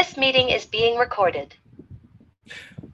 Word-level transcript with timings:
This 0.00 0.16
meeting 0.16 0.48
is 0.48 0.64
being 0.64 0.98
recorded. 0.98 1.54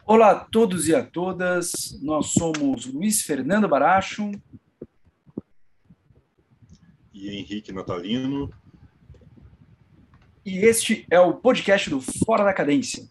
Olá 0.05 0.33
a 0.33 0.41
todos 0.41 0.89
e 0.89 0.95
a 0.95 1.05
todas, 1.05 1.97
nós 2.03 2.33
somos 2.33 2.85
Luiz 2.87 3.23
Fernando 3.23 3.69
Baracho 3.69 4.33
e 7.15 7.31
Henrique 7.31 7.71
Natalino. 7.71 8.53
E 10.45 10.59
este 10.59 11.07
é 11.09 11.21
o 11.21 11.35
podcast 11.35 11.89
do 11.89 12.01
Fora 12.01 12.43
da 12.43 12.53
Cadência. 12.53 13.09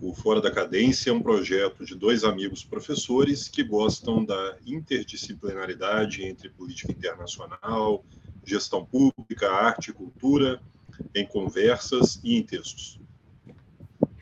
O 0.00 0.12
Fora 0.14 0.40
da 0.40 0.50
Cadência 0.50 1.10
é 1.10 1.12
um 1.12 1.22
projeto 1.22 1.84
de 1.84 1.94
dois 1.94 2.24
amigos 2.24 2.64
professores 2.64 3.46
que 3.46 3.62
gostam 3.62 4.24
da 4.24 4.58
interdisciplinaridade 4.66 6.24
entre 6.24 6.48
política 6.48 6.90
internacional, 6.90 8.04
gestão 8.44 8.84
pública, 8.84 9.50
arte 9.50 9.90
e 9.90 9.92
cultura, 9.92 10.60
em 11.14 11.26
conversas 11.26 12.20
e 12.22 12.36
em 12.36 12.42
textos. 12.42 13.00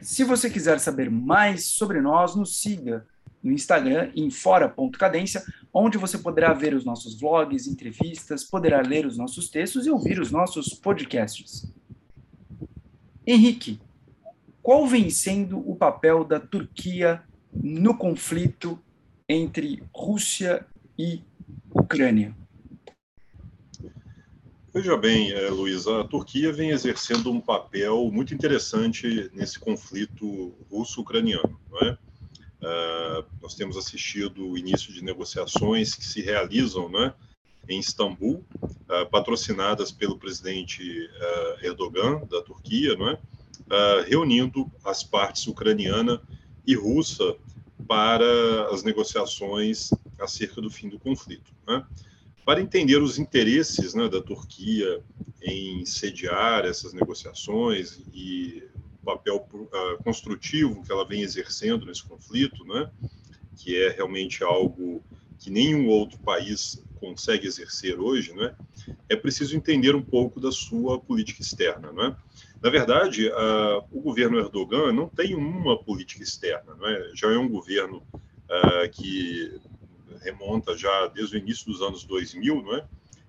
Se 0.00 0.24
você 0.24 0.50
quiser 0.50 0.80
saber 0.80 1.10
mais 1.10 1.66
sobre 1.66 2.00
nós, 2.00 2.34
nos 2.34 2.60
siga 2.60 3.06
no 3.42 3.52
Instagram 3.52 4.10
em 4.14 4.30
fora.cadência, 4.30 5.42
onde 5.72 5.98
você 5.98 6.16
poderá 6.16 6.52
ver 6.52 6.74
os 6.74 6.84
nossos 6.84 7.18
vlogs, 7.18 7.66
entrevistas, 7.66 8.44
poderá 8.44 8.80
ler 8.80 9.06
os 9.06 9.16
nossos 9.16 9.48
textos 9.48 9.86
e 9.86 9.90
ouvir 9.90 10.20
os 10.20 10.30
nossos 10.30 10.74
podcasts. 10.74 11.72
Henrique, 13.26 13.80
qual 14.62 14.86
vem 14.86 15.10
sendo 15.10 15.58
o 15.58 15.74
papel 15.74 16.24
da 16.24 16.38
Turquia 16.38 17.22
no 17.52 17.96
conflito 17.96 18.78
entre 19.28 19.82
Rússia 19.94 20.66
e 20.98 21.20
Ucrânia? 21.74 22.41
Veja 24.74 24.96
bem, 24.96 25.30
é, 25.32 25.50
Luiz, 25.50 25.86
a 25.86 26.02
Turquia 26.02 26.50
vem 26.50 26.70
exercendo 26.70 27.30
um 27.30 27.38
papel 27.38 28.10
muito 28.10 28.32
interessante 28.32 29.30
nesse 29.34 29.58
conflito 29.58 30.54
russo-ucraniano. 30.70 31.60
É? 31.82 31.90
Uh, 31.90 33.26
nós 33.42 33.54
temos 33.54 33.76
assistido 33.76 34.48
o 34.48 34.56
início 34.56 34.90
de 34.90 35.04
negociações 35.04 35.94
que 35.94 36.06
se 36.06 36.22
realizam 36.22 36.88
né, 36.88 37.12
em 37.68 37.80
Istambul, 37.80 38.46
uh, 38.62 39.10
patrocinadas 39.10 39.92
pelo 39.92 40.18
presidente 40.18 40.82
uh, 40.82 41.66
Erdogan, 41.66 42.24
da 42.24 42.40
Turquia, 42.40 42.94
é? 42.94 44.08
reunindo 44.08 44.72
as 44.82 45.04
partes 45.04 45.46
ucraniana 45.46 46.18
e 46.66 46.74
russa 46.74 47.36
para 47.86 48.70
as 48.70 48.82
negociações 48.82 49.90
acerca 50.18 50.62
do 50.62 50.70
fim 50.70 50.88
do 50.88 50.98
conflito. 50.98 51.52
Para 52.44 52.60
entender 52.60 53.00
os 53.00 53.18
interesses 53.18 53.94
né, 53.94 54.08
da 54.08 54.20
Turquia 54.20 55.00
em 55.42 55.84
sediar 55.86 56.64
essas 56.64 56.92
negociações 56.92 58.00
e 58.12 58.64
o 59.00 59.04
papel 59.04 59.46
uh, 59.52 60.02
construtivo 60.02 60.82
que 60.82 60.90
ela 60.90 61.06
vem 61.06 61.22
exercendo 61.22 61.86
nesse 61.86 62.02
conflito, 62.02 62.64
né, 62.64 62.90
que 63.56 63.80
é 63.80 63.90
realmente 63.90 64.42
algo 64.42 65.02
que 65.38 65.50
nenhum 65.50 65.88
outro 65.88 66.18
país 66.18 66.82
consegue 67.00 67.46
exercer 67.46 67.98
hoje, 67.98 68.32
né, 68.32 68.54
é 69.08 69.16
preciso 69.16 69.56
entender 69.56 69.94
um 69.94 70.02
pouco 70.02 70.40
da 70.40 70.52
sua 70.52 71.00
política 71.00 71.42
externa. 71.42 71.92
Né? 71.92 72.16
Na 72.62 72.70
verdade, 72.70 73.28
uh, 73.28 73.84
o 73.90 74.00
governo 74.00 74.38
Erdogan 74.38 74.92
não 74.92 75.08
tem 75.08 75.34
uma 75.34 75.76
política 75.76 76.22
externa, 76.22 76.74
né? 76.74 77.10
já 77.14 77.32
é 77.32 77.38
um 77.38 77.48
governo 77.48 77.98
uh, 77.98 78.88
que 78.90 79.60
remonta 80.22 80.76
já 80.76 81.06
desde 81.08 81.36
o 81.36 81.38
início 81.38 81.66
dos 81.66 81.82
anos 81.82 82.04
2000, 82.04 82.62
não 82.62 82.76
é? 82.76 82.84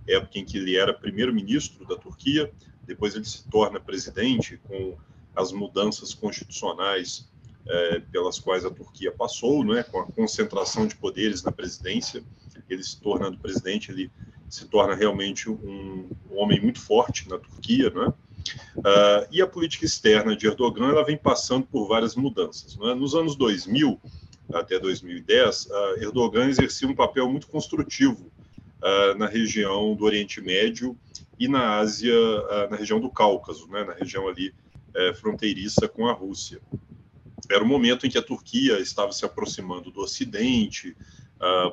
época 0.07 0.37
em 0.37 0.45
que 0.45 0.57
ele 0.57 0.75
era 0.75 0.93
primeiro-ministro 0.93 1.85
da 1.85 1.95
Turquia, 1.95 2.51
depois 2.85 3.15
ele 3.15 3.25
se 3.25 3.47
torna 3.49 3.79
presidente 3.79 4.57
com 4.63 4.97
as 5.35 5.51
mudanças 5.51 6.13
constitucionais 6.13 7.29
é, 7.65 7.99
pelas 8.11 8.39
quais 8.39 8.65
a 8.65 8.69
Turquia 8.69 9.11
passou, 9.11 9.63
não 9.63 9.75
é? 9.75 9.83
com 9.83 9.99
a 9.99 10.05
concentração 10.05 10.85
de 10.85 10.95
poderes 10.95 11.41
na 11.43 11.51
presidência, 11.51 12.23
ele 12.69 12.83
se 12.83 12.99
tornando 12.99 13.37
presidente, 13.37 13.91
ele 13.91 14.11
se 14.49 14.67
torna 14.67 14.93
realmente 14.95 15.49
um, 15.49 16.09
um 16.29 16.37
homem 16.37 16.59
muito 16.61 16.79
forte 16.79 17.27
na 17.29 17.37
Turquia, 17.37 17.89
não 17.89 18.03
é? 18.03 18.13
Uh, 18.77 19.27
e 19.31 19.41
a 19.41 19.47
política 19.47 19.85
externa 19.85 20.35
de 20.35 20.45
Erdogan 20.45 20.89
ela 20.89 21.05
vem 21.05 21.17
passando 21.17 21.65
por 21.65 21.87
várias 21.87 22.15
mudanças. 22.15 22.75
Não 22.75 22.89
é? 22.89 22.95
Nos 22.95 23.15
anos 23.15 23.35
2000, 23.35 23.99
até 24.51 24.79
2010, 24.79 25.65
uh, 25.65 25.71
Erdogan 26.01 26.47
exercia 26.49 26.87
um 26.87 26.95
papel 26.95 27.29
muito 27.29 27.47
construtivo 27.47 28.31
uh, 28.83 29.17
na 29.17 29.27
região 29.27 29.95
do 29.95 30.03
Oriente 30.03 30.41
Médio 30.41 30.97
e 31.39 31.47
na 31.47 31.77
Ásia, 31.77 32.13
uh, 32.13 32.69
na 32.69 32.75
região 32.75 32.99
do 32.99 33.09
Cáucaso, 33.09 33.67
né, 33.67 33.83
na 33.83 33.93
região 33.93 34.27
ali 34.27 34.49
uh, 34.49 35.13
fronteiriça 35.15 35.87
com 35.87 36.07
a 36.07 36.13
Rússia. 36.13 36.59
Era 37.49 37.63
um 37.63 37.67
momento 37.67 38.05
em 38.05 38.09
que 38.09 38.17
a 38.17 38.21
Turquia 38.21 38.79
estava 38.79 39.11
se 39.11 39.25
aproximando 39.25 39.91
do 39.91 39.99
Ocidente, 39.99 40.95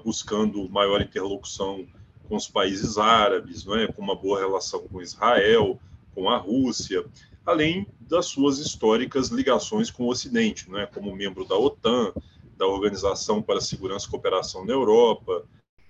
buscando 0.03 0.69
maior 0.69 1.01
interlocução 1.01 1.87
com 2.29 2.35
os 2.35 2.49
países 2.49 2.99
árabes, 2.99 3.65
não 3.65 3.77
é, 3.77 3.87
com 3.87 4.03
uma 4.03 4.17
boa 4.17 4.41
relação 4.41 4.81
com 4.89 5.01
Israel, 5.01 5.79
com 6.13 6.29
a 6.29 6.37
Rússia, 6.37 7.05
além 7.47 7.87
das 8.01 8.27
suas 8.27 8.59
históricas 8.59 9.29
ligações 9.29 9.93
com 9.93 10.05
o 10.05 10.09
Ocidente, 10.09 10.69
não 10.69 10.81
é, 10.81 10.87
como 10.87 11.15
membro 11.15 11.45
da 11.45 11.57
OTAN, 11.57 12.13
da 12.61 12.67
Organização 12.67 13.41
para 13.41 13.57
a 13.57 13.63
Segurança 13.63 14.07
e 14.07 14.11
Cooperação 14.11 14.67
na 14.67 14.75
Europa, 14.75 15.43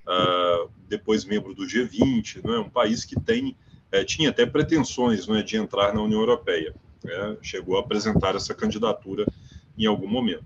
uh, 0.07 0.71
depois 0.89 1.25
membro 1.25 1.53
do 1.53 1.67
G20, 1.67 2.45
não 2.45 2.55
é 2.55 2.61
um 2.61 2.71
país 2.71 3.05
que 3.05 3.19
tem 3.21 3.57
é, 3.93 4.05
tinha 4.05 4.31
até 4.31 4.47
pretensões 4.47 5.27
não 5.27 5.35
é, 5.35 5.43
de 5.43 5.57
entrar 5.57 5.93
na 5.93 6.01
União 6.01 6.21
Europeia. 6.21 6.73
Né? 7.03 7.37
chegou 7.43 7.77
a 7.77 7.81
apresentar 7.81 8.37
essa 8.37 8.55
candidatura 8.55 9.27
em 9.77 9.87
algum 9.87 10.07
momento. 10.07 10.45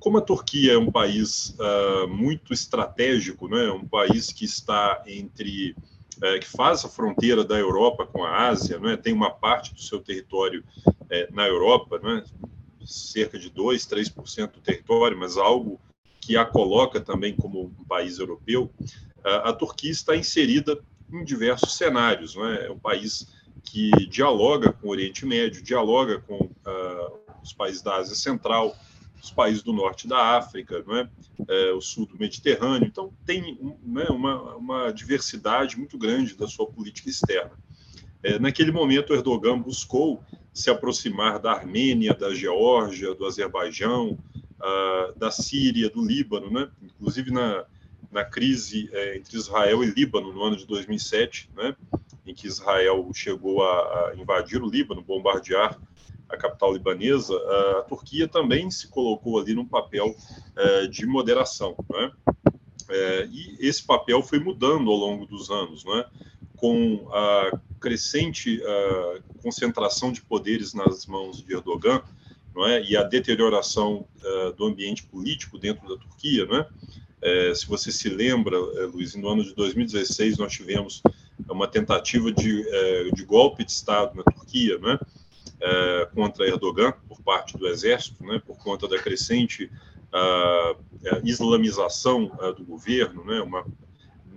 Como 0.00 0.18
a 0.18 0.22
Turquia 0.22 0.72
é 0.72 0.78
um 0.78 0.90
país 0.90 1.54
uh, 1.60 2.08
muito 2.08 2.52
estratégico, 2.52 3.46
né, 3.46 3.70
um 3.70 3.86
país 3.86 4.32
que 4.32 4.44
está 4.44 5.02
entre 5.06 5.76
é, 6.22 6.38
que 6.38 6.48
faz 6.48 6.84
a 6.84 6.88
fronteira 6.88 7.44
da 7.44 7.56
Europa 7.56 8.06
com 8.06 8.24
a 8.24 8.48
Ásia, 8.48 8.78
né, 8.78 8.96
tem 8.96 9.12
uma 9.12 9.30
parte 9.30 9.74
do 9.74 9.80
seu 9.80 10.00
território 10.00 10.64
é, 11.10 11.28
na 11.30 11.46
Europa, 11.46 12.00
né, 12.02 12.24
cerca 12.86 13.38
de 13.38 13.50
2, 13.50 13.86
3% 13.86 14.52
do 14.52 14.60
território, 14.60 15.18
mas 15.18 15.36
algo 15.36 15.80
que 16.20 16.36
a 16.36 16.44
coloca 16.44 17.00
também 17.00 17.36
como 17.36 17.64
um 17.64 17.84
país 17.84 18.18
europeu, 18.18 18.70
a 19.24 19.52
Turquia 19.52 19.90
está 19.90 20.16
inserida 20.16 20.78
em 21.12 21.24
diversos 21.24 21.76
cenários. 21.76 22.34
Não 22.34 22.46
é? 22.46 22.66
é 22.66 22.70
um 22.70 22.78
país 22.78 23.26
que 23.62 23.90
dialoga 24.06 24.72
com 24.72 24.88
o 24.88 24.90
Oriente 24.90 25.26
Médio, 25.26 25.62
dialoga 25.62 26.20
com 26.20 26.44
uh, 26.44 27.18
os 27.42 27.52
países 27.52 27.82
da 27.82 27.96
Ásia 27.96 28.14
Central, 28.14 28.76
os 29.22 29.30
países 29.30 29.62
do 29.62 29.72
norte 29.72 30.06
da 30.06 30.36
África, 30.36 30.84
não 30.86 30.96
é? 30.96 31.08
é 31.48 31.72
o 31.72 31.80
sul 31.80 32.06
do 32.06 32.16
Mediterrâneo. 32.16 32.86
Então, 32.86 33.12
tem 33.24 33.58
um, 33.60 33.98
é, 33.98 34.10
uma, 34.10 34.54
uma 34.54 34.92
diversidade 34.92 35.76
muito 35.76 35.98
grande 35.98 36.34
da 36.34 36.46
sua 36.46 36.66
política 36.66 37.10
externa. 37.10 37.52
É, 38.26 38.40
naquele 38.40 38.72
momento, 38.72 39.14
Erdogan 39.14 39.56
buscou 39.56 40.20
se 40.52 40.68
aproximar 40.68 41.38
da 41.38 41.52
Armênia, 41.52 42.12
da 42.12 42.34
Geórgia, 42.34 43.14
do 43.14 43.24
Azerbaijão, 43.24 44.18
uh, 44.58 45.16
da 45.16 45.30
Síria, 45.30 45.88
do 45.88 46.04
Líbano, 46.04 46.50
né? 46.50 46.68
inclusive 46.82 47.30
na, 47.30 47.64
na 48.10 48.24
crise 48.24 48.90
é, 48.92 49.16
entre 49.18 49.36
Israel 49.36 49.84
e 49.84 49.86
Líbano 49.86 50.32
no 50.32 50.42
ano 50.42 50.56
de 50.56 50.66
2007, 50.66 51.48
né? 51.56 51.76
em 52.26 52.34
que 52.34 52.48
Israel 52.48 53.08
chegou 53.14 53.62
a, 53.62 54.08
a 54.08 54.16
invadir 54.16 54.60
o 54.60 54.68
Líbano, 54.68 55.02
bombardear 55.02 55.78
a 56.28 56.36
capital 56.36 56.72
libanesa, 56.72 57.32
a 57.78 57.82
Turquia 57.82 58.26
também 58.26 58.68
se 58.72 58.88
colocou 58.88 59.38
ali 59.38 59.54
num 59.54 59.64
papel 59.64 60.08
uh, 60.08 60.88
de 60.88 61.06
moderação. 61.06 61.76
Né? 61.88 62.10
É, 62.88 63.28
e 63.30 63.56
esse 63.60 63.84
papel 63.86 64.20
foi 64.20 64.40
mudando 64.40 64.90
ao 64.90 64.96
longo 64.96 65.26
dos 65.26 65.48
anos, 65.48 65.84
né? 65.84 66.04
com 66.56 67.08
a 67.12 67.52
crescente 67.86 68.60
uh, 68.60 69.22
concentração 69.40 70.10
de 70.10 70.20
poderes 70.20 70.74
nas 70.74 71.06
mãos 71.06 71.40
de 71.40 71.54
Erdogan, 71.54 72.02
é? 72.64 72.82
E 72.82 72.96
a 72.96 73.04
deterioração 73.04 74.08
uh, 74.24 74.52
do 74.54 74.64
ambiente 74.64 75.04
político 75.04 75.56
dentro 75.56 75.88
da 75.88 75.96
Turquia, 75.96 76.48
é? 77.22 77.50
é 77.50 77.54
se 77.54 77.64
você 77.64 77.92
se 77.92 78.08
lembra, 78.08 78.60
uh, 78.60 78.90
Luiz, 78.90 79.14
no 79.14 79.28
ano 79.28 79.44
de 79.44 79.54
2016 79.54 80.38
nós 80.38 80.52
tivemos 80.52 81.00
uma 81.48 81.68
tentativa 81.68 82.32
de, 82.32 82.62
uh, 82.62 83.14
de 83.14 83.24
golpe 83.24 83.64
de 83.64 83.70
Estado 83.70 84.16
na 84.16 84.24
Turquia, 84.24 84.78
não 84.78 84.90
é? 84.90 84.98
contra 86.14 86.46
Erdogan 86.46 86.92
por 87.08 87.20
parte 87.22 87.56
do 87.56 87.66
exército, 87.66 88.22
né? 88.24 88.42
Por 88.44 88.58
conta 88.58 88.86
da 88.86 88.98
crescente 88.98 89.70
islamização 91.24 92.30
do 92.56 92.62
governo, 92.62 93.24
né? 93.24 93.40
Uma 93.40 93.64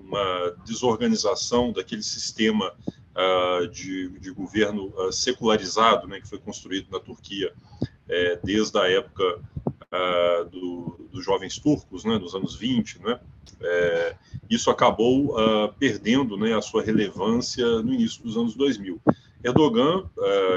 uma 0.10 0.56
desorganização 0.66 1.72
daquele 1.72 2.02
sistema 2.02 2.74
de, 3.72 4.10
de, 4.20 4.32
governo 4.32 4.94
uh, 4.98 5.12
secularizado 5.12 6.08
né, 6.08 6.20
que 6.22 6.28
foi 6.28 6.40
construído 6.40 6.90
na 6.92 7.00
Turquia 7.00 7.52
é, 8.08 8.40
desde 8.44 8.78
a 8.78 8.90
época 8.90 9.40
uh, 9.68 10.50
do, 10.50 11.10
dos 11.12 11.24
jovens 11.24 11.60
turcos, 11.60 12.06
né, 12.06 12.18
dos 12.18 12.34
anos 12.34 12.56
20. 12.56 13.00
Né, 13.00 13.20
é, 13.62 14.16
isso 14.50 14.70
acabou 14.70 15.36
perdendo 15.78 16.38
né, 16.38 16.56
a 16.56 16.62
sua 16.62 16.82
relevância 16.82 17.66
no 17.82 17.94
início 17.94 18.24
dos 18.24 18.38
anos 18.38 18.56
2000. 18.56 19.02
Erdogan, 19.44 20.10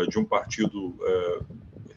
de 0.09 0.19
um 0.19 0.25
partido 0.25 0.97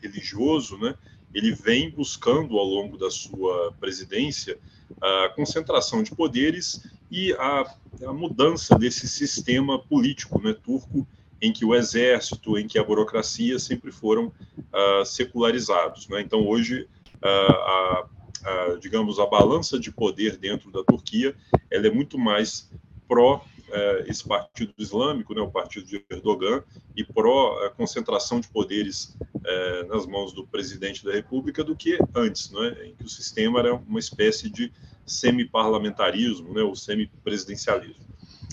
religioso, 0.01 0.77
né, 0.77 0.95
ele 1.33 1.51
vem 1.51 1.89
buscando 1.89 2.57
ao 2.57 2.65
longo 2.65 2.97
da 2.97 3.09
sua 3.09 3.73
presidência 3.79 4.57
a 5.01 5.29
concentração 5.35 6.03
de 6.03 6.13
poderes 6.15 6.81
e 7.09 7.33
a, 7.33 7.65
a 8.07 8.13
mudança 8.13 8.77
desse 8.77 9.07
sistema 9.07 9.79
político 9.79 10.41
né, 10.41 10.53
turco 10.53 11.07
em 11.41 11.51
que 11.51 11.65
o 11.65 11.75
exército, 11.75 12.57
em 12.57 12.67
que 12.67 12.79
a 12.79 12.83
burocracia 12.83 13.59
sempre 13.59 13.91
foram 13.91 14.27
uh, 14.27 15.05
secularizados. 15.05 16.07
Né? 16.07 16.21
Então, 16.21 16.47
hoje, 16.47 16.87
uh, 17.21 17.51
a, 17.51 18.09
a, 18.43 18.77
digamos, 18.79 19.19
a 19.19 19.25
balança 19.25 19.79
de 19.79 19.91
poder 19.91 20.37
dentro 20.37 20.71
da 20.71 20.83
Turquia 20.83 21.35
ela 21.69 21.87
é 21.87 21.91
muito 21.91 22.17
mais 22.17 22.69
pró 23.07 23.45
uh, 23.69 24.09
esse 24.09 24.27
partido 24.27 24.73
islâmico, 24.77 25.33
né, 25.33 25.41
o 25.41 25.51
partido 25.51 25.85
de 25.85 26.03
Erdogan, 26.09 26.63
e 26.95 27.03
pró 27.03 27.65
a 27.65 27.69
concentração 27.69 28.39
de 28.39 28.47
poderes 28.47 29.15
uh, 29.35 29.87
nas 29.87 30.05
mãos 30.05 30.33
do 30.33 30.45
presidente 30.47 31.03
da 31.03 31.11
República 31.11 31.63
do 31.63 31.75
que 31.75 31.99
antes, 32.15 32.49
né, 32.51 32.77
em 32.85 32.95
que 32.95 33.03
o 33.03 33.09
sistema 33.09 33.59
era 33.59 33.75
uma 33.75 33.99
espécie 33.99 34.49
de 34.49 34.71
semi-parlamentarismo, 35.05 36.53
né, 36.53 36.61
ou 36.61 36.75
semi-presidencialismo. 36.75 38.05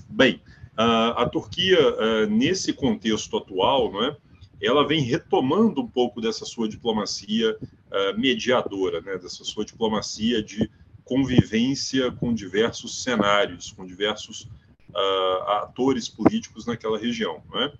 Bem, 0.08 0.40
a 0.76 1.28
Turquia, 1.28 1.78
uh, 1.78 2.26
nesse 2.26 2.72
contexto 2.72 3.36
atual, 3.36 3.92
né, 3.92 4.16
ela 4.60 4.86
vem 4.86 5.02
retomando 5.02 5.82
um 5.82 5.88
pouco 5.88 6.20
dessa 6.20 6.44
sua 6.44 6.68
diplomacia 6.68 7.56
uh, 7.58 8.18
mediadora, 8.18 9.00
né, 9.00 9.18
dessa 9.18 9.44
sua 9.44 9.64
diplomacia 9.64 10.42
de 10.42 10.70
convivência 11.04 12.10
com 12.12 12.32
diversos 12.32 13.02
cenários, 13.02 13.72
com 13.72 13.84
diversos 13.84 14.48
uh, 14.90 15.42
atores 15.62 16.08
políticos 16.08 16.64
naquela 16.64 16.98
região. 16.98 17.42
Né? 17.52 17.72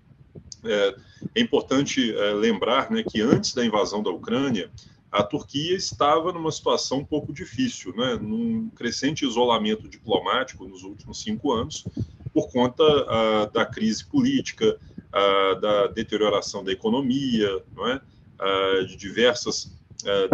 É, 0.65 0.95
é, 1.35 1.41
importante 1.41 2.15
é, 2.15 2.33
lembrar 2.33 2.91
né, 2.91 3.03
que 3.03 3.21
antes 3.21 3.53
da 3.53 3.65
invasão 3.65 4.03
da 4.03 4.11
Ucrânia, 4.11 4.71
a 5.13 5.23
Turquia 5.23 5.77
estava 5.77 6.33
numa 6.33 6.51
situação 6.51 7.01
um 7.01 7.05
pouco 7.05 7.35
difícil, 7.35 7.95
né, 7.95 8.15
num 8.15 8.71
crescente 8.71 9.27
isolamento 9.27 9.87
diplomático 9.87 10.67
nos 10.67 10.83
últimos 10.85 11.21
cinco 11.21 11.53
anos, 11.53 11.85
por 12.33 12.51
conta 12.51 12.83
uh, 12.83 13.53
da 13.53 13.67
crise 13.67 14.07
política, 14.07 14.81
uh, 15.09 15.61
da 15.61 15.89
deterioração 15.89 16.65
da 16.65 16.73
economia, 16.73 17.63
não 17.77 17.87
é? 17.89 18.01
Uh, 18.41 18.87
de 18.87 18.97
diversas 18.97 19.71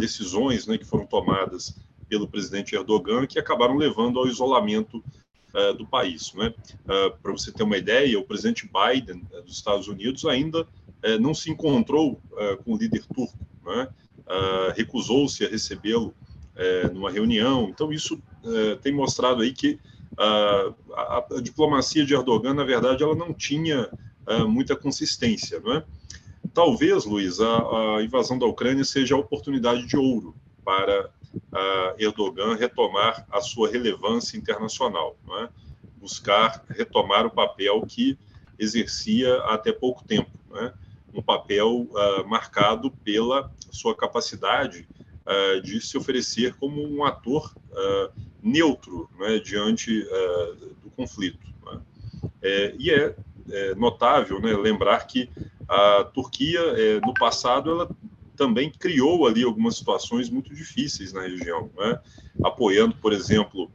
decisões 0.01 0.67
né, 0.67 0.79
que 0.79 0.85
foram 0.85 1.05
tomadas 1.05 1.77
pelo 2.09 2.27
presidente 2.27 2.75
Erdogan 2.75 3.27
que 3.27 3.39
acabaram 3.39 3.77
levando 3.77 4.19
ao 4.19 4.27
isolamento 4.27 5.05
do 5.77 5.87
país. 5.87 6.33
Né? 6.33 6.55
Para 7.23 7.33
você 7.33 7.53
ter 7.53 7.65
uma 7.65 7.77
ideia, 7.77 8.19
o 8.19 8.25
presidente 8.25 8.67
Biden 8.67 9.27
dos 9.45 9.57
Estados 9.57 9.87
Unidos 9.87 10.25
ainda 10.25 10.67
não 11.21 11.35
se 11.35 11.51
encontrou 11.51 12.19
com 12.65 12.73
o 12.73 12.79
líder 12.79 13.05
turco, 13.15 13.37
né? 13.63 13.89
Recusou-se 14.77 15.45
a 15.45 15.49
recebê-lo 15.49 16.15
numa 16.93 17.11
reunião. 17.11 17.69
Então 17.69 17.93
isso 17.93 18.21
tem 18.83 18.93
mostrado 18.93 19.43
aí 19.43 19.53
que 19.53 19.79
a, 20.19 20.75
a, 20.95 21.27
a, 21.37 21.41
diplomacia 21.41 22.05
de 22.05 22.13
Erdogan, 22.13 22.53
na 22.53 22.65
verdade, 22.65 23.03
ela 23.05 23.15
não 23.15 23.33
tinha 23.33 23.89
uh, 24.27 24.49
muita 24.49 24.75
consistência, 24.75 25.61
não 25.61 25.75
é? 25.75 25.85
Talvez, 26.53 27.05
Luiz, 27.05 27.41
a, 27.41 27.97
a, 27.97 28.03
invasão 28.03 28.39
da 28.39 28.47
Ucrânia 28.47 28.85
seja 28.85 29.15
a 29.15 29.19
oportunidade 29.19 29.87
de 29.87 29.97
ouro 29.97 30.35
para 30.65 31.11
Erdogan 31.99 32.57
retomar 32.57 33.27
a 33.31 33.41
sua 33.41 33.69
relevância 33.69 34.37
internacional, 34.37 35.17
é? 35.43 35.49
buscar 36.01 36.65
retomar 36.69 37.27
o 37.27 37.31
papel 37.31 37.83
que 37.87 38.19
exercia 38.59 39.37
até 39.45 39.73
pouco 39.73 40.05
tempo, 40.05 40.31
é? 40.55 40.73
Um 41.15 41.23
papel 41.23 41.83
uh, 41.83 42.29
marcado 42.29 42.91
pela 42.91 43.51
sua 43.71 43.95
capacidade 43.95 44.87
uh, 45.27 45.61
de 45.61 45.81
se 45.81 45.97
oferecer 45.97 46.55
como 46.55 46.83
um 46.83 47.05
ator 47.05 47.55
uh, 47.71 48.13
neutro 48.43 49.09
né, 49.19 49.39
diante 49.39 50.05
do 50.83 50.91
conflito. 50.91 51.47
Né? 51.67 51.81
É, 52.41 52.75
e 52.79 52.91
é, 52.91 53.15
é 53.51 53.75
notável 53.75 54.41
né, 54.41 54.57
lembrar 54.57 55.07
que 55.07 55.29
a 55.69 56.05
Turquia, 56.05 56.61
é, 56.61 57.01
no 57.01 57.13
passado, 57.13 57.71
ela 57.71 57.91
também 58.37 58.71
criou 58.71 59.27
ali 59.27 59.43
algumas 59.43 59.77
situações 59.77 60.31
muito 60.31 60.55
difíceis 60.55 61.13
na 61.13 61.23
região, 61.23 61.69
né? 61.77 62.01
apoiando, 62.43 62.95
por 62.95 63.13
exemplo, 63.13 63.71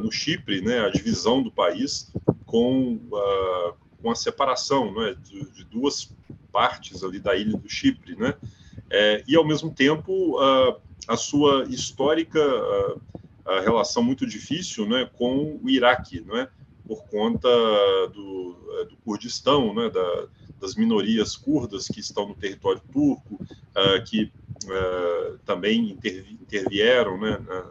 no 0.00 0.10
Chipre, 0.10 0.60
né, 0.62 0.80
a 0.80 0.88
divisão 0.88 1.40
do 1.40 1.52
país 1.52 2.10
com, 2.44 2.98
com 4.04 4.10
a 4.10 4.14
separação 4.14 4.92
né, 4.92 5.16
de, 5.24 5.50
de, 5.50 5.64
duas 5.64 6.14
partes 6.54 7.02
ali 7.02 7.18
da 7.18 7.34
ilha 7.34 7.58
do 7.58 7.68
Chipre, 7.68 8.14
né? 8.14 8.34
É, 8.88 9.24
e 9.26 9.34
ao 9.34 9.44
mesmo 9.44 9.70
tempo 9.72 10.38
uh, 10.38 10.80
a 11.08 11.16
sua 11.16 11.64
histórica 11.68 12.40
a 13.44 13.60
relação 13.60 14.02
muito 14.02 14.26
difícil 14.26 14.88
né, 14.88 15.08
com 15.18 15.58
o 15.62 15.68
Iraque, 15.68 16.20
não 16.20 16.38
é? 16.38 16.48
por 16.86 17.04
conta 17.04 17.48
do, 18.08 18.56
do 18.88 18.96
Kurdistão, 19.04 19.74
né, 19.74 19.88
da, 19.88 20.26
das 20.60 20.74
minorias 20.74 21.34
curdas 21.36 21.88
que 21.88 22.00
estão 22.00 22.28
no 22.28 22.34
território 22.34 22.80
turco, 22.92 23.34
uh, 23.34 24.04
que 24.04 24.30
uh, 24.64 25.38
também 25.44 25.90
intervi 25.90 26.34
intervieram 26.34 27.18
né, 27.18 27.38
na, 27.46 27.64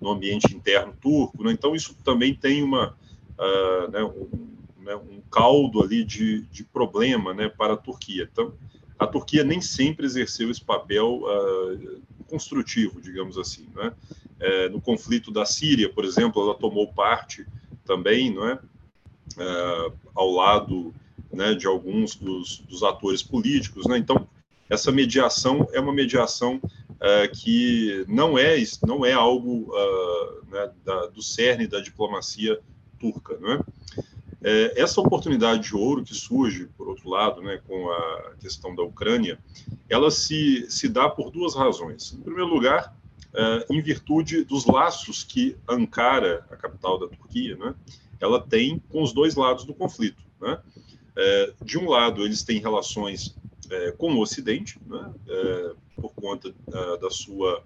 no 0.00 0.10
ambiente 0.10 0.54
interno 0.54 0.94
turco. 1.00 1.42
Né? 1.42 1.52
Então, 1.52 1.74
isso 1.74 1.96
também 2.04 2.34
tem 2.34 2.62
uma, 2.62 2.94
uh, 3.38 3.90
né, 3.90 4.04
um, 4.04 4.53
né, 4.84 4.94
um, 4.94 5.20
caldo 5.30 5.82
ali 5.82 6.04
de, 6.04 6.42
de 6.42 6.62
problema 6.62 7.32
né, 7.32 7.48
para 7.48 7.74
a 7.74 7.76
Turquia. 7.76 8.28
Então, 8.30 8.54
a 8.98 9.06
Turquia 9.06 9.42
nem 9.42 9.60
sempre 9.60 10.06
exerceu 10.06 10.50
esse 10.50 10.62
papel 10.64 11.22
construtivo, 12.28 13.00
digamos 13.00 13.36
assim. 13.36 13.66
Né? 13.74 13.92
É, 14.38 14.68
no 14.68 14.80
conflito 14.80 15.30
da 15.30 15.44
Síria, 15.44 15.88
por 15.88 16.04
exemplo, 16.04 16.42
ela 16.42 16.54
tomou 16.54 16.92
parte 16.92 17.46
também, 17.84 18.34
é 18.38 18.58
ao 20.14 20.30
lado 20.30 20.94
né, 21.32 21.54
de 21.54 21.66
alguns 21.66 22.14
dos, 22.14 22.58
dos, 22.58 22.82
atores 22.82 23.22
políticos. 23.22 23.86
Né? 23.86 23.98
Então, 23.98 24.28
essa 24.68 24.92
mediação 24.92 25.68
é 25.72 25.80
uma 25.80 25.92
mediação 25.92 26.60
é, 27.00 27.28
que 27.28 28.04
não 28.08 28.38
é, 28.38 28.56
não 28.86 29.04
é 29.04 29.12
algo 29.12 29.74
uh, 29.74 30.46
né, 30.50 30.70
da, 30.84 31.06
do 31.06 31.22
cerne 31.22 31.66
da 31.66 31.80
diplomacia 31.80 32.58
turca. 32.98 33.36
Não 33.40 33.52
é? 33.52 33.60
É, 34.46 34.78
essa 34.78 35.00
oportunidade 35.00 35.62
de 35.62 35.74
ouro 35.74 36.04
que 36.04 36.14
surge, 36.14 36.68
por 36.76 36.86
outro 36.86 37.08
lado, 37.08 37.40
né, 37.40 37.62
com 37.66 37.90
a 37.90 38.34
questão 38.38 38.74
da 38.74 38.82
Ucrânia, 38.82 39.38
ela 39.88 40.10
se, 40.10 40.66
se 40.70 40.86
dá 40.86 41.08
por 41.08 41.30
duas 41.30 41.54
razões. 41.54 42.12
Em 42.12 42.20
primeiro 42.20 42.52
lugar, 42.52 42.94
é, 43.32 43.66
em 43.70 43.80
virtude 43.80 44.44
dos 44.44 44.66
laços 44.66 45.24
que 45.24 45.56
Ankara, 45.66 46.46
a 46.50 46.56
capital 46.56 46.98
da 46.98 47.08
Turquia, 47.08 47.56
né, 47.56 47.74
ela 48.20 48.38
tem 48.38 48.78
com 48.90 49.02
os 49.02 49.14
dois 49.14 49.34
lados 49.34 49.64
do 49.64 49.72
conflito. 49.72 50.22
Né? 50.38 50.60
É, 51.16 51.52
de 51.64 51.78
um 51.78 51.88
lado, 51.88 52.22
eles 52.22 52.42
têm 52.42 52.60
relações 52.60 53.34
é, 53.70 53.92
com 53.92 54.12
o 54.12 54.20
Ocidente, 54.20 54.78
né, 54.86 55.10
é, 55.26 55.72
por 55.96 56.12
conta 56.12 56.48
é, 56.50 56.98
da 56.98 57.08
sua, 57.10 57.64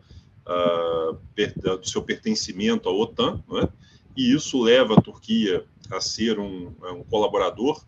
do 1.81 1.88
seu 1.88 2.03
pertencimento 2.03 2.88
à 2.88 2.93
OTAN, 2.93 3.43
né, 3.49 3.69
e 4.19 4.35
isso 4.35 4.61
leva 4.61 4.95
a 4.95 5.01
Turquia 5.01 5.65
a 5.89 6.01
ser 6.01 6.41
um, 6.41 6.75
é, 6.83 6.91
um 6.91 7.05
colaborador 7.05 7.81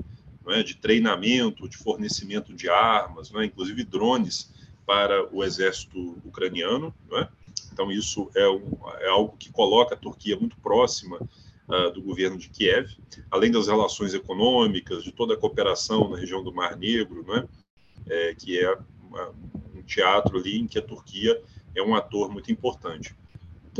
é, 0.47 0.63
de 0.63 0.77
treinamento, 0.77 1.69
de 1.69 1.77
fornecimento 1.77 2.55
de 2.55 2.71
armas, 2.71 3.35
é, 3.35 3.45
inclusive 3.45 3.83
drones 3.83 4.49
para 4.87 5.29
o 5.35 5.43
exército 5.43 6.17
ucraniano. 6.25 6.95
Então, 7.73 7.91
isso 7.91 8.31
é, 8.37 8.49
um, 8.49 8.79
é, 9.01 9.09
algo 9.09 9.37
que 9.37 9.51
coloca 9.51 9.97
a 9.97 9.99
Turquia 9.99 10.39
muito 10.39 10.57
próxima 10.59 11.19
uh, 11.69 11.91
do 11.93 12.01
governo 12.01 12.39
de 12.39 12.49
Kiev, 12.49 12.97
além 13.29 13.51
das 13.51 13.67
relações 13.67 14.15
econômicas, 14.15 15.03
de 15.03 15.11
toda 15.11 15.35
a 15.35 15.37
cooperação 15.37 16.11
na 16.11 16.19
região 16.19 16.45
do 16.45 16.55
Mar 16.55 16.77
Negro, 16.77 17.25
é, 18.07 18.35
que 18.35 18.57
é 18.57 18.79
uma, 19.03 19.35
um 19.75 19.83
teatro 19.83 20.39
ali 20.39 20.61
em 20.61 20.69
que 20.69 20.79
a 20.79 20.83
Turquia 20.83 21.43
é 21.75 21.83
um 21.83 21.95
ator 21.95 22.31
muito 22.31 22.53
importante. 22.53 23.15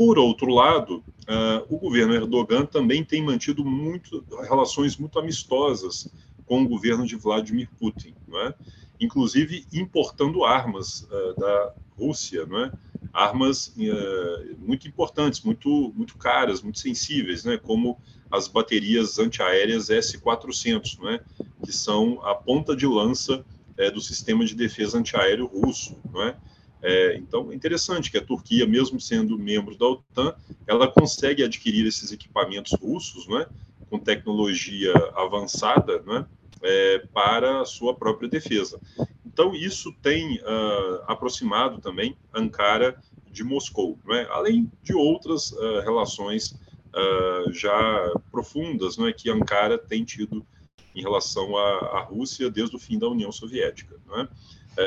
Por 0.03 0.17
outro 0.17 0.51
lado, 0.51 1.03
uh, 1.29 1.63
o 1.69 1.77
governo 1.77 2.15
Erdogan 2.15 2.65
também 2.65 3.03
tem 3.03 3.23
mantido 3.23 3.63
muito, 3.63 4.25
relações 4.49 4.97
muito 4.97 5.19
amistosas 5.19 6.11
com 6.43 6.63
o 6.63 6.67
governo 6.67 7.05
de 7.05 7.15
Vladimir 7.15 7.69
Putin, 7.79 8.15
é? 8.33 8.55
inclusive 8.99 9.63
importando 9.71 10.43
armas 10.43 11.03
uh, 11.03 11.39
da 11.39 11.73
Rússia, 11.95 12.47
é? 12.51 12.71
armas 13.13 13.67
uh, 13.77 14.57
muito 14.57 14.87
importantes, 14.87 15.41
muito, 15.41 15.93
muito 15.95 16.17
caras, 16.17 16.63
muito 16.63 16.79
sensíveis, 16.79 17.43
né? 17.43 17.57
como 17.57 17.95
as 18.31 18.47
baterias 18.47 19.19
antiaéreas 19.19 19.91
S-400, 19.91 20.97
é? 21.13 21.23
que 21.63 21.71
são 21.71 22.19
a 22.25 22.33
ponta 22.33 22.75
de 22.75 22.87
lança 22.87 23.45
do 23.93 24.01
sistema 24.01 24.45
de 24.45 24.55
defesa 24.55 24.97
antiaéreo 24.97 25.45
russo. 25.45 25.95
Não 26.11 26.23
é? 26.23 26.35
É, 26.81 27.15
então, 27.15 27.51
é 27.51 27.55
interessante 27.55 28.09
que 28.09 28.17
a 28.17 28.25
Turquia, 28.25 28.65
mesmo 28.65 28.99
sendo 28.99 29.37
membro 29.37 29.77
da 29.77 29.85
OTAN, 29.85 30.33
ela 30.65 30.87
consegue 30.87 31.43
adquirir 31.43 31.85
esses 31.85 32.11
equipamentos 32.11 32.73
russos, 32.73 33.27
né, 33.27 33.45
com 33.89 33.99
tecnologia 33.99 34.93
avançada, 35.15 36.01
né, 36.01 36.25
é, 36.63 36.99
para 37.13 37.61
a 37.61 37.65
sua 37.65 37.93
própria 37.93 38.29
defesa. 38.29 38.79
Então, 39.25 39.55
isso 39.55 39.93
tem 40.01 40.39
uh, 40.39 41.03
aproximado 41.07 41.79
também 41.79 42.17
Ankara 42.33 43.01
de 43.31 43.43
Moscou, 43.43 43.97
é? 44.09 44.27
além 44.29 44.69
de 44.83 44.93
outras 44.93 45.51
uh, 45.53 45.79
relações 45.79 46.51
uh, 46.51 47.51
já 47.51 48.11
profundas 48.29 48.99
é? 48.99 49.13
que 49.13 49.29
Ankara 49.29 49.77
tem 49.77 50.03
tido 50.03 50.45
em 50.93 51.01
relação 51.01 51.55
à, 51.55 51.99
à, 51.99 52.01
Rússia 52.01 52.51
desde 52.51 52.75
o 52.75 52.79
fim 52.79 52.99
da 52.99 53.07
União 53.07 53.31
Soviética. 53.31 53.95
É? 54.13 54.23
Uh, 54.23 54.27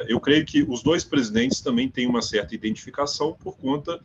eu 0.09 0.19
creio 0.19 0.45
que 0.45 0.63
os 0.63 0.83
dois 0.83 1.05
presidentes 1.05 1.61
também 1.61 1.89
têm 1.89 2.07
uma 2.07 2.23
certa 2.23 2.55
identificação 2.55 3.35
por 3.35 3.57
conta 3.57 4.01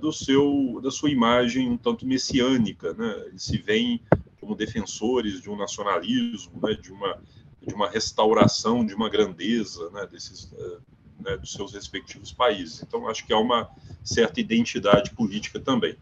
do 0.00 0.12
seu, 0.12 0.80
da 0.82 0.90
sua 0.90 1.10
imagem 1.10 1.70
um 1.70 1.76
tanto 1.76 2.06
messiânica. 2.06 2.92
Né? 2.94 3.24
Eles 3.26 3.42
se 3.42 3.58
veem 3.58 4.00
como 4.40 4.54
defensores 4.54 5.40
de 5.40 5.50
um 5.50 5.56
nacionalismo, 5.56 6.58
né? 6.62 6.74
de 6.74 6.90
uma 6.90 7.20
de 7.66 7.74
uma 7.74 7.88
restauração 7.88 8.84
de 8.84 8.94
uma 8.94 9.08
grandeza 9.08 9.90
né, 9.90 10.06
desses, 10.06 10.50
eh, 10.56 10.78
né, 11.20 11.36
dos 11.36 11.52
seus 11.52 11.72
respectivos 11.74 12.32
países. 12.32 12.82
Então, 12.82 13.06
acho 13.08 13.26
que 13.26 13.32
há 13.32 13.38
uma 13.38 13.68
certa 14.02 14.40
identidade 14.40 15.10
política 15.10 15.60
também. 15.60 15.96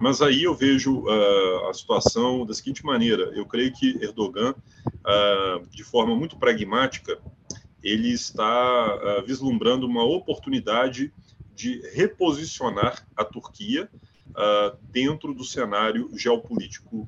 Mas 0.00 0.22
aí 0.22 0.44
eu 0.44 0.54
vejo 0.54 1.04
a 1.68 1.74
situação 1.74 2.46
da 2.46 2.54
seguinte 2.54 2.82
maneira: 2.82 3.24
eu 3.34 3.44
creio 3.44 3.70
que 3.70 3.98
Erdogan, 4.00 4.54
de 5.70 5.84
forma 5.84 6.16
muito 6.16 6.38
pragmática, 6.38 7.20
ele 7.84 8.10
está 8.10 9.22
vislumbrando 9.26 9.86
uma 9.86 10.02
oportunidade 10.02 11.12
de 11.54 11.80
reposicionar 11.92 13.06
a 13.16 13.24
Turquia 13.24 13.88
dentro 14.90 15.32
do 15.32 15.44
cenário 15.44 16.10
geopolítico 16.16 17.06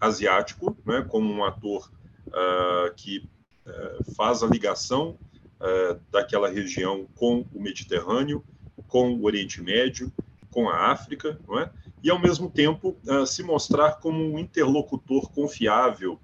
asiático, 0.00 0.76
né, 0.84 1.04
como 1.08 1.32
um 1.32 1.44
ator 1.44 1.90
uh, 2.28 2.94
que 2.94 3.28
uh, 3.66 4.14
faz 4.14 4.42
a 4.42 4.46
ligação 4.46 5.18
uh, 5.60 6.00
daquela 6.10 6.48
região 6.48 7.06
com 7.14 7.44
o 7.52 7.60
Mediterrâneo, 7.60 8.44
com 8.88 9.12
o 9.12 9.24
Oriente 9.24 9.62
Médio, 9.62 10.12
com 10.50 10.68
a 10.68 10.90
África, 10.90 11.38
não 11.46 11.58
é? 11.58 11.70
e 12.02 12.10
ao 12.10 12.20
mesmo 12.20 12.48
tempo 12.48 12.96
se 13.26 13.42
mostrar 13.42 13.96
como 13.96 14.22
um 14.22 14.38
interlocutor 14.38 15.28
confiável, 15.30 16.20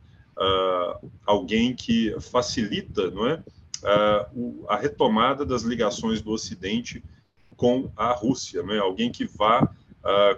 alguém 1.27 1.75
que 1.75 2.15
facilita, 2.21 3.11
não 3.11 3.27
é, 3.27 3.43
a 4.69 4.77
retomada 4.77 5.45
das 5.45 5.62
ligações 5.62 6.23
do 6.23 6.31
Ocidente 6.31 7.03
com 7.57 7.91
a 7.97 8.12
Rússia, 8.12 8.62
não 8.62 8.75
é? 8.75 8.79
Alguém 8.79 9.11
que 9.11 9.25
vá 9.27 9.69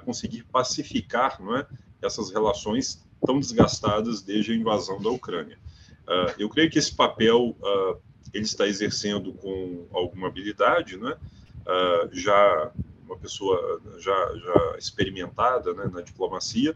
conseguir 0.05 0.45
pacificar, 0.45 1.41
não 1.43 1.57
é, 1.57 1.67
essas 2.03 2.31
relações 2.31 3.05
tão 3.25 3.39
desgastadas 3.39 4.23
desde 4.23 4.53
a 4.53 4.55
invasão 4.55 5.01
da 5.01 5.11
Ucrânia. 5.11 5.59
Uh, 6.07 6.35
eu 6.39 6.49
creio 6.49 6.71
que 6.71 6.79
esse 6.79 6.95
papel 6.95 7.57
uh, 7.61 7.99
ele 8.33 8.45
está 8.45 8.67
exercendo 8.67 9.33
com 9.33 9.87
alguma 9.93 10.29
habilidade, 10.29 10.99
né? 10.99 11.17
Uh, 11.63 12.15
já 12.15 12.71
uma 13.07 13.17
pessoa 13.17 13.81
já, 13.99 14.37
já 14.37 14.77
experimentada 14.79 15.73
né, 15.75 15.91
na 15.93 16.01
diplomacia, 16.01 16.75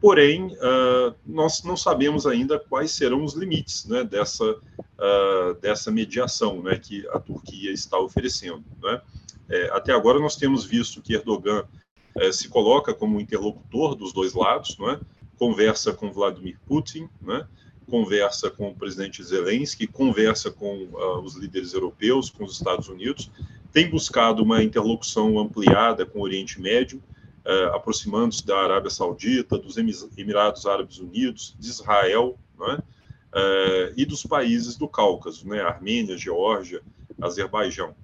porém 0.00 0.56
nós 1.26 1.62
não 1.62 1.76
sabemos 1.76 2.26
ainda 2.26 2.58
quais 2.58 2.92
serão 2.92 3.24
os 3.24 3.34
limites 3.34 3.86
né, 3.86 4.04
dessa, 4.04 4.56
dessa 5.60 5.90
mediação 5.90 6.62
né, 6.62 6.78
que 6.78 7.06
a 7.08 7.18
Turquia 7.18 7.72
está 7.72 7.98
oferecendo. 7.98 8.64
Né? 8.82 9.00
É, 9.48 9.70
até 9.72 9.92
agora 9.92 10.18
nós 10.18 10.36
temos 10.36 10.64
visto 10.64 11.00
que 11.00 11.14
Erdogan 11.14 11.64
é, 12.16 12.32
se 12.32 12.48
coloca 12.48 12.92
como 12.92 13.20
interlocutor 13.20 13.94
dos 13.94 14.12
dois 14.12 14.34
lados, 14.34 14.76
não 14.78 14.90
é? 14.90 15.00
conversa 15.38 15.92
com 15.92 16.12
Vladimir 16.12 16.58
Putin, 16.66 17.08
né? 17.20 17.46
conversa 17.86 18.50
com 18.50 18.70
o 18.70 18.74
presidente 18.74 19.22
Zelensky, 19.22 19.86
conversa 19.86 20.50
com 20.50 20.84
uh, 20.84 21.20
os 21.20 21.36
líderes 21.36 21.72
europeus, 21.72 22.30
com 22.30 22.44
os 22.44 22.54
Estados 22.54 22.88
Unidos, 22.88 23.30
tem 23.72 23.88
buscado 23.88 24.42
uma 24.42 24.62
interlocução 24.62 25.38
ampliada 25.38 26.04
com 26.04 26.18
o 26.18 26.22
Oriente 26.22 26.60
Médio, 26.60 27.00
uh, 27.46 27.74
aproximando-se 27.74 28.44
da 28.44 28.58
Arábia 28.58 28.90
Saudita, 28.90 29.56
dos 29.56 29.76
Emirados 29.76 30.66
Árabes 30.66 30.98
Unidos, 30.98 31.56
de 31.58 31.68
Israel, 31.68 32.38
né? 32.58 32.78
uh, 32.78 33.94
e 33.96 34.04
dos 34.04 34.24
países 34.24 34.76
do 34.76 34.88
Cáucaso, 34.88 35.48
né? 35.48 35.62
Armênia, 35.62 36.18
Geórgia, 36.18 36.82
Azerbaijão. 37.20 37.94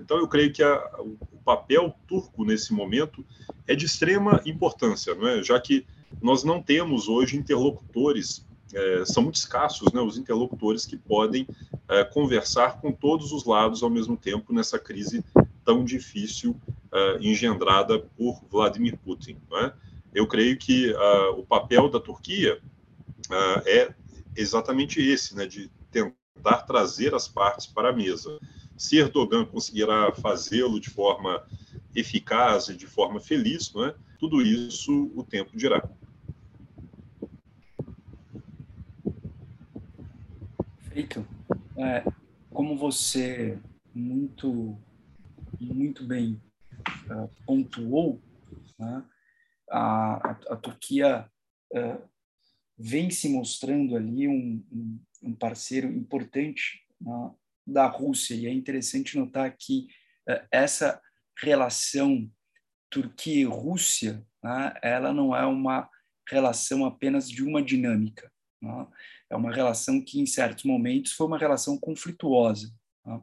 então, 0.00 0.18
eu 0.18 0.26
creio 0.26 0.52
que 0.52 0.62
a, 0.62 0.82
o 0.98 1.38
papel 1.44 1.94
turco 2.08 2.44
nesse 2.44 2.72
momento 2.72 3.24
é 3.68 3.74
de 3.74 3.86
extrema 3.86 4.40
importância, 4.44 5.14
não 5.14 5.28
é? 5.28 5.42
já 5.42 5.60
que 5.60 5.86
nós 6.20 6.42
não 6.42 6.60
temos 6.60 7.08
hoje 7.08 7.36
interlocutores, 7.36 8.44
é, 8.74 9.04
são 9.04 9.22
muito 9.22 9.36
escassos 9.36 9.92
né, 9.92 10.00
os 10.00 10.18
interlocutores 10.18 10.84
que 10.86 10.96
podem 10.96 11.46
é, 11.88 12.04
conversar 12.04 12.80
com 12.80 12.90
todos 12.90 13.32
os 13.32 13.44
lados 13.44 13.82
ao 13.82 13.90
mesmo 13.90 14.16
tempo 14.16 14.52
nessa 14.52 14.78
crise 14.78 15.24
tão 15.64 15.84
difícil 15.84 16.60
é, 16.92 17.18
engendrada 17.20 17.98
por 18.16 18.42
Vladimir 18.50 18.98
Putin. 18.98 19.36
É? 19.54 19.72
Eu 20.14 20.26
creio 20.26 20.58
que 20.58 20.92
o 21.38 21.42
papel 21.42 21.88
da 21.88 21.98
Turquia 21.98 22.60
é 23.64 23.94
exatamente 24.36 25.00
esse, 25.00 25.34
né, 25.34 25.46
de 25.46 25.70
tentar 25.90 26.62
trazer 26.66 27.14
as 27.14 27.26
partes 27.26 27.66
para 27.66 27.88
a 27.88 27.92
mesa. 27.94 28.38
Se 28.76 28.98
Erdogan 28.98 29.46
conseguirá 29.46 30.12
fazê-lo 30.12 30.78
de 30.78 30.90
forma 30.90 31.42
eficaz 31.94 32.68
e 32.68 32.76
de 32.76 32.86
forma 32.86 33.20
feliz, 33.20 33.72
não 33.72 33.86
é? 33.86 33.94
tudo 34.22 34.40
isso 34.40 35.10
o 35.16 35.24
tempo 35.24 35.56
dirá. 35.56 35.82
Perfeito. 40.78 41.26
É, 41.76 42.04
como 42.50 42.76
você 42.76 43.58
muito, 43.92 44.76
muito 45.62 46.06
bem 46.06 46.40
uh, 47.10 47.28
pontuou, 47.46 48.22
né, 48.78 49.04
a, 49.70 50.30
a, 50.50 50.56
Turquia 50.56 51.30
uh, 51.72 52.08
vem 52.78 53.10
se 53.10 53.28
mostrando 53.28 53.96
ali 53.96 54.28
um, 54.28 54.64
um, 54.70 55.00
um 55.22 55.34
parceiro 55.34 55.88
importante 55.88 56.84
né, 57.00 57.30
da 57.66 57.86
Rússia, 57.86 58.34
e 58.34 58.46
é 58.46 58.52
interessante 58.52 59.16
notar 59.16 59.54
que 59.56 59.86
uh, 60.28 60.46
essa 60.50 61.00
relação 61.38 62.30
Turquia 62.90 63.40
e 63.40 63.44
Rússia, 63.44 64.26
né, 64.42 64.74
ela 64.82 65.14
não 65.14 65.34
é 65.34 65.46
uma 65.46 65.88
relação 66.28 66.84
apenas 66.84 67.28
de 67.28 67.42
uma 67.42 67.62
dinâmica. 67.62 68.30
Né? 68.60 68.86
É 69.30 69.36
uma 69.36 69.52
relação 69.52 70.00
que, 70.00 70.20
em 70.20 70.26
certos 70.26 70.64
momentos, 70.64 71.12
foi 71.12 71.26
uma 71.26 71.38
relação 71.38 71.78
conflituosa. 71.78 72.70
Tá? 73.04 73.20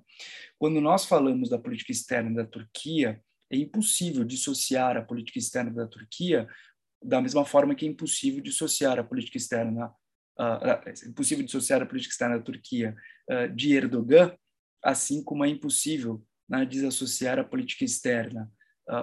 Quando 0.58 0.82
nós 0.82 1.06
falamos 1.06 1.50
da 1.50 1.58
política 1.58 1.92
externa 1.92 2.44
da 2.44 2.46
Turquia, 2.46 3.22
é 3.52 3.58
impossível 3.58 4.24
dissociar 4.24 4.98
a 4.98 5.02
política 5.02 5.40
externa 5.40 5.72
da 5.72 5.88
Turquia 5.88 6.48
da 7.02 7.22
mesma 7.22 7.46
forma 7.46 7.74
que 7.74 7.86
é 7.86 7.90
impossível 7.90 8.42
dissociar 8.42 9.00
a 9.00 9.04
política 9.04 9.38
externa, 9.38 9.88
uh, 10.38 10.66
é 10.86 10.94
impossível 11.08 11.46
dissociar 11.46 11.82
a 11.82 11.86
política 11.86 12.12
externa 12.12 12.38
da 12.38 12.44
Turquia 12.44 12.96
uh, 13.32 13.56
de 13.56 13.74
Erdogan, 13.74 14.36
assim 14.84 15.24
como 15.24 15.46
é 15.46 15.50
impossível 15.50 16.24
né, 16.48 16.66
desassociar 16.66 17.40
a 17.40 17.44
política 17.44 17.86
externa 17.86 18.52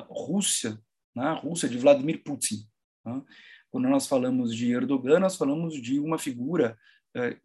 Rússia, 0.09 0.80
né, 1.14 1.33
Rússia 1.40 1.68
de 1.68 1.78
Vladimir 1.78 2.23
Putin. 2.25 2.66
Tá? 3.04 3.23
Quando 3.71 3.88
nós 3.88 4.06
falamos 4.06 4.54
de 4.54 4.73
Erdogan, 4.73 5.21
nós 5.21 5.37
falamos 5.37 5.80
de 5.80 6.00
uma 6.00 6.18
figura 6.18 6.76
é, 7.14 7.38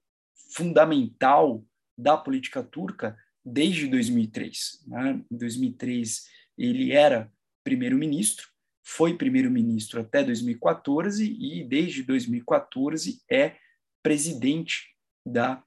fundamental 0.55 1.63
da 2.01 2.17
política 2.17 2.63
turca 2.63 3.17
desde 3.46 3.88
2003. 3.88 4.84
Né? 4.88 5.24
Em 5.31 5.38
2003, 5.38 6.27
ele 6.58 6.91
era 6.91 7.31
primeiro-ministro, 7.63 8.48
foi 8.84 9.15
primeiro-ministro 9.15 10.01
até 10.01 10.24
2014 10.24 11.24
e, 11.39 11.63
desde 11.63 12.03
2014, 12.03 13.22
é 13.29 13.58
presidente 14.03 14.96
da 15.25 15.63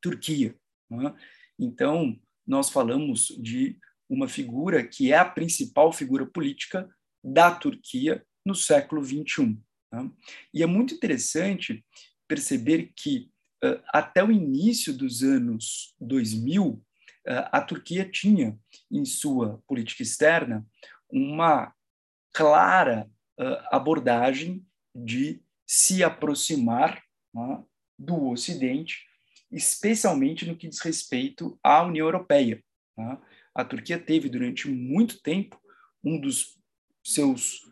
Turquia. 0.00 0.54
Né? 0.88 1.14
Então, 1.58 2.18
nós 2.46 2.70
falamos 2.70 3.26
de 3.38 3.78
uma 4.08 4.28
figura 4.28 4.86
que 4.86 5.12
é 5.12 5.18
a 5.18 5.24
principal 5.24 5.92
figura 5.92 6.26
política 6.26 6.88
da 7.22 7.54
Turquia 7.54 8.24
no 8.46 8.54
século 8.54 9.04
XXI. 9.04 9.58
Né? 9.92 10.10
E 10.54 10.62
é 10.62 10.66
muito 10.66 10.94
interessante 10.94 11.84
perceber 12.28 12.92
que 12.96 13.30
até 13.88 14.24
o 14.24 14.32
início 14.32 14.92
dos 14.92 15.22
anos 15.22 15.94
2000, 16.00 16.66
uh, 16.66 16.82
a 17.26 17.60
Turquia 17.60 18.08
tinha 18.08 18.58
em 18.90 19.04
sua 19.04 19.62
política 19.66 20.02
externa 20.02 20.66
uma 21.10 21.74
clara 22.32 23.10
uh, 23.38 23.44
abordagem 23.70 24.64
de 24.94 25.42
se 25.66 26.02
aproximar 26.02 27.02
né, 27.34 27.62
do 27.98 28.28
Ocidente, 28.28 29.06
especialmente 29.50 30.46
no 30.46 30.56
que 30.56 30.68
diz 30.68 30.80
respeito 30.80 31.58
à 31.62 31.82
União 31.82 32.06
Europeia. 32.06 32.62
Né? 32.96 33.18
A 33.54 33.64
Turquia 33.64 33.98
teve 33.98 34.28
durante 34.28 34.68
muito 34.68 35.20
tempo 35.20 35.60
um 36.02 36.20
dos 36.20 36.58
seus 37.04 37.68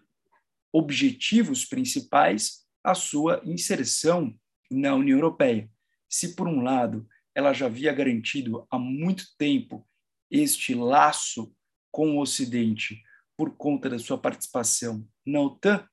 objetivos 0.73 1.65
principais 1.65 2.67
a 2.85 2.95
sua 2.95 3.41
inserção 3.45 4.35
na 4.71 4.95
União 4.95 5.19
Europeia. 5.19 5.69
Se, 6.09 6.35
por 6.35 6.49
um 6.49 6.63
lado, 6.63 7.07
ela 7.35 7.53
já 7.53 7.67
havia 7.67 7.93
garantido 7.93 8.67
há 8.71 8.79
muito 8.79 9.25
tempo 9.37 9.87
este 10.31 10.75
laço 10.75 11.55
com 11.91 12.17
o 12.17 12.21
Ocidente 12.21 13.03
por 13.37 13.57
conta 13.57 13.89
da 13.89 13.99
sua 13.99 14.19
participação 14.19 15.07
na 15.25 15.41
OTAN, 15.41 15.87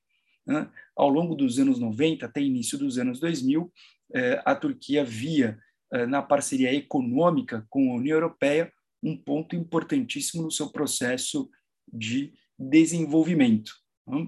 né, 0.46 0.70
ao 0.96 1.10
longo 1.10 1.36
dos 1.36 1.60
anos 1.60 1.80
90 1.80 2.26
até 2.26 2.42
início 2.42 2.78
dos 2.78 2.98
anos 2.98 3.20
2000, 3.20 3.72
eh, 4.14 4.42
a 4.46 4.56
Turquia 4.56 5.04
via 5.04 5.60
eh, 5.94 6.06
na 6.06 6.22
parceria 6.22 6.74
econômica 6.74 7.66
com 7.70 7.92
a 7.92 7.96
União 7.96 8.16
Europeia 8.16 8.72
um 9.02 9.16
ponto 9.16 9.56
importantíssimo 9.56 10.42
no 10.42 10.52
seu 10.52 10.70
processo 10.70 11.50
de 11.92 12.34
desenvolvimento. 12.58 13.72
Né. 14.08 14.28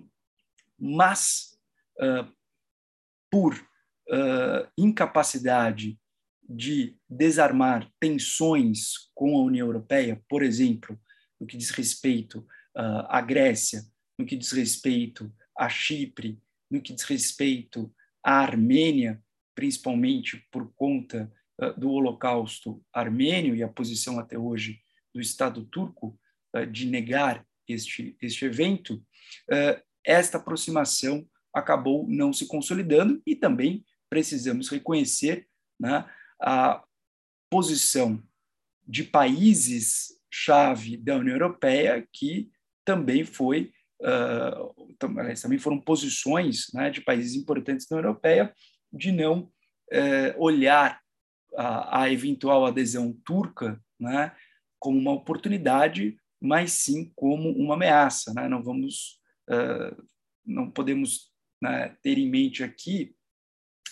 Mas, 0.77 1.57
uh, 1.99 2.31
por 3.31 3.55
uh, 4.09 4.67
incapacidade 4.77 5.97
de 6.47 6.95
desarmar 7.09 7.91
tensões 7.99 9.09
com 9.13 9.37
a 9.37 9.43
União 9.43 9.67
Europeia, 9.67 10.21
por 10.29 10.41
exemplo, 10.41 10.97
no 11.39 11.45
que 11.45 11.57
diz 11.57 11.69
respeito 11.71 12.39
uh, 12.75 13.05
à 13.09 13.21
Grécia, 13.21 13.83
no 14.17 14.25
que 14.25 14.35
diz 14.35 14.51
respeito 14.51 15.31
a 15.57 15.67
Chipre, 15.67 16.39
no 16.71 16.81
que 16.81 16.93
diz 16.93 17.03
respeito 17.03 17.93
à 18.23 18.39
Armênia, 18.39 19.21
principalmente 19.53 20.45
por 20.51 20.71
conta 20.73 21.31
uh, 21.61 21.79
do 21.79 21.91
Holocausto 21.91 22.81
armênio 22.93 23.55
e 23.55 23.61
a 23.61 23.67
posição 23.67 24.19
até 24.19 24.37
hoje 24.37 24.79
do 25.13 25.19
Estado 25.19 25.65
turco 25.65 26.17
uh, 26.55 26.65
de 26.65 26.85
negar 26.85 27.45
este, 27.67 28.15
este 28.21 28.45
evento, 28.45 29.03
esta 30.01 30.37
aproximação 30.37 31.27
acabou 31.53 32.07
não 32.07 32.31
se 32.31 32.47
consolidando 32.47 33.21
e 33.25 33.35
também 33.35 33.83
precisamos 34.09 34.69
reconhecer 34.69 35.47
né, 35.79 36.09
a 36.41 36.83
posição 37.49 38.21
de 38.87 39.03
países 39.03 40.17
chave 40.31 40.97
da 40.97 41.15
União 41.15 41.35
Europeia 41.35 42.07
que 42.13 42.49
também 42.85 43.25
foi 43.25 43.71
uh, 44.01 44.95
também 44.97 45.57
foram 45.59 45.79
posições 45.79 46.67
né, 46.73 46.89
de 46.89 47.01
países 47.01 47.35
importantes 47.35 47.87
da 47.87 47.97
União 47.97 48.09
Europeia 48.09 48.53
de 48.91 49.11
não 49.11 49.51
uh, 49.93 50.37
olhar 50.37 51.01
a, 51.55 52.03
a, 52.03 52.11
eventual 52.11 52.65
adesão 52.65 53.13
turca 53.25 53.81
né, 53.99 54.31
como 54.79 54.97
uma 54.97 55.11
oportunidade, 55.11 56.17
mas 56.41 56.71
sim 56.71 57.11
como 57.15 57.49
uma 57.51 57.73
ameaça. 57.73 58.33
Né? 58.33 58.47
Não 58.47 58.63
vamos, 58.63 59.19
uh, 59.49 60.03
não 60.45 60.69
podemos 60.69 61.31
né, 61.61 61.95
ter 62.01 62.17
em 62.17 62.29
mente 62.29 62.63
aqui 62.63 63.15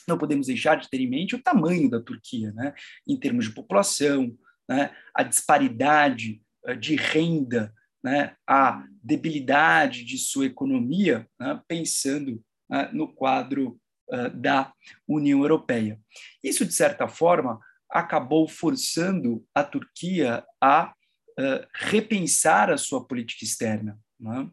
não 0.07 0.17
podemos 0.17 0.47
deixar 0.47 0.75
de 0.75 0.89
ter 0.89 1.00
em 1.00 1.09
mente 1.09 1.35
o 1.35 1.41
tamanho 1.41 1.89
da 1.89 2.00
Turquia, 2.00 2.51
né? 2.53 2.74
em 3.07 3.17
termos 3.17 3.45
de 3.45 3.53
população, 3.53 4.35
né? 4.69 4.91
a 5.13 5.24
disparidade 5.24 6.41
de 6.79 6.95
renda 6.95 7.74
né, 8.05 8.35
a 8.47 8.85
debilidade 9.01 10.05
de 10.05 10.19
sua 10.19 10.45
economia, 10.45 11.27
né, 11.39 11.59
pensando 11.67 12.39
né, 12.69 12.88
no 12.93 13.12
quadro 13.12 13.79
uh, 14.12 14.29
da 14.29 14.71
União 15.07 15.41
Europeia. 15.41 16.00
Isso, 16.43 16.63
de 16.63 16.71
certa 16.71 17.07
forma, 17.07 17.59
acabou 17.89 18.47
forçando 18.47 19.43
a 19.55 19.63
Turquia 19.63 20.45
a 20.62 20.93
uh, 20.93 21.67
repensar 21.74 22.69
a 22.69 22.77
sua 22.77 23.03
política 23.03 23.43
externa. 23.43 24.00
Né? 24.19 24.51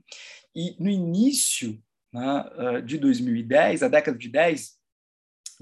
E 0.57 0.75
no 0.83 0.89
início 0.89 1.79
uh, 2.15 2.81
de 2.81 2.97
2010, 2.97 3.83
a 3.83 3.89
década 3.89 4.17
de 4.17 4.31
10 4.31 4.79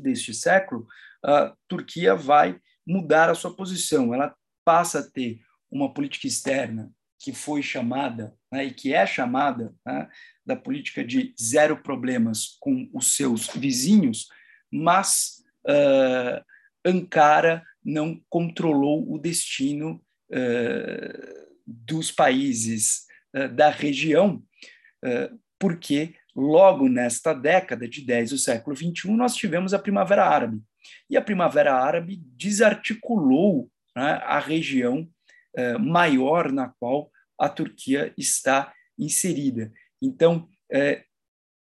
deste 0.00 0.34
século, 0.34 0.86
a 1.24 1.54
Turquia 1.68 2.14
vai 2.14 2.58
mudar 2.86 3.30
a 3.30 3.34
sua 3.34 3.54
posição. 3.54 4.14
Ela 4.14 4.34
passa 4.64 5.00
a 5.00 5.10
ter 5.10 5.40
uma 5.70 5.92
política 5.92 6.26
externa 6.26 6.90
que 7.20 7.32
foi 7.32 7.62
chamada, 7.62 8.34
né, 8.50 8.64
e 8.64 8.72
que 8.72 8.94
é 8.94 9.06
chamada, 9.06 9.74
né, 9.84 10.08
da 10.44 10.56
política 10.56 11.04
de 11.04 11.34
zero 11.40 11.76
problemas 11.82 12.56
com 12.58 12.88
os 12.94 13.14
seus 13.14 13.46
vizinhos, 13.48 14.28
mas 14.72 15.42
uh, 15.68 16.42
Ankara 16.84 17.62
não 17.84 18.20
controlou 18.28 19.12
o 19.12 19.18
destino 19.18 20.02
uh, 20.32 21.50
dos 21.66 22.10
países 22.10 23.06
uh, 23.36 23.48
da 23.48 23.68
região, 23.68 24.42
porque 25.58 26.14
logo 26.34 26.88
nesta 26.88 27.32
década 27.32 27.88
de 27.88 28.04
10 28.04 28.30
do 28.30 28.38
século 28.38 28.74
21 28.76 29.16
nós 29.16 29.34
tivemos 29.34 29.74
a 29.74 29.78
Primavera 29.78 30.26
Árabe. 30.26 30.60
E 31.08 31.16
a 31.16 31.22
Primavera 31.22 31.74
Árabe 31.74 32.22
desarticulou 32.36 33.70
né, 33.96 34.20
a 34.24 34.38
região 34.38 35.08
eh, 35.56 35.76
maior 35.78 36.50
na 36.52 36.68
qual 36.68 37.10
a 37.38 37.48
Turquia 37.48 38.12
está 38.18 38.72
inserida. 38.98 39.72
Então, 40.00 40.48
é, 40.70 41.04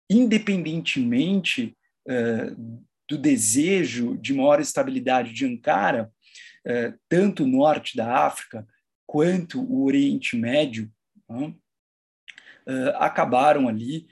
independentemente 0.10 1.76
é, 2.08 2.52
do 3.10 3.18
desejo 3.18 4.18
de 4.18 4.34
maior 4.34 4.60
estabilidade 4.60 5.34
de 5.34 5.46
Ankara, 5.46 6.12
é, 6.66 6.94
tanto 7.08 7.44
o 7.44 7.48
norte 7.48 7.96
da 7.96 8.26
África 8.26 8.68
quanto 9.06 9.62
o 9.62 9.84
Oriente 9.84 10.36
Médio 10.36 10.92
né, 11.30 11.54
acabaram 12.96 13.68
ali 13.68 14.08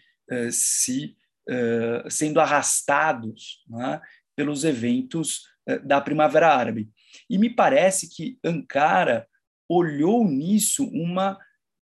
se 0.52 1.15
sendo 2.10 2.39
arrastados 2.39 3.65
né, 3.67 4.00
pelos 4.36 4.63
eventos 4.63 5.41
da 5.84 6.00
Primavera 6.00 6.56
Árabe. 6.56 6.89
E 7.30 7.38
me 7.38 7.50
parece 7.50 8.10
que 8.10 8.39
Ankara 8.44 9.28
olhou 9.67 10.28
nisso 10.28 10.86
uma 10.89 11.38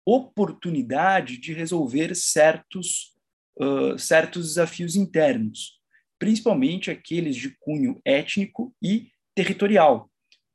oportunidade 0.05 1.37
de 1.37 1.53
resolver 1.53 2.15
certos, 2.15 3.13
uh, 3.59 3.97
certos 3.97 4.47
desafios 4.47 4.95
internos, 4.95 5.81
principalmente 6.19 6.91
aqueles 6.91 7.35
de 7.35 7.49
cunho 7.59 8.01
étnico 8.05 8.75
e 8.81 9.09
territorial. 9.35 10.09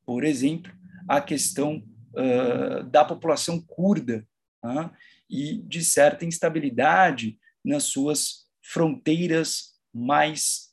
Por 0.05 0.25
exemplo, 0.25 0.73
a 1.09 1.21
questão 1.21 1.83
uh, 2.15 2.83
da 2.85 3.05
população 3.05 3.61
curda 3.61 4.27
uh, 4.65 4.91
e 5.29 5.59
de 5.59 5.85
certa 5.85 6.25
instabilidade 6.25 7.39
nas 7.69 7.85
suas 7.85 8.47
fronteiras 8.63 9.75
mais, 9.93 10.71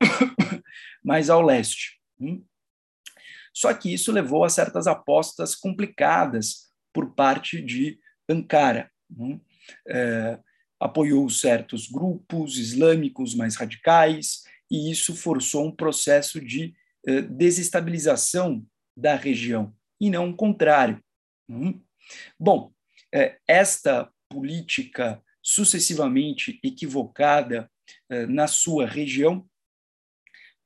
mais 1.04 1.28
ao 1.28 1.42
leste. 1.42 2.00
Hum? 2.18 2.42
Só 3.52 3.74
que 3.74 3.92
isso 3.92 4.10
levou 4.10 4.42
a 4.42 4.48
certas 4.48 4.86
apostas 4.86 5.54
complicadas 5.54 6.70
por 6.94 7.14
parte 7.14 7.60
de 7.60 7.98
Ankara. 8.28 8.90
Né? 9.10 9.38
É, 9.86 10.40
apoiou 10.80 11.28
certos 11.28 11.86
grupos 11.86 12.56
islâmicos 12.56 13.34
mais 13.34 13.56
radicais, 13.56 14.44
e 14.70 14.90
isso 14.90 15.14
forçou 15.14 15.66
um 15.66 15.74
processo 15.74 16.40
de 16.40 16.74
é, 17.06 17.20
desestabilização 17.20 18.64
da 18.96 19.14
região, 19.14 19.74
e 20.00 20.08
não 20.08 20.30
o 20.30 20.36
contrário. 20.36 21.04
Né? 21.46 21.74
Bom, 22.38 22.72
é, 23.12 23.38
esta 23.46 24.10
política 24.28 25.22
sucessivamente 25.50 26.60
equivocada 26.62 27.68
é, 28.08 28.24
na 28.26 28.46
sua 28.46 28.86
região, 28.86 29.44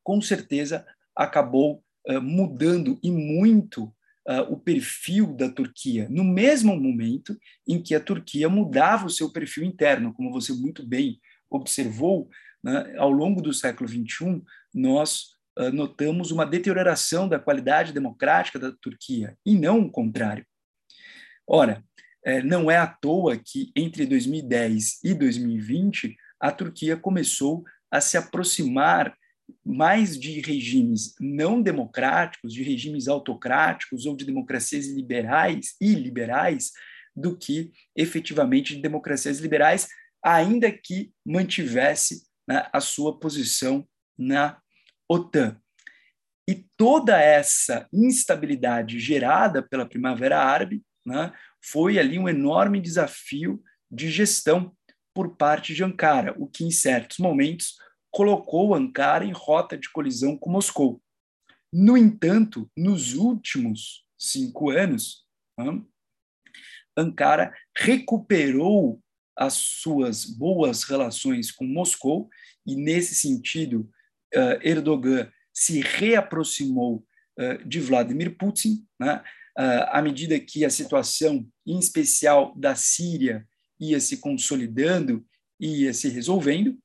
com 0.02 0.20
certeza 0.20 0.86
acabou 1.16 1.82
uh, 2.06 2.20
mudando 2.20 2.98
e 3.02 3.10
muito 3.10 3.84
uh, 4.28 4.42
o 4.50 4.58
perfil 4.58 5.34
da 5.34 5.48
Turquia, 5.48 6.06
no 6.10 6.22
mesmo 6.22 6.76
momento 6.76 7.34
em 7.66 7.82
que 7.82 7.94
a 7.94 8.00
Turquia 8.00 8.46
mudava 8.50 9.06
o 9.06 9.10
seu 9.10 9.32
perfil 9.32 9.64
interno, 9.64 10.12
como 10.12 10.30
você 10.30 10.52
muito 10.52 10.86
bem 10.86 11.18
observou, 11.48 12.28
né, 12.62 12.94
ao 12.98 13.10
longo 13.10 13.40
do 13.40 13.54
século 13.54 13.88
XXI, 13.88 14.42
nós 14.74 15.32
notamos 15.72 16.32
uma 16.32 16.44
deterioração 16.44 17.28
da 17.28 17.38
qualidade 17.38 17.92
democrática 17.92 18.58
da 18.58 18.72
Turquia, 18.72 19.38
e 19.46 19.54
não 19.54 19.82
o 19.82 19.90
contrário. 19.90 20.44
Ora, 21.46 21.84
eh, 22.24 22.42
não 22.42 22.70
é 22.70 22.76
à 22.76 22.86
toa 22.86 23.36
que 23.36 23.70
entre 23.76 24.06
2010 24.06 25.00
e 25.04 25.14
2020 25.14 26.16
a 26.40 26.50
Turquia 26.50 26.96
começou 26.96 27.64
a 27.90 28.00
se 28.00 28.16
aproximar 28.16 29.16
mais 29.64 30.18
de 30.18 30.40
regimes 30.40 31.14
não 31.20 31.60
democráticos, 31.60 32.52
de 32.52 32.62
regimes 32.62 33.08
autocráticos 33.08 34.06
ou 34.06 34.16
de 34.16 34.24
democracias 34.24 34.86
liberais 34.86 35.74
e 35.80 35.94
liberais, 35.94 36.72
do 37.14 37.36
que 37.36 37.70
efetivamente 37.94 38.74
de 38.74 38.82
democracias 38.82 39.38
liberais, 39.38 39.88
ainda 40.22 40.72
que 40.72 41.12
mantivesse 41.24 42.24
né, 42.48 42.66
a 42.72 42.80
sua 42.80 43.18
posição 43.18 43.86
na 44.18 44.58
OTAN. 45.08 45.56
E 46.48 46.66
toda 46.76 47.20
essa 47.20 47.88
instabilidade 47.92 48.98
gerada 48.98 49.62
pela 49.62 49.86
Primavera 49.86 50.38
Árabe 50.38 50.82
né, 51.06 51.32
foi 51.70 51.98
ali 51.98 52.18
um 52.18 52.28
enorme 52.28 52.80
desafio 52.80 53.62
de 53.90 54.10
gestão 54.10 54.74
por 55.14 55.36
parte 55.36 55.74
de 55.74 55.84
Ankara, 55.84 56.34
o 56.38 56.46
que 56.46 56.64
em 56.64 56.70
certos 56.70 57.18
momentos 57.18 57.76
colocou 58.10 58.74
Ankara 58.74 59.24
em 59.24 59.32
rota 59.32 59.78
de 59.78 59.90
colisão 59.90 60.36
com 60.36 60.50
Moscou. 60.50 61.00
No 61.72 61.96
entanto, 61.96 62.70
nos 62.76 63.14
últimos 63.14 64.04
cinco 64.18 64.70
anos, 64.70 65.24
Ankara 66.96 67.52
recuperou 67.76 69.00
as 69.36 69.54
suas 69.54 70.24
boas 70.24 70.84
relações 70.84 71.50
com 71.50 71.64
Moscou 71.64 72.28
e, 72.66 72.76
nesse 72.76 73.14
sentido, 73.14 73.90
Erdogan 74.62 75.30
se 75.52 75.80
reaproximou 75.80 77.04
de 77.66 77.80
Vladimir 77.80 78.36
Putin, 78.36 78.86
né, 79.00 79.22
à 79.56 80.02
medida 80.02 80.38
que 80.40 80.64
a 80.64 80.70
situação, 80.70 81.46
em 81.66 81.78
especial 81.78 82.54
da 82.56 82.74
Síria, 82.74 83.46
ia 83.80 84.00
se 84.00 84.18
consolidando 84.18 85.24
ia 85.60 85.94
se 85.94 86.08
resolvendo. 86.08 86.78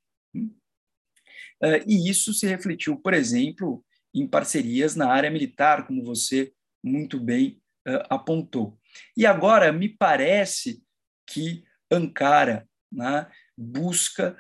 e 1.86 2.10
isso 2.10 2.34
se 2.34 2.48
refletiu, 2.48 2.98
por 2.98 3.14
exemplo, 3.14 3.84
em 4.14 4.28
parcerias 4.28 4.96
na 4.96 5.12
área 5.12 5.30
militar, 5.30 5.86
como 5.86 6.04
você 6.04 6.54
muito 6.84 7.20
bem 7.20 7.62
apontou. 8.10 8.80
E 9.18 9.26
agora 9.26 9.72
me 9.72 9.90
parece 9.90 10.82
que 11.28 11.64
Ankara 11.92 12.68
né, 12.92 13.30
busca 13.58 14.38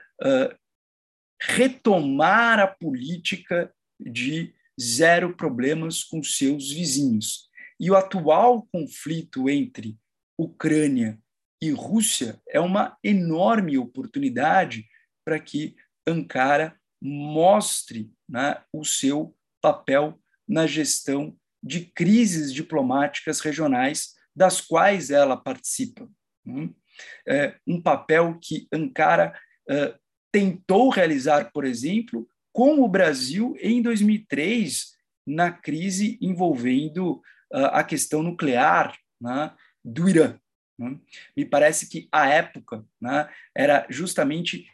retomar 1.41 2.59
a 2.59 2.67
política 2.67 3.73
de 3.99 4.53
zero 4.79 5.35
problemas 5.35 6.03
com 6.03 6.23
seus 6.23 6.71
vizinhos. 6.71 7.48
E 7.79 7.89
o 7.89 7.95
atual 7.95 8.67
conflito 8.71 9.49
entre 9.49 9.97
Ucrânia 10.37 11.19
e 11.61 11.71
Rússia 11.71 12.41
é 12.47 12.59
uma 12.59 12.97
enorme 13.03 13.77
oportunidade 13.77 14.85
para 15.25 15.39
que 15.39 15.75
Ankara 16.07 16.77
mostre 17.01 18.11
né, 18.27 18.61
o 18.73 18.83
seu 18.83 19.35
papel 19.61 20.19
na 20.47 20.65
gestão 20.65 21.37
de 21.61 21.85
crises 21.85 22.53
diplomáticas 22.53 23.39
regionais 23.39 24.15
das 24.35 24.61
quais 24.61 25.09
ela 25.09 25.35
participa. 25.37 26.09
Hum? 26.45 26.73
É 27.27 27.55
um 27.67 27.81
papel 27.81 28.37
que 28.41 28.67
Ankara 28.73 29.37
tentou 30.31 30.89
realizar, 30.89 31.51
por 31.51 31.65
exemplo, 31.65 32.27
com 32.51 32.81
o 32.81 32.87
Brasil 32.87 33.55
em 33.59 33.81
2003, 33.81 34.93
na 35.25 35.51
crise 35.51 36.17
envolvendo 36.21 37.21
a 37.51 37.83
questão 37.83 38.23
nuclear 38.23 38.97
né, 39.19 39.51
do 39.83 40.07
Irã. 40.07 40.39
Né? 40.77 40.97
Me 41.35 41.45
parece 41.45 41.89
que 41.89 42.07
a 42.11 42.27
época 42.27 42.85
né, 43.01 43.29
era 43.55 43.85
justamente 43.89 44.67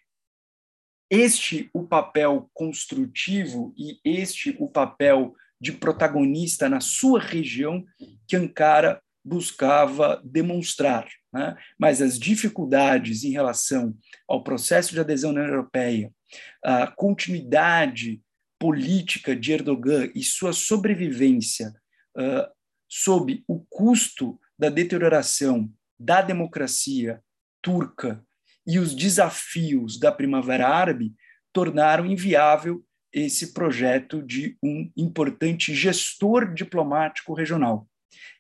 este 1.10 1.70
o 1.74 1.84
papel 1.84 2.50
construtivo 2.54 3.74
e 3.78 4.00
este 4.04 4.56
o 4.60 4.68
papel 4.68 5.36
de 5.60 5.72
protagonista 5.72 6.68
na 6.68 6.80
sua 6.80 7.20
região 7.20 7.86
que 8.28 8.36
Ankara 8.36 9.02
buscava 9.24 10.22
demonstrar. 10.24 11.08
Né? 11.34 11.58
Mas 11.80 12.02
as 12.02 12.20
dificuldades 12.20 13.24
em 13.24 13.32
relação 13.32 13.96
ao 14.28 14.44
processo 14.44 14.94
de 14.94 15.00
adesão 15.00 15.32
na 15.32 15.42
União 15.42 15.56
Europeia, 15.56 16.12
a 16.64 16.88
continuidade 16.88 18.22
política 18.60 19.36
de 19.36 19.54
Erdogan 19.54 20.10
e 20.14 20.24
sua 20.24 20.54
sobrevivência 20.54 21.74
sob 22.98 23.44
o 23.46 23.60
custo 23.70 24.40
da 24.58 24.70
deterioração 24.70 25.70
da 26.00 26.22
democracia 26.22 27.22
turca 27.62 28.26
e 28.66 28.80
os 28.80 28.96
desafios 28.96 30.00
da 30.00 30.14
Primavera 30.14 30.70
Árabe 30.70 31.14
tornaram 31.52 32.06
inviável 32.06 32.86
esse 33.12 33.54
projeto 33.54 34.24
de 34.24 34.58
um 34.64 34.90
importante 34.96 35.76
gestor 35.76 36.54
diplomático 36.54 37.34
regional. 37.34 37.86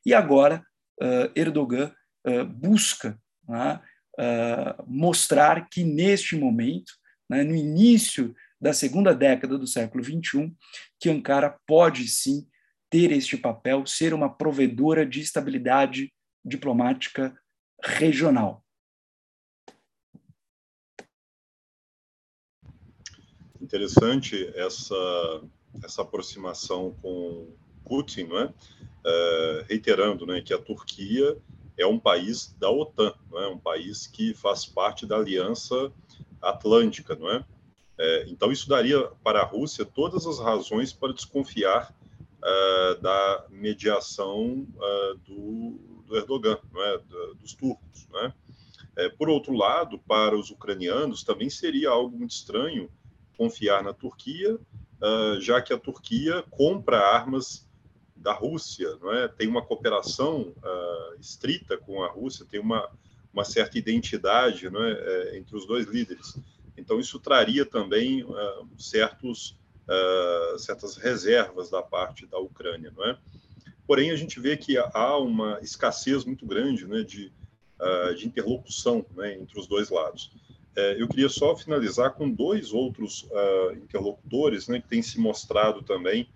E 0.05 0.13
agora, 0.13 0.65
uh, 1.01 1.31
Erdogan 1.35 1.93
uh, 2.25 2.45
busca 2.45 3.19
uh, 3.49 4.83
mostrar 4.87 5.67
que, 5.69 5.83
neste 5.83 6.37
momento, 6.37 6.93
né, 7.29 7.43
no 7.43 7.55
início 7.55 8.33
da 8.59 8.71
segunda 8.71 9.13
década 9.13 9.57
do 9.57 9.67
século 9.67 10.01
XXI, 10.01 10.53
que 10.97 11.09
Ankara 11.09 11.57
pode 11.67 12.07
sim 12.07 12.47
ter 12.95 13.12
este 13.12 13.36
papel, 13.36 13.86
ser 13.86 14.13
uma 14.13 14.29
provedora 14.34 15.05
de 15.05 15.19
estabilidade 15.19 16.13
diplomática 16.45 17.38
regional. 17.84 18.63
Interessante 23.62 24.49
essa, 24.55 25.43
essa 25.84 26.03
aproximação 26.03 26.95
com 27.01 27.53
Putin, 27.84 28.27
não 28.27 28.39
é? 28.39 28.45
Uh, 28.45 29.65
reiterando 29.67 30.25
né, 30.25 30.39
que 30.39 30.53
a 30.53 30.58
Turquia 30.58 31.38
é 31.77 31.86
um 31.86 31.99
país 31.99 32.55
da 32.58 32.71
OTAN, 32.71 33.13
não 33.29 33.41
é? 33.41 33.47
um 33.49 33.60
país 33.60 34.08
que 34.08 34.34
faz 34.34 34.65
parte 34.65 35.05
da 35.05 35.17
Aliança 35.17 35.91
Atlântica, 36.41 37.13
não 37.13 37.29
é? 37.29 37.43
é 37.97 38.25
então 38.29 38.53
isso 38.53 38.69
daria 38.69 39.01
para 39.21 39.41
a 39.41 39.45
Rússia 39.45 39.84
todas 39.84 40.25
as 40.25 40.39
razões 40.39 40.93
para 40.93 41.12
desconfiar 41.12 41.93
uh, 42.45 43.01
da 43.01 43.45
mediação 43.49 44.67
uh, 44.75 45.15
do, 45.25 46.03
do, 46.05 46.15
Erdogan, 46.15 46.60
é? 46.77 47.01
dos 47.39 47.53
turcos, 47.53 48.08
é? 48.15 48.34
é? 49.05 49.10
Por 49.10 49.29
outro 49.29 49.53
lado, 49.53 49.97
para 49.99 50.38
os 50.38 50.51
ucranianos 50.51 51.23
também 51.23 51.49
seria 51.49 51.89
algo 51.89 52.15
muito 52.15 52.31
estranho 52.31 52.89
confiar 53.38 53.84
na 53.84 53.93
Turquia, 53.93 54.58
já 55.41 55.62
que 55.62 55.73
a 55.73 55.77
Turquia 55.77 56.41
compra 56.49 56.97
armas 56.97 57.67
da 58.15 58.31
Rússia, 58.31 58.97
é? 59.15 59.27
Tem 59.27 59.45
uma 59.45 59.62
cooperação 59.62 60.53
estrita 61.19 61.77
com 61.77 62.01
a 62.01 62.08
Rússia, 62.08 62.45
tem 62.49 62.62
uma, 62.62 62.89
uma 63.34 63.43
certa 63.43 63.77
identidade, 63.77 64.67
é? 64.67 65.38
entre 65.38 65.53
os 65.53 65.67
dois 65.67 65.86
líderes. 65.86 66.39
Então 66.77 66.97
isso 66.97 67.19
traria 67.19 67.65
também 67.65 68.25
certos 68.77 69.58
uh, 69.87 70.59
certas 70.59 70.97
reservas 70.97 71.69
da 71.69 71.81
parte 71.81 72.25
da 72.25 72.37
Ucrânia, 72.37 72.91
não 72.95 73.05
é? 73.05 73.17
Porém 73.87 74.11
a 74.11 74.15
gente 74.15 74.39
vê 74.39 74.57
que 74.57 74.77
há 74.77 75.17
uma 75.17 75.59
escassez 75.61 76.25
muito 76.25 76.45
grande, 76.45 76.87
né, 76.87 77.03
de 77.03 77.31
de 78.15 78.25
interlocução, 78.25 79.05
né, 79.15 79.35
entre 79.35 79.59
os 79.59 79.67
dois 79.67 79.89
lados. 79.89 80.31
É, 80.77 80.99
eu 80.99 81.09
queria 81.09 81.27
só 81.27 81.57
finalizar 81.57 82.13
com 82.13 82.31
dois 82.31 82.71
outros 82.71 83.27
interlocutores, 83.75 84.69
né, 84.69 84.79
que 84.79 84.87
têm 84.87 85.01
se 85.01 85.19
mostrado 85.19 85.83
também 85.83 86.27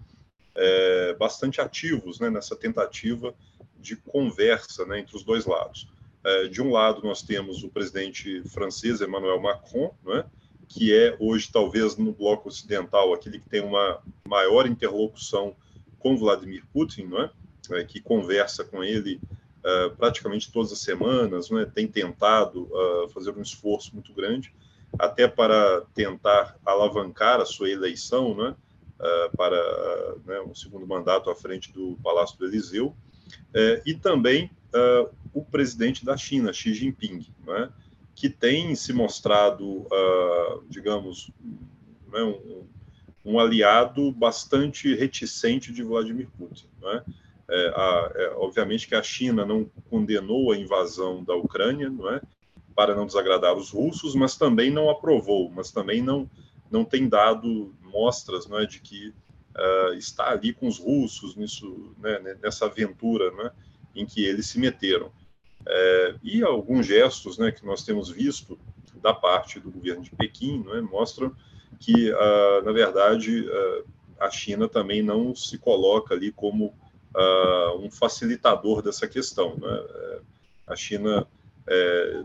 é, 0.59 1.13
bastante 1.13 1.61
ativos 1.61 2.19
né, 2.19 2.29
nessa 2.29 2.55
tentativa 2.55 3.33
de 3.79 3.95
conversa 3.95 4.85
né, 4.85 4.99
entre 4.99 5.15
os 5.15 5.23
dois 5.23 5.45
lados. 5.45 5.87
É, 6.23 6.47
de 6.47 6.61
um 6.61 6.69
lado, 6.71 7.01
nós 7.01 7.21
temos 7.21 7.63
o 7.63 7.69
presidente 7.69 8.43
francês 8.49 8.99
Emmanuel 8.99 9.39
Macron, 9.39 9.93
né, 10.03 10.25
que 10.69 10.95
é 10.95 11.17
hoje, 11.19 11.49
talvez, 11.51 11.97
no 11.97 12.13
bloco 12.13 12.47
ocidental, 12.47 13.11
aquele 13.11 13.39
que 13.39 13.49
tem 13.49 13.61
uma 13.61 13.99
maior 14.23 14.67
interlocução 14.67 15.55
com 15.97 16.15
Vladimir 16.15 16.63
Putin, 16.71 17.05
né, 17.05 17.31
é, 17.71 17.83
que 17.83 17.99
conversa 17.99 18.63
com 18.63 18.83
ele 18.83 19.19
uh, 19.59 19.95
praticamente 19.97 20.51
todas 20.51 20.71
as 20.71 20.79
semanas, 20.79 21.49
né, 21.49 21.69
tem 21.73 21.87
tentado 21.87 22.69
uh, 22.71 23.09
fazer 23.09 23.31
um 23.31 23.41
esforço 23.41 23.93
muito 23.93 24.13
grande, 24.13 24.53
até 24.97 25.27
para 25.27 25.81
tentar 25.93 26.55
alavancar 26.63 27.41
a 27.41 27.45
sua 27.45 27.69
eleição, 27.69 28.35
né, 28.35 28.55
uh, 28.99 29.35
para 29.35 30.15
né, 30.23 30.39
um 30.41 30.53
segundo 30.53 30.85
mandato 30.85 31.31
à 31.31 31.35
frente 31.35 31.73
do 31.73 31.97
Palácio 32.03 32.37
do 32.37 32.45
Eliseu, 32.45 32.95
e 33.85 33.95
também 33.95 34.51
o 35.33 35.43
presidente 35.43 36.05
da 36.05 36.15
China, 36.15 36.53
Xi 36.53 36.73
Jinping, 36.73 37.25
né, 37.45 37.69
que 38.19 38.27
tem 38.27 38.75
se 38.75 38.91
mostrado, 38.91 39.87
digamos, 40.67 41.31
né, 42.11 42.21
um, 42.21 42.65
um, 43.23 43.39
aliado 43.39 44.11
bastante 44.11 44.93
reticente 44.93 45.71
de 45.71 45.81
Vladimir 45.83 46.27
Putin. 46.37 46.67
Né? 46.81 47.01
É, 47.49 47.67
a, 47.69 48.11
é, 48.13 48.33
obviamente 48.35 48.89
que 48.89 48.95
a 48.95 49.01
China 49.01 49.45
não 49.45 49.71
condenou 49.89 50.51
a 50.51 50.57
invasão 50.57 51.23
da 51.23 51.33
Ucrânia, 51.33 51.89
não 51.89 52.13
é? 52.13 52.19
para 52.75 52.93
não 52.93 53.05
desagradar 53.05 53.55
os 53.55 53.71
russos, 53.71 54.13
mas 54.13 54.35
também 54.35 54.69
não 54.69 54.89
aprovou, 54.89 55.49
mas 55.49 55.71
também 55.71 56.01
não, 56.01 56.29
não 56.69 56.83
tem 56.83 57.07
dado 57.07 57.73
mostras 57.81 58.47
né, 58.47 58.65
de 58.65 58.81
que 58.81 59.13
uh, 59.55 59.93
está 59.93 60.29
ali 60.29 60.53
com 60.53 60.67
os 60.67 60.77
russos 60.77 61.37
nisso, 61.37 61.95
né, 61.97 62.37
nessa 62.41 62.65
aventura 62.65 63.31
né, 63.31 63.51
em 63.95 64.05
que 64.05 64.25
eles 64.25 64.47
se 64.47 64.59
meteram. 64.59 65.09
É, 65.67 66.15
e 66.23 66.43
alguns 66.43 66.85
gestos 66.85 67.37
né, 67.37 67.51
que 67.51 67.65
nós 67.65 67.83
temos 67.83 68.09
visto 68.09 68.57
da 69.01 69.13
parte 69.13 69.59
do 69.59 69.71
governo 69.71 70.03
de 70.03 70.11
Pequim 70.11 70.63
né, 70.63 70.81
mostram 70.81 71.35
que, 71.79 72.11
uh, 72.11 72.63
na 72.63 72.71
verdade, 72.71 73.41
uh, 73.41 73.85
a 74.19 74.29
China 74.29 74.67
também 74.67 75.01
não 75.01 75.33
se 75.33 75.57
coloca 75.57 76.13
ali 76.13 76.31
como 76.31 76.73
um 77.81 77.89
facilitador 77.89 78.83
dessa 78.83 79.07
questão. 79.07 79.55
Né? 79.55 80.19
a 80.67 80.75
China 80.75 81.27
é, 81.65 82.21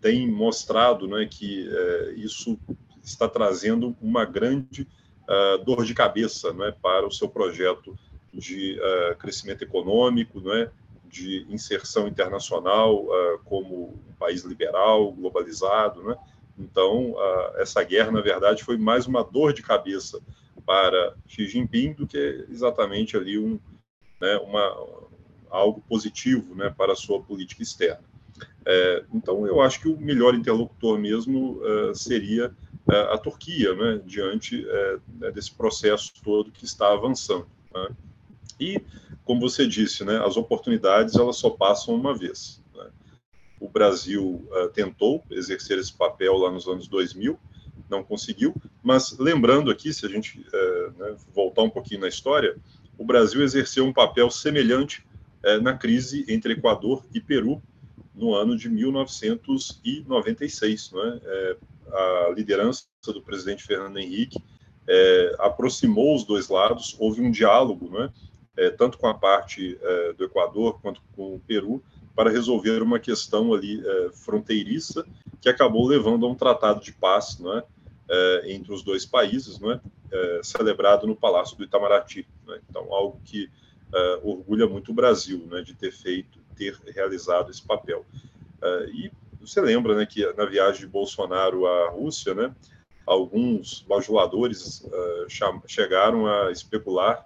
tem 0.00 0.26
mostrado 0.26 1.06
né, 1.06 1.26
que 1.30 1.68
é, 1.70 2.14
isso 2.16 2.58
está 3.02 3.28
trazendo 3.28 3.94
uma 4.00 4.24
grande 4.24 4.88
dor 5.66 5.84
de 5.84 5.92
cabeça 5.92 6.54
né, 6.54 6.74
para 6.82 7.06
o 7.06 7.12
seu 7.12 7.28
projeto 7.28 7.94
de 8.32 8.78
crescimento 9.18 9.62
econômico, 9.62 10.40
né, 10.40 10.70
de 11.14 11.46
inserção 11.48 12.08
internacional 12.08 13.04
uh, 13.04 13.38
como 13.44 13.94
um 14.08 14.12
país 14.18 14.42
liberal, 14.42 15.12
globalizado. 15.12 16.02
Né? 16.02 16.16
Então, 16.58 17.14
essa 17.56 17.82
guerra, 17.82 18.12
na 18.12 18.20
verdade, 18.20 18.62
foi 18.62 18.76
mais 18.76 19.06
uma 19.06 19.24
dor 19.24 19.52
de 19.52 19.60
cabeça 19.60 20.20
para 20.64 21.14
Xi 21.26 21.46
Jinping 21.46 21.94
do 21.94 22.06
que 22.06 22.46
exatamente 22.48 23.16
ali 23.16 23.38
um, 23.38 23.58
né, 24.20 24.36
uma, 24.38 24.86
algo 25.50 25.82
positivo 25.88 26.54
né, 26.54 26.72
para 26.76 26.92
a 26.92 26.96
sua 26.96 27.20
política 27.20 27.62
externa. 27.62 28.04
É, 28.66 29.04
então, 29.12 29.46
eu 29.46 29.60
acho 29.60 29.80
que 29.80 29.88
o 29.88 29.98
melhor 29.98 30.34
interlocutor 30.34 30.98
mesmo 30.98 31.60
é, 31.64 31.94
seria 31.94 32.54
é, 32.90 33.00
a 33.12 33.18
Turquia, 33.18 33.74
né, 33.74 34.00
diante 34.04 34.66
né, 35.18 35.30
desse 35.30 35.52
processo 35.52 36.12
todo 36.22 36.50
que 36.50 36.64
está 36.64 36.92
avançando. 36.92 37.46
Né? 37.74 37.88
E, 38.60 38.80
como 39.24 39.40
você 39.40 39.66
disse, 39.66 40.04
né, 40.04 40.22
as 40.24 40.36
oportunidades 40.36 41.16
elas 41.16 41.36
só 41.36 41.50
passam 41.50 41.92
uma 41.94 42.16
vez. 42.16 42.62
Né? 42.74 42.88
O 43.58 43.68
Brasil 43.68 44.46
é, 44.52 44.68
tentou 44.68 45.24
exercer 45.30 45.78
esse 45.78 45.92
papel 45.92 46.36
lá 46.36 46.50
nos 46.50 46.68
anos 46.68 46.86
2000, 46.88 47.38
não 47.90 48.02
conseguiu, 48.02 48.54
mas 48.82 49.18
lembrando 49.18 49.70
aqui, 49.70 49.92
se 49.92 50.06
a 50.06 50.08
gente 50.08 50.42
é, 50.52 50.90
né, 50.96 51.14
voltar 51.34 51.62
um 51.62 51.70
pouquinho 51.70 52.00
na 52.00 52.08
história, 52.08 52.56
o 52.96 53.04
Brasil 53.04 53.42
exerceu 53.42 53.84
um 53.84 53.92
papel 53.92 54.30
semelhante 54.30 55.04
na 55.62 55.76
crise 55.76 56.24
entre 56.26 56.54
Equador 56.54 57.04
e 57.12 57.20
Peru 57.20 57.62
no 58.14 58.34
ano 58.34 58.56
de 58.56 58.70
1996. 58.70 60.92
Né? 60.92 61.20
A 61.92 62.32
liderança 62.34 62.86
do 63.06 63.20
presidente 63.20 63.62
Fernando 63.62 63.98
Henrique 63.98 64.38
aproximou 65.38 66.14
os 66.14 66.24
dois 66.24 66.48
lados, 66.48 66.96
houve 66.98 67.20
um 67.20 67.30
diálogo, 67.30 67.90
né? 67.90 68.10
É, 68.56 68.70
tanto 68.70 68.98
com 68.98 69.08
a 69.08 69.14
parte 69.14 69.78
é, 69.80 70.12
do 70.12 70.24
Equador 70.24 70.80
quanto 70.80 71.02
com 71.16 71.34
o 71.34 71.40
Peru, 71.40 71.82
para 72.14 72.30
resolver 72.30 72.82
uma 72.82 73.00
questão 73.00 73.52
ali 73.52 73.82
é, 73.84 74.10
fronteiriça 74.12 75.04
que 75.40 75.48
acabou 75.48 75.86
levando 75.86 76.24
a 76.24 76.28
um 76.28 76.34
tratado 76.34 76.80
de 76.80 76.92
paz 76.92 77.38
né, 77.38 77.62
entre 78.44 78.72
os 78.72 78.82
dois 78.82 79.04
países, 79.04 79.58
né, 79.58 79.78
celebrado 80.42 81.06
no 81.06 81.14
Palácio 81.14 81.54
do 81.56 81.64
Itamaraty. 81.64 82.26
Né, 82.46 82.60
então, 82.68 82.90
algo 82.94 83.20
que 83.24 83.50
orgulha 84.22 84.66
muito 84.66 84.90
o 84.90 84.94
Brasil 84.94 85.46
né, 85.50 85.60
de 85.60 85.74
ter 85.74 85.92
feito 85.92 86.38
ter 86.56 86.78
realizado 86.94 87.50
esse 87.50 87.62
papel. 87.62 88.06
E 88.94 89.10
você 89.38 89.60
lembra 89.60 89.94
né, 89.94 90.06
que 90.06 90.24
na 90.32 90.46
viagem 90.46 90.80
de 90.80 90.86
Bolsonaro 90.86 91.66
à 91.66 91.90
Rússia, 91.90 92.32
né, 92.34 92.54
alguns 93.06 93.84
bajuladores 93.86 94.80
uh, 94.80 95.62
chegaram 95.66 96.26
a 96.26 96.50
especular 96.50 97.24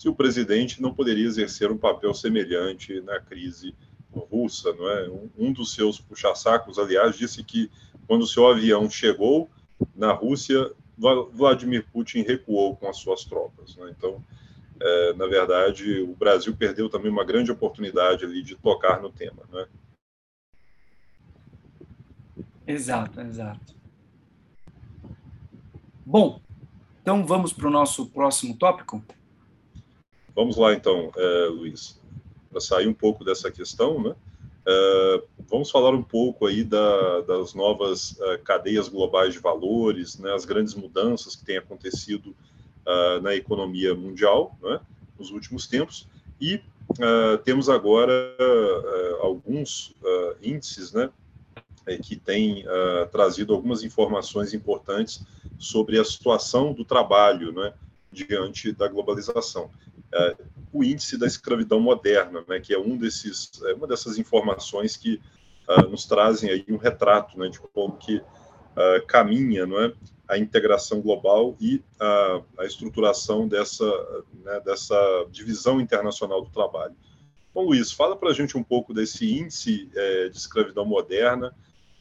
se 0.00 0.08
o 0.08 0.14
presidente 0.14 0.80
não 0.80 0.94
poderia 0.94 1.26
exercer 1.26 1.70
um 1.70 1.76
papel 1.76 2.14
semelhante 2.14 3.02
na 3.02 3.20
crise 3.20 3.74
russa. 4.10 4.72
Não 4.72 4.88
é? 4.88 5.10
um, 5.36 5.52
dos 5.52 5.74
seus 5.74 6.00
puxa-sacos, 6.00 6.78
aliás, 6.78 7.18
disse 7.18 7.44
que 7.44 7.70
quando 8.06 8.26
seu 8.26 8.48
avião 8.48 8.88
chegou 8.88 9.50
na 9.94 10.10
Rússia, 10.10 10.72
Vladimir 10.96 11.86
Putin 11.92 12.22
recuou 12.22 12.74
com 12.76 12.88
as 12.88 12.96
suas 12.96 13.24
tropas. 13.24 13.76
Né? 13.76 13.94
Então, 13.94 14.24
é, 14.80 15.12
na 15.12 15.26
verdade, 15.26 16.00
o 16.00 16.16
Brasil 16.16 16.56
perdeu 16.56 16.88
também 16.88 17.10
uma 17.10 17.22
grande 17.22 17.52
oportunidade 17.52 18.24
ali 18.24 18.42
de 18.42 18.56
tocar 18.56 19.02
no 19.02 19.10
tema, 19.10 19.42
né? 19.52 19.66
Exato, 22.66 23.20
exato. 23.20 23.76
Bom, 26.06 26.40
então 27.02 27.26
vamos 27.26 27.52
para 27.52 27.68
o 27.68 27.70
nosso 27.70 28.06
próximo 28.06 28.56
tópico? 28.56 29.04
Vamos 30.40 30.56
lá, 30.56 30.72
então, 30.72 31.12
é, 31.18 31.48
Luiz, 31.50 32.00
para 32.50 32.62
sair 32.62 32.88
um 32.88 32.94
pouco 32.94 33.22
dessa 33.22 33.50
questão, 33.50 34.02
né? 34.02 34.14
É, 34.66 35.22
vamos 35.46 35.70
falar 35.70 35.90
um 35.90 36.02
pouco 36.02 36.46
aí 36.46 36.64
da, 36.64 37.20
das 37.20 37.52
novas 37.52 38.18
é, 38.18 38.38
cadeias 38.38 38.88
globais 38.88 39.34
de 39.34 39.38
valores, 39.38 40.18
né, 40.18 40.32
as 40.32 40.46
grandes 40.46 40.74
mudanças 40.74 41.36
que 41.36 41.44
têm 41.44 41.58
acontecido 41.58 42.34
uh, 42.86 43.20
na 43.20 43.34
economia 43.34 43.94
mundial 43.94 44.56
né, 44.62 44.80
nos 45.18 45.30
últimos 45.30 45.66
tempos. 45.66 46.08
E 46.40 46.54
uh, 46.54 47.36
temos 47.44 47.68
agora 47.68 48.34
uh, 48.40 49.22
alguns 49.22 49.94
índices 50.42 50.90
né, 50.94 51.10
eh, 51.86 51.98
que 51.98 52.16
têm 52.16 52.64
trazido 53.12 53.52
algumas 53.52 53.82
informações 53.82 54.54
importantes 54.54 55.22
sobre 55.58 55.98
a 55.98 56.04
situação 56.04 56.72
do 56.72 56.82
trabalho 56.82 57.52
né, 57.52 57.74
diante 58.10 58.72
da 58.72 58.88
globalização. 58.88 59.70
O 60.72 60.84
índice 60.84 61.16
da 61.16 61.26
escravidão 61.26 61.80
moderna, 61.80 62.44
né, 62.48 62.60
que 62.60 62.74
é 62.74 62.78
um 62.78 62.96
desses, 62.96 63.50
é 63.64 63.74
uma 63.74 63.86
dessas 63.86 64.18
informações 64.18 64.96
que 64.96 65.20
nos 65.88 66.04
trazem 66.04 66.50
aí 66.50 66.64
um 66.68 66.76
retrato 66.76 67.38
né, 67.38 67.48
de 67.48 67.60
como 67.60 67.96
que 67.96 68.20
caminha 69.06 69.66
não 69.66 69.80
é, 69.80 69.92
a 70.28 70.38
integração 70.38 71.00
global 71.00 71.56
e 71.60 71.82
a, 71.98 72.42
a 72.58 72.64
estruturação 72.64 73.48
dessa, 73.48 73.84
né, 74.44 74.60
dessa 74.64 74.96
divisão 75.30 75.80
internacional 75.80 76.42
do 76.42 76.50
trabalho. 76.50 76.94
Bom, 77.52 77.64
Luiz, 77.64 77.90
fala 77.90 78.14
para 78.14 78.30
a 78.30 78.32
gente 78.32 78.56
um 78.56 78.62
pouco 78.62 78.94
desse 78.94 79.28
índice 79.28 79.90
é, 79.94 80.28
de 80.28 80.36
escravidão 80.36 80.84
moderna 80.84 81.52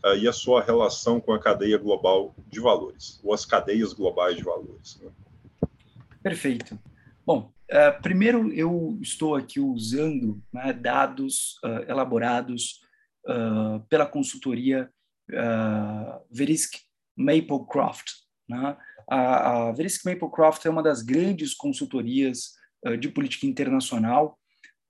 uh, 0.05 0.15
e 0.15 0.27
a 0.27 0.33
sua 0.33 0.61
relação 0.61 1.19
com 1.19 1.33
a 1.33 1.39
cadeia 1.39 1.77
global 1.77 2.35
de 2.47 2.59
valores, 2.59 3.19
ou 3.23 3.33
as 3.33 3.45
cadeias 3.45 3.91
globais 3.91 4.37
de 4.37 4.43
valores. 4.43 5.01
Né? 5.01 5.09
Perfeito. 6.21 6.77
Bom, 7.25 7.51
uh, 7.71 8.01
primeiro 8.01 8.51
eu 8.53 8.97
estou 9.01 9.35
aqui 9.35 9.59
usando 9.59 10.41
né, 10.51 10.73
dados 10.73 11.59
uh, 11.63 11.89
elaborados 11.89 12.81
pela 13.89 14.07
consultoria 14.07 14.89
Verisk 16.31 16.79
Maplecroft. 17.15 18.11
Né? 18.47 18.77
A, 19.09 19.67
a 19.67 19.71
Verisk 19.73 20.05
Maplecroft 20.05 20.65
é 20.65 20.69
uma 20.69 20.81
das 20.81 21.01
grandes 21.01 21.53
consultorias 21.53 22.53
uh, 22.85 22.97
de 22.97 23.09
política 23.09 23.45
internacional, 23.45 24.39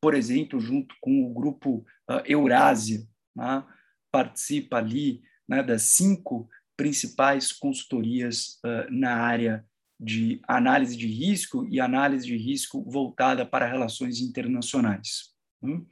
por 0.02 0.14
exemplo, 0.14 0.60
junto 0.60 0.96
com 1.02 1.26
o 1.26 1.34
grupo 1.34 1.86
uh, 2.10 2.22
Eurásia, 2.26 3.06
né? 3.36 3.66
participa 4.12 4.78
ali 4.78 5.22
né, 5.48 5.64
das 5.64 5.84
cinco 5.84 6.50
principais 6.78 7.52
consultorias 7.52 8.60
uh, 8.66 8.90
na 8.90 9.16
área 9.16 9.66
de 10.00 10.40
análise 10.48 10.96
de 10.96 11.08
risco 11.08 11.68
e 11.70 11.80
análise 11.80 12.26
de 12.26 12.38
risco 12.38 12.84
voltada 12.90 13.46
para 13.46 13.68
relações 13.68 14.22
internacionais. 14.22 15.34
Hum? 15.62 15.86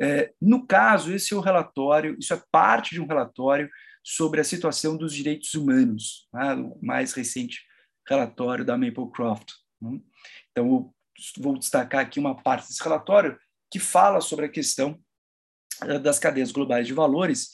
É, 0.00 0.32
no 0.40 0.66
caso, 0.66 1.12
esse 1.12 1.34
é 1.34 1.36
o 1.36 1.40
relatório, 1.40 2.16
isso 2.18 2.32
é 2.32 2.42
parte 2.50 2.94
de 2.94 3.00
um 3.00 3.06
relatório 3.06 3.68
sobre 4.02 4.40
a 4.40 4.44
situação 4.44 4.96
dos 4.96 5.14
direitos 5.14 5.52
humanos, 5.52 6.26
né, 6.32 6.54
o 6.54 6.78
mais 6.82 7.12
recente 7.12 7.60
relatório 8.08 8.64
da 8.64 8.78
Maplecroft. 8.78 9.52
Né? 9.80 10.00
Então, 10.50 10.92
vou 11.38 11.58
destacar 11.58 12.00
aqui 12.00 12.18
uma 12.18 12.34
parte 12.34 12.68
desse 12.68 12.82
relatório 12.82 13.38
que 13.70 13.78
fala 13.78 14.22
sobre 14.22 14.46
a 14.46 14.48
questão 14.48 14.98
eh, 15.82 15.98
das 15.98 16.18
cadeias 16.18 16.50
globais 16.50 16.86
de 16.86 16.94
valores 16.94 17.50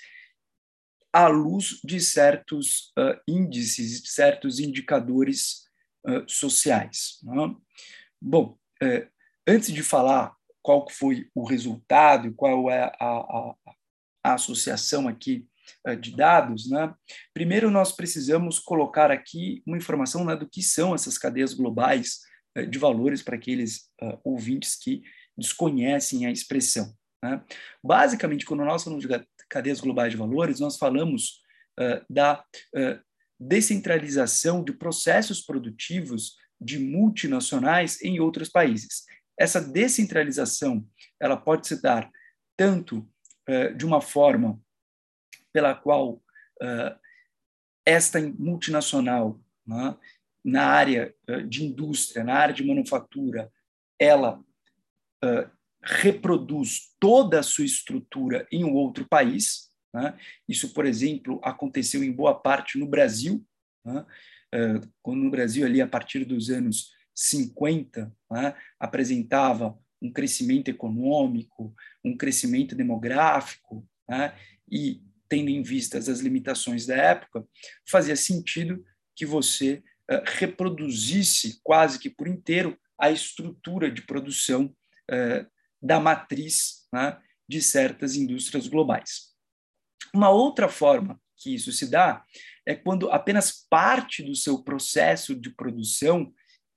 à 1.25 1.29
luz 1.29 1.81
de 1.85 2.01
certos 2.01 2.93
uh, 2.99 3.19
índices, 3.27 4.03
de 4.03 4.09
certos 4.09 4.61
indicadores 4.61 5.65
uh, 6.07 6.29
sociais. 6.29 7.19
Né? 7.23 7.55
Bom, 8.21 8.59
uh, 8.83 9.09
antes 9.47 9.73
de 9.73 9.83
falar 9.83 10.35
qual 10.63 10.89
foi 10.91 11.29
o 11.35 11.45
resultado 11.45 12.35
qual 12.35 12.69
é 12.69 12.93
a, 12.99 13.07
a, 13.07 13.55
a 14.25 14.35
associação 14.35 15.07
aqui 15.07 15.47
eh, 15.85 15.97
de 15.97 16.15
dados, 16.17 16.69
né? 16.69 16.93
primeiro 17.33 17.71
nós 17.71 17.93
precisamos 17.93 18.59
colocar 18.59 19.11
aqui 19.11 19.63
uma 19.67 19.77
informação 19.77 20.25
né, 20.25 20.35
do 20.35 20.49
que 20.49 20.63
são 20.63 20.95
essas 20.95 21.17
cadeias 21.17 21.55
globais 21.55 22.21
eh, 22.57 22.67
de 22.67 22.79
valores 22.79 23.23
para 23.23 23.37
aqueles 23.37 23.89
uh, 24.03 24.19
ouvintes 24.25 24.77
que 24.77 25.03
desconhecem 25.37 26.27
a 26.27 26.31
expressão. 26.31 26.93
Né? 27.23 27.43
Basicamente, 27.83 28.45
quando 28.45 28.65
nós 28.65 28.85
falamos 28.85 29.07
de 29.07 29.27
cadeias 29.49 29.81
globais 29.81 30.11
de 30.11 30.17
valores, 30.17 30.61
nós 30.61 30.77
falamos 30.77 31.43
uh, 31.79 32.05
da 32.09 32.45
uh, 32.75 33.01
descentralização 33.39 34.63
de 34.65 34.73
processos 34.73 35.41
produtivos 35.41 36.37
de 36.61 36.79
multinacionais 36.79 38.01
em 38.03 38.19
outros 38.19 38.49
países. 38.49 39.05
Essa 39.39 39.61
descentralização 39.61 40.87
ela 41.21 41.37
pode 41.37 41.67
se 41.67 41.83
dar 41.83 42.11
tanto 42.57 43.07
de 43.77 43.85
uma 43.85 44.01
forma 44.01 44.59
pela 45.57 45.75
qual 45.75 46.23
uh, 46.63 46.99
esta 47.87 48.21
multinacional, 48.21 49.41
né, 49.67 49.97
na 50.45 50.67
área 50.67 51.15
uh, 51.31 51.43
de 51.45 51.65
indústria, 51.65 52.23
na 52.23 52.35
área 52.35 52.55
de 52.55 52.63
manufatura, 52.63 53.51
ela 53.99 54.39
uh, 55.25 55.51
reproduz 55.87 56.95
toda 56.99 57.39
a 57.39 57.45
sua 57.45 57.65
estrutura 57.65 58.47
em 58.51 58.65
um 58.65 58.75
outro 58.75 59.07
país. 59.09 59.71
Né? 59.95 60.19
Isso, 60.49 60.75
por 60.75 60.85
exemplo, 60.85 61.41
aconteceu 61.45 62.03
em 62.03 62.13
boa 62.13 62.35
parte 62.35 62.79
no 62.79 62.87
Brasil. 62.87 63.45
né? 63.85 64.05
uh, 64.55 64.89
quando 65.03 65.23
no 65.23 65.31
Brasil, 65.31 65.65
ali 65.65 65.81
a 65.81 65.87
partir 65.87 66.25
dos 66.25 66.51
anos 66.51 66.93
50, 67.15 68.13
né, 68.31 68.55
apresentava 68.79 69.79
um 70.03 70.13
crescimento 70.13 70.69
econômico, 70.69 71.75
um 72.05 72.17
crescimento 72.17 72.75
demográfico, 72.75 73.89
né, 74.09 74.35
e 74.71 75.01
tendo 75.29 75.49
em 75.49 75.63
vista 75.63 75.99
as 75.99 76.21
limitações 76.21 76.85
da 76.87 76.95
época, 76.95 77.45
fazia 77.89 78.17
sentido 78.17 78.85
que 79.15 79.25
você 79.25 79.83
uh, 80.11 80.23
reproduzisse 80.25 81.61
quase 81.63 81.99
que 81.99 82.11
por 82.11 82.29
inteiro 82.29 82.79
a 82.99 83.11
estrutura 83.11 83.91
de 83.91 84.03
produção 84.03 84.75
uh, 85.11 85.56
da 85.87 86.01
matriz 86.01 86.87
né, 86.93 87.21
de 87.49 87.63
certas 87.63 88.17
indústrias 88.17 88.67
globais. 88.67 89.35
Uma 90.15 90.31
outra 90.31 90.69
forma 90.69 91.21
que 91.37 91.55
isso 91.55 91.71
se 91.73 91.89
dá 91.89 92.25
é 92.67 92.75
quando 92.75 93.11
apenas 93.11 93.67
parte 93.71 94.23
do 94.23 94.35
seu 94.35 94.63
processo 94.63 95.35
de 95.35 95.51
produção 95.51 96.33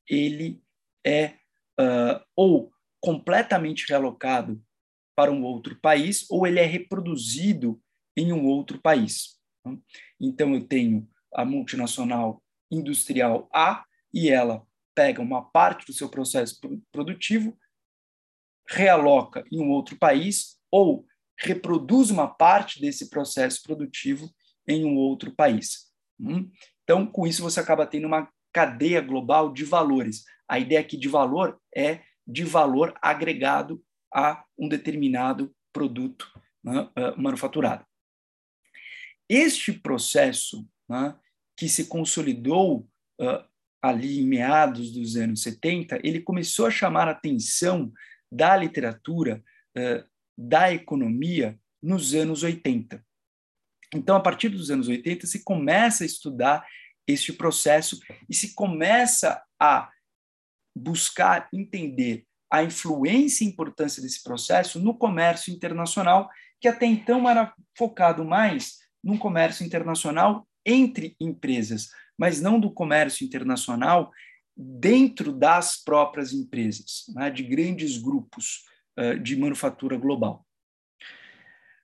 ele 0.08 0.62
é 1.06 1.36
uh, 1.80 2.24
ou 2.36 2.72
completamente 3.02 3.88
realocado 3.88 4.62
para 5.15 5.32
um 5.32 5.43
outro 5.43 5.80
país 5.80 6.26
ou 6.30 6.45
ele 6.45 6.60
é 6.60 6.65
reproduzido 6.65 7.82
em 8.15 8.32
um 8.34 8.45
outro 8.45 8.80
país. 8.80 9.39
Então 10.19 10.54
eu 10.54 10.65
tenho 10.65 11.08
a 11.34 11.45
multinacional 11.45 12.43
industrial 12.72 13.50
A 13.54 13.86
e 14.13 14.30
ela 14.30 14.65
pega 14.95 15.22
uma 15.22 15.41
parte 15.41 15.86
do 15.86 15.93
seu 15.93 16.10
processo 16.10 16.60
produtivo, 16.91 17.58
realoca 18.70 19.44
em 19.52 19.60
um 19.60 19.70
outro 19.70 19.98
país 19.98 20.58
ou 20.72 21.06
reproduz 21.38 22.10
uma 22.12 22.28
parte 22.28 22.80
desse 22.80 23.10
processo 23.10 23.64
produtivo 23.64 24.30
em 24.68 24.86
um 24.86 24.96
outro 24.96 25.34
país. 25.34 25.90
Hum? 26.20 26.50
Então, 26.84 27.06
com 27.06 27.26
isso, 27.26 27.42
você 27.42 27.60
acaba 27.60 27.88
tendo 27.88 28.08
uma 28.08 28.30
cadeia 28.54 29.02
global 29.02 29.52
de 29.52 29.64
valores. 29.64 30.24
A 30.48 30.60
ideia 30.60 30.82
aqui 30.82 30.98
de 30.98 31.08
valor 31.08 31.60
é 31.76 32.02
de 32.28 32.44
valor 32.44 32.94
agregado 33.02 33.84
a 34.14 34.44
um 34.58 34.68
determinado 34.68 35.56
produto 35.72 36.32
né, 36.64 36.90
manufaturado. 37.16 37.86
Este 39.28 39.72
processo 39.72 40.68
né, 40.88 41.16
que 41.56 41.70
se 41.70 41.86
consolidou 41.86 42.88
uh, 43.22 43.50
ali 43.82 44.20
em 44.20 44.28
meados 44.28 44.92
dos 44.92 45.16
anos 45.16 45.44
70, 45.44 46.00
ele 46.04 46.22
começou 46.22 46.66
a 46.66 46.72
chamar 46.72 47.08
a 47.08 47.12
atenção 47.12 47.92
da 48.32 48.56
literatura, 48.56 49.44
uh, 49.78 50.08
da 50.38 50.72
economia, 50.72 51.60
nos 51.82 52.13
anos 52.13 52.44
80. 52.44 53.04
Então, 53.94 54.15
a 54.15 54.20
partir 54.20 54.50
dos 54.50 54.70
anos 54.70 54.88
80, 54.88 55.26
se 55.26 55.44
começa 55.44 56.04
a 56.04 56.06
estudar 56.06 56.65
este 57.08 57.34
processo 57.34 58.00
e 58.30 58.36
se 58.36 58.54
começa 58.54 59.42
a 59.60 59.89
buscar 60.76 61.50
entender 61.52 62.26
a 62.52 62.63
influência 62.63 63.44
e 63.44 63.48
importância 63.48 64.02
desse 64.02 64.24
processo 64.24 64.80
no 64.80 64.98
comércio 64.98 65.54
internacional, 65.54 66.30
que 66.60 66.68
até 66.68 66.86
então 66.86 67.30
era 67.30 67.54
focado 67.78 68.24
mais 68.24 68.78
num 69.04 69.18
comércio 69.18 69.65
internacional 69.65 70.48
entre 70.65 71.15
empresas, 71.20 71.89
mas 72.18 72.42
não 72.42 72.60
do 72.60 72.72
comércio 72.72 73.26
internacional 73.26 74.12
dentro 74.62 75.32
das 75.32 75.82
próprias 75.82 76.34
empresas, 76.34 77.06
né, 77.15 77.32
de 77.32 77.43
grandes 77.43 77.98
grupos 77.98 78.65
uh, 79.00 79.17
de 79.17 79.38
manufatura 79.38 79.95
global. 79.95 80.45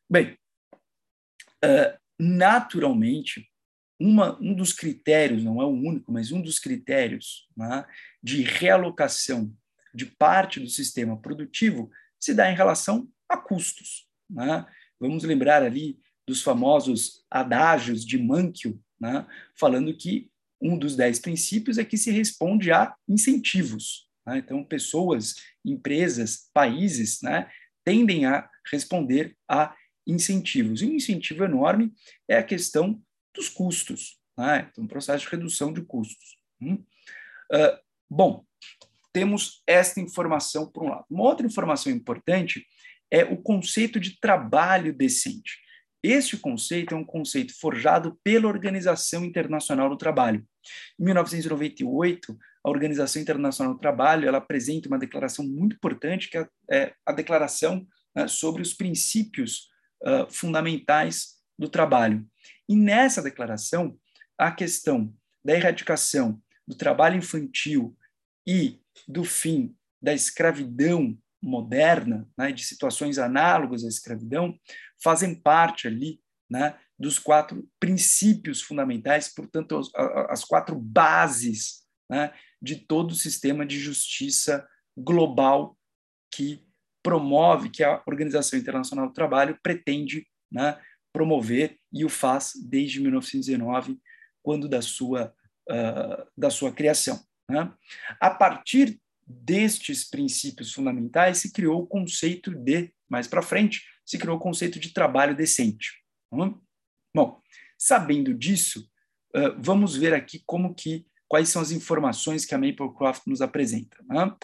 Bem, 0.10 0.38
uh, 1.64 1.98
naturalmente, 2.20 3.50
uma, 3.98 4.38
um 4.42 4.54
dos 4.54 4.74
critérios, 4.74 5.42
não 5.42 5.62
é 5.62 5.66
o 5.66 5.70
único, 5.70 6.12
mas 6.12 6.34
um 6.34 6.42
dos 6.42 6.60
critérios 6.60 7.48
né, 7.56 7.86
de 8.22 8.42
realocação 8.42 9.56
de 9.94 10.06
parte 10.06 10.60
do 10.60 10.68
sistema 10.68 11.18
produtivo 11.18 11.90
se 12.20 12.34
dá 12.34 12.52
em 12.52 12.56
relação 12.56 13.10
a 13.30 13.38
custos. 13.38 14.06
Né? 14.30 14.66
Vamos 15.00 15.24
lembrar 15.24 15.64
ali 15.64 15.98
dos 16.28 16.44
famosos 16.44 17.26
adágios 17.32 18.06
de 18.06 18.18
Mankio, 18.18 18.84
né, 19.00 19.26
falando 19.58 19.96
que 19.96 20.30
um 20.62 20.78
dos 20.78 20.96
dez 20.96 21.20
princípios 21.20 21.78
é 21.78 21.86
que 21.86 21.98
se 21.98 22.12
responde 22.12 22.72
a 22.72 22.96
incentivos. 23.08 24.10
Né? 24.26 24.40
Então, 24.40 24.64
pessoas, 24.64 25.36
empresas, 25.64 26.50
países 26.54 27.22
né, 27.22 27.50
tendem 27.84 28.26
a 28.26 28.50
responder 28.72 29.36
a 29.48 29.76
incentivos. 30.08 30.82
E 30.82 30.86
um 30.86 30.94
incentivo 30.94 31.44
enorme 31.44 31.94
é 32.28 32.38
a 32.38 32.44
questão 32.44 33.02
dos 33.34 33.50
custos, 33.50 34.18
né? 34.38 34.68
então, 34.72 34.84
um 34.84 34.88
processo 34.88 35.26
de 35.26 35.32
redução 35.32 35.74
de 35.74 35.82
custos. 35.82 36.38
Hum? 36.62 36.84
Uh, 37.52 37.78
bom, 38.10 38.46
temos 39.12 39.62
esta 39.68 40.00
informação 40.00 40.70
por 40.72 40.84
um 40.84 40.90
lado. 40.90 41.06
Uma 41.10 41.24
outra 41.24 41.46
informação 41.46 41.92
importante 41.92 42.66
é 43.12 43.24
o 43.24 43.38
conceito 43.38 44.00
de 44.00 44.20
trabalho 44.20 44.94
decente. 44.94 45.65
Este 46.08 46.38
conceito 46.38 46.94
é 46.94 46.98
um 46.98 47.04
conceito 47.04 47.52
forjado 47.60 48.20
pela 48.24 48.48
Organização 48.48 49.26
Internacional 49.26 49.90
do 49.90 49.98
Trabalho. 49.98 50.46
Em 51.00 51.04
1998, 51.04 52.38
a 52.64 52.70
Organização 52.70 53.20
Internacional 53.20 53.74
do 53.74 53.80
Trabalho 53.80 54.28
ela 54.28 54.38
apresenta 54.38 54.88
uma 54.88 55.00
declaração 55.00 55.44
muito 55.44 55.76
importante, 55.76 56.30
que 56.30 56.38
é, 56.38 56.48
é 56.70 56.94
a 57.04 57.12
Declaração 57.12 57.88
né, 58.16 58.28
sobre 58.28 58.62
os 58.62 58.72
Princípios 58.72 59.72
uh, 60.04 60.32
Fundamentais 60.32 61.38
do 61.58 61.68
Trabalho. 61.68 62.24
E 62.70 62.76
nessa 62.76 63.20
declaração, 63.20 63.98
a 64.38 64.52
questão 64.52 65.12
da 65.44 65.56
erradicação 65.56 66.40
do 66.68 66.76
trabalho 66.76 67.18
infantil 67.18 67.98
e 68.46 68.80
do 69.08 69.24
fim 69.24 69.76
da 70.00 70.14
escravidão 70.14 71.18
moderna, 71.46 72.28
né, 72.36 72.52
de 72.52 72.66
situações 72.66 73.20
análogas 73.20 73.86
à 73.86 73.88
escravidão, 73.88 74.58
fazem 75.02 75.36
parte 75.36 75.88
ali 75.88 76.20
né, 76.50 76.76
dos 76.98 77.20
quatro 77.20 77.70
princípios 77.80 78.64
fundamentais, 78.64 79.32
portanto, 79.34 79.80
as, 80.30 80.44
quatro 80.44 80.76
bases 80.76 81.84
né, 82.10 82.34
de 82.60 82.78
todo 82.78 83.12
o 83.12 83.16
sistema 83.16 83.64
de 83.64 83.80
justiça 83.80 84.68
global 84.98 85.78
que 86.34 86.66
promove, 87.04 87.70
que 87.70 87.84
a 87.84 88.02
Organização 88.08 88.58
Internacional 88.58 89.08
do 89.08 89.14
Trabalho 89.14 89.60
pretende 89.62 90.26
né, 90.52 90.82
promover 91.14 91.78
e 91.94 92.04
o 92.04 92.10
faz 92.10 92.54
desde 92.68 93.00
1919, 93.00 94.00
quando 94.42 94.68
da 94.68 94.82
sua, 94.82 95.34
uh, 95.70 96.28
da 96.36 96.50
sua 96.50 96.72
criação. 96.72 97.24
Né? 97.50 97.72
A 98.20 98.32
partir 98.32 99.00
destes 99.26 100.08
princípios 100.08 100.72
fundamentais 100.72 101.40
se 101.40 101.52
criou 101.52 101.82
o 101.82 101.88
conceito 101.88 102.54
de, 102.54 102.94
mais 103.10 103.28
para 103.28 103.42
frente, 103.42 103.84
se 104.06 104.18
criou 104.18 104.38
o 104.38 104.40
conceito 104.40 104.80
de 104.80 104.94
trabalho 104.94 105.36
decente. 105.36 106.04
Tá 106.30 106.54
bom, 107.16 107.42
sabendo 107.78 108.34
disso, 108.34 108.88
vamos 109.58 109.96
ver 109.96 110.14
aqui 110.14 110.44
como 110.46 110.76
que 110.76 111.06
quais 111.28 111.50
são 111.50 111.62
as 111.62 111.72
informações 111.72 112.46
que 112.46 112.54
a 112.54 112.58
Maplecroft 112.58 113.24
nos 113.26 113.42
apresenta. 113.42 113.98
Né? 114.04 114.36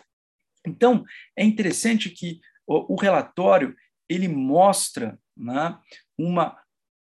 Então, 0.65 1.06
é 1.38 1.44
interessante 1.44 2.10
que 2.10 2.39
o, 2.65 2.94
o 2.94 3.00
relatório 3.00 3.76
ele 4.10 4.28
mostra 4.28 5.20
né, 5.38 5.78
uma 6.17 6.60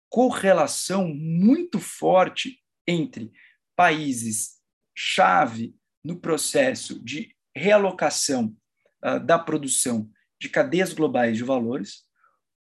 correlação 0.10 1.08
muito 1.14 1.80
forte 1.80 2.60
entre 2.88 3.32
países 3.76 4.60
chave 4.96 5.76
no 6.04 6.20
processo 6.20 7.00
de 7.04 7.36
realocação 7.56 8.56
uh, 9.04 9.20
da 9.20 9.38
produção 9.38 10.10
de 10.40 10.50
cadeias 10.50 10.94
globais 10.94 11.38
de 11.38 11.44
valores 11.44 12.06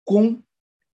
com 0.05 0.43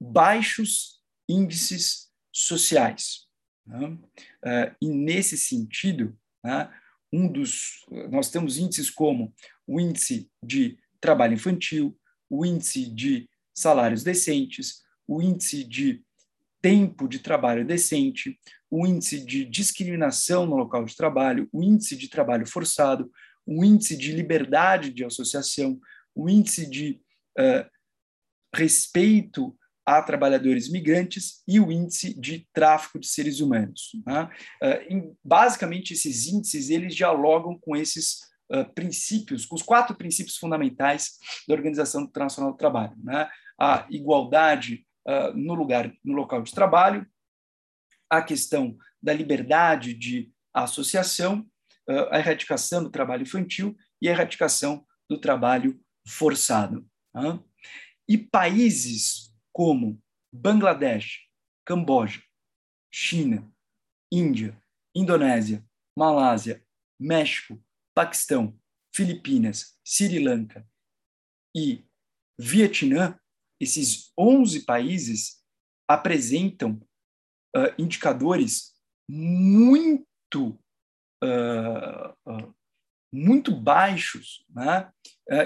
baixos 0.00 1.00
índices 1.28 2.10
sociais. 2.32 3.26
Né? 3.66 3.86
Uh, 3.88 4.76
e 4.80 4.88
nesse 4.88 5.36
sentido, 5.36 6.16
né, 6.44 6.70
um 7.12 7.30
dos 7.30 7.84
nós 8.10 8.30
temos 8.30 8.58
índices 8.58 8.90
como 8.90 9.32
o 9.66 9.80
índice 9.80 10.30
de 10.42 10.78
trabalho 11.00 11.34
infantil, 11.34 11.98
o 12.28 12.44
índice 12.44 12.86
de 12.86 13.28
salários 13.54 14.02
decentes, 14.02 14.82
o 15.06 15.22
índice 15.22 15.64
de 15.64 16.04
tempo 16.60 17.06
de 17.08 17.20
trabalho 17.20 17.64
decente, 17.64 18.38
o 18.70 18.86
índice 18.86 19.24
de 19.24 19.44
discriminação 19.44 20.46
no 20.46 20.56
local 20.56 20.84
de 20.84 20.96
trabalho, 20.96 21.48
o 21.52 21.62
índice 21.62 21.96
de 21.96 22.08
trabalho 22.08 22.46
forçado, 22.46 23.10
o 23.46 23.64
índice 23.64 23.96
de 23.96 24.12
liberdade 24.12 24.90
de 24.90 25.04
associação, 25.04 25.80
o 26.14 26.28
índice 26.28 26.68
de 26.68 27.00
uh, 27.38 27.64
respeito 28.54 29.56
a 29.84 30.02
trabalhadores 30.02 30.68
migrantes 30.68 31.44
e 31.46 31.60
o 31.60 31.70
índice 31.70 32.18
de 32.18 32.48
tráfico 32.52 32.98
de 32.98 33.06
seres 33.06 33.40
humanos. 33.40 33.92
Né? 34.04 34.28
Uh, 34.60 34.92
em, 34.92 35.16
basicamente, 35.22 35.92
esses 35.92 36.26
índices 36.26 36.70
eles 36.70 36.94
dialogam 36.94 37.56
com 37.56 37.76
esses 37.76 38.22
uh, 38.50 38.64
princípios, 38.74 39.46
com 39.46 39.54
os 39.54 39.62
quatro 39.62 39.94
princípios 39.94 40.36
fundamentais 40.36 41.18
da 41.46 41.54
Organização 41.54 42.02
Internacional 42.02 42.50
do 42.50 42.58
Trabalho: 42.58 42.96
né? 43.02 43.28
a 43.60 43.86
igualdade 43.90 44.84
no 45.36 45.54
lugar, 45.54 45.94
no 46.04 46.14
local 46.14 46.42
de 46.42 46.50
trabalho, 46.50 47.06
a 48.10 48.20
questão 48.20 48.76
da 49.00 49.12
liberdade 49.12 49.94
de 49.94 50.32
associação, 50.52 51.46
a 51.88 52.18
erradicação 52.18 52.82
do 52.82 52.90
trabalho 52.90 53.22
infantil 53.22 53.76
e 54.00 54.08
a 54.08 54.12
erradicação 54.12 54.86
do 55.08 55.18
trabalho 55.20 55.80
forçado. 56.06 56.86
E 58.08 58.18
países 58.18 59.34
como 59.52 60.02
Bangladesh, 60.32 61.26
Camboja, 61.64 62.22
China, 62.92 63.50
Índia, 64.12 64.60
Indonésia, 64.94 65.64
Malásia, 65.96 66.64
México, 66.98 67.62
Paquistão, 67.94 68.58
Filipinas, 68.94 69.78
Sri 69.84 70.18
Lanka 70.18 70.66
e 71.54 71.84
Vietnã, 72.38 73.18
esses 73.60 74.12
11 74.18 74.64
países 74.64 75.42
apresentam 75.88 76.80
uh, 77.56 77.72
indicadores 77.78 78.74
muito 79.08 80.58
uh, 81.22 82.10
uh, 82.30 82.54
muito 83.12 83.54
baixos 83.54 84.44
né, 84.50 84.90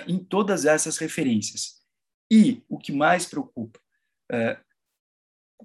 em 0.06 0.18
todas 0.18 0.64
essas 0.64 0.98
referências. 0.98 1.80
E 2.30 2.62
o 2.68 2.78
que 2.78 2.92
mais 2.92 3.26
preocupa, 3.26 3.78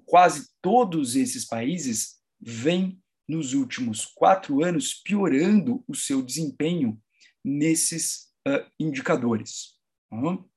quase 0.04 0.50
todos 0.60 1.16
esses 1.16 1.44
países 1.44 2.20
vêm 2.40 3.00
nos 3.26 3.54
últimos 3.54 4.04
quatro 4.04 4.62
anos 4.62 4.94
piorando 4.94 5.82
o 5.88 5.94
seu 5.94 6.22
desempenho 6.22 7.00
nesses 7.44 8.32
indicadores. 8.78 9.78
Uhum. 10.12 10.48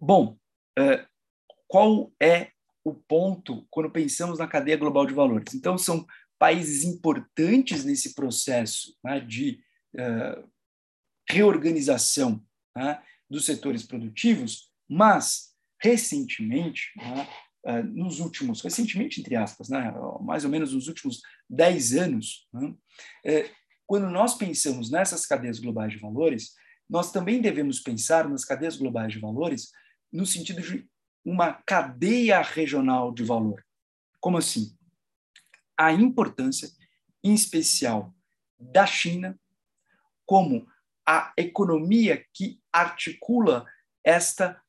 Bom, 0.00 0.38
qual 1.68 2.12
é 2.20 2.50
o 2.84 2.94
ponto 2.94 3.66
quando 3.70 3.90
pensamos 3.90 4.38
na 4.38 4.48
cadeia 4.48 4.76
global 4.76 5.06
de 5.06 5.14
valores? 5.14 5.54
Então, 5.54 5.78
são 5.78 6.06
países 6.42 6.82
importantes 6.82 7.84
nesse 7.84 8.16
processo 8.16 8.98
né, 9.04 9.20
de 9.20 9.60
uh, 9.94 10.50
reorganização 11.30 12.44
né, 12.76 13.00
dos 13.30 13.44
setores 13.44 13.84
produtivos, 13.84 14.68
mas, 14.90 15.54
recentemente, 15.80 16.90
né, 16.96 17.28
uh, 17.64 17.84
nos 17.84 18.18
últimos, 18.18 18.60
recentemente, 18.60 19.20
entre 19.20 19.36
aspas, 19.36 19.68
né, 19.68 19.94
mais 20.20 20.44
ou 20.44 20.50
menos 20.50 20.74
nos 20.74 20.88
últimos 20.88 21.20
10 21.48 21.94
anos, 21.94 22.48
uh, 22.56 23.48
quando 23.86 24.10
nós 24.10 24.34
pensamos 24.34 24.90
nessas 24.90 25.24
cadeias 25.24 25.60
globais 25.60 25.92
de 25.92 26.00
valores, 26.00 26.54
nós 26.90 27.12
também 27.12 27.40
devemos 27.40 27.78
pensar 27.78 28.28
nas 28.28 28.44
cadeias 28.44 28.74
globais 28.74 29.12
de 29.12 29.20
valores 29.20 29.70
no 30.12 30.26
sentido 30.26 30.60
de 30.60 30.88
uma 31.24 31.52
cadeia 31.52 32.42
regional 32.42 33.14
de 33.14 33.22
valor. 33.22 33.64
Como 34.18 34.38
assim? 34.38 34.76
A 35.82 35.92
importância, 35.92 36.70
em 37.24 37.34
especial, 37.34 38.14
da 38.58 38.86
China 38.86 39.38
como 40.24 40.66
a 41.06 41.32
economia 41.36 42.24
que 42.32 42.60
articula 42.72 43.66
esta 44.04 44.62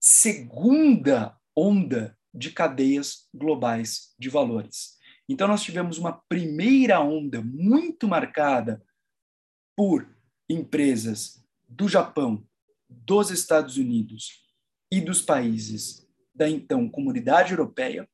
segunda 0.00 1.38
onda 1.54 2.16
de 2.32 2.50
cadeias 2.50 3.28
globais 3.34 4.14
de 4.18 4.30
valores. 4.30 4.98
Então, 5.28 5.46
nós 5.46 5.62
tivemos 5.62 5.98
uma 5.98 6.12
primeira 6.28 7.00
onda 7.00 7.42
muito 7.42 8.08
marcada 8.08 8.82
por 9.76 10.08
empresas 10.48 11.44
do 11.68 11.86
Japão, 11.88 12.46
dos 12.88 13.30
Estados 13.30 13.76
Unidos 13.76 14.42
e 14.90 15.00
dos 15.00 15.20
países 15.22 16.08
da 16.34 16.48
então 16.48 16.88
Comunidade 16.88 17.52
Europeia. 17.52 18.08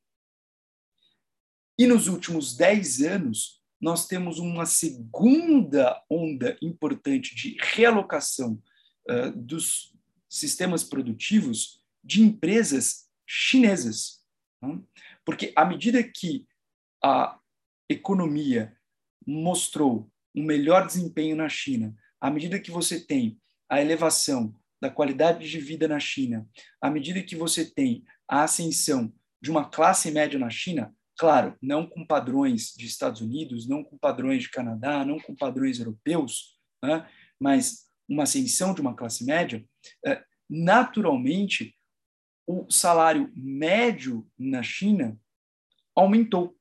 E 1.79 1.87
nos 1.87 2.09
últimos 2.09 2.57
dez 2.57 3.01
anos, 3.03 3.61
nós 3.81 4.07
temos 4.07 4.39
uma 4.39 4.65
segunda 4.65 6.03
onda 6.11 6.57
importante 6.63 7.35
de 7.35 7.57
realocação 7.61 8.63
uh, 9.09 9.31
dos 9.37 9.95
sistemas 10.29 10.83
produtivos 10.83 11.83
de 12.03 12.23
empresas 12.23 13.09
chinesas. 13.27 14.25
Né? 14.63 14.81
Porque 15.25 15.53
à 15.55 15.65
medida 15.65 16.03
que 16.03 16.47
a 17.03 17.39
economia 17.89 18.77
mostrou 19.27 20.11
um 20.35 20.43
melhor 20.43 20.87
desempenho 20.87 21.37
na 21.37 21.49
China, 21.49 21.95
à 22.21 22.31
medida 22.31 22.59
que 22.59 22.71
você 22.71 23.01
tem 23.01 23.39
a 23.69 23.81
elevação 23.81 24.55
da 24.81 24.91
qualidade 24.91 25.49
de 25.49 25.59
vida 25.59 25.89
na 25.89 25.99
China, 25.99 26.49
à 26.81 26.91
medida 26.91 27.23
que 27.23 27.37
você 27.37 27.65
tem 27.65 28.05
a 28.29 28.45
ascensão 28.45 29.13
de 29.41 29.51
uma 29.51 29.69
classe 29.69 30.11
média 30.11 30.39
na 30.39 30.51
China, 30.51 30.95
claro, 31.17 31.57
não 31.61 31.89
com 31.89 32.07
padrões 32.07 32.73
de 32.77 32.87
Estados 32.87 33.21
Unidos, 33.21 33.69
não 33.69 33.83
com 33.83 33.97
padrões 33.97 34.43
de 34.43 34.51
Canadá, 34.51 35.05
não 35.05 35.19
com 35.19 35.35
padrões 35.35 35.79
europeus, 35.79 36.59
né, 36.83 37.09
mas 37.41 37.87
uma 38.09 38.25
ascensão 38.25 38.75
de 38.75 38.81
uma 38.81 38.95
classe 38.95 39.25
média, 39.25 39.65
é, 40.05 40.23
naturalmente 40.49 41.75
o 42.47 42.71
salário 42.71 43.33
médio 43.35 44.29
na 44.39 44.63
China 44.63 45.19
aumentou. 45.95 46.57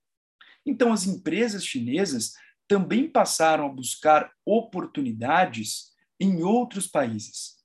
Então, 0.65 0.91
as 0.91 1.05
empresas 1.05 1.63
chinesas 1.63 2.33
também 2.67 3.07
passaram 3.07 3.67
a 3.67 3.73
buscar 3.73 4.31
oportunidades 4.43 5.93
em 6.19 6.41
outros 6.41 6.87
países 6.87 7.55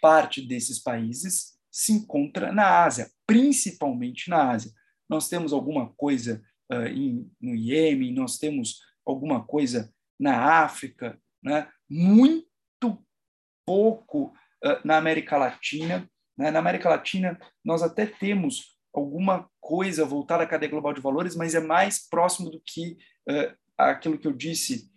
parte 0.00 0.42
desses 0.42 0.78
países 0.78 1.58
se 1.70 1.92
encontra 1.92 2.52
na 2.52 2.84
Ásia, 2.84 3.10
principalmente 3.26 4.30
na 4.30 4.50
Ásia. 4.50 4.72
Nós 5.08 5.28
temos 5.28 5.52
alguma 5.52 5.88
coisa 5.94 6.42
uh, 6.70 6.86
em, 6.86 7.30
no 7.40 7.54
Iêmen, 7.54 8.12
nós 8.12 8.38
temos 8.38 8.80
alguma 9.06 9.44
coisa 9.44 9.92
na 10.18 10.62
África, 10.62 11.18
né? 11.42 11.68
muito 11.88 13.02
pouco 13.66 14.32
uh, 14.64 14.80
na 14.84 14.98
América 14.98 15.36
Latina. 15.36 16.08
Né? 16.36 16.50
Na 16.50 16.58
América 16.58 16.88
Latina, 16.88 17.38
nós 17.64 17.82
até 17.82 18.06
temos 18.06 18.76
alguma 18.92 19.48
coisa 19.60 20.04
voltada 20.04 20.42
à 20.42 20.46
cadeia 20.46 20.70
global 20.70 20.92
de 20.92 21.00
valores, 21.00 21.36
mas 21.36 21.54
é 21.54 21.60
mais 21.60 22.08
próximo 22.08 22.50
do 22.50 22.60
que 22.64 22.98
uh, 23.28 23.56
aquilo 23.76 24.18
que 24.18 24.26
eu 24.26 24.32
disse 24.32 24.90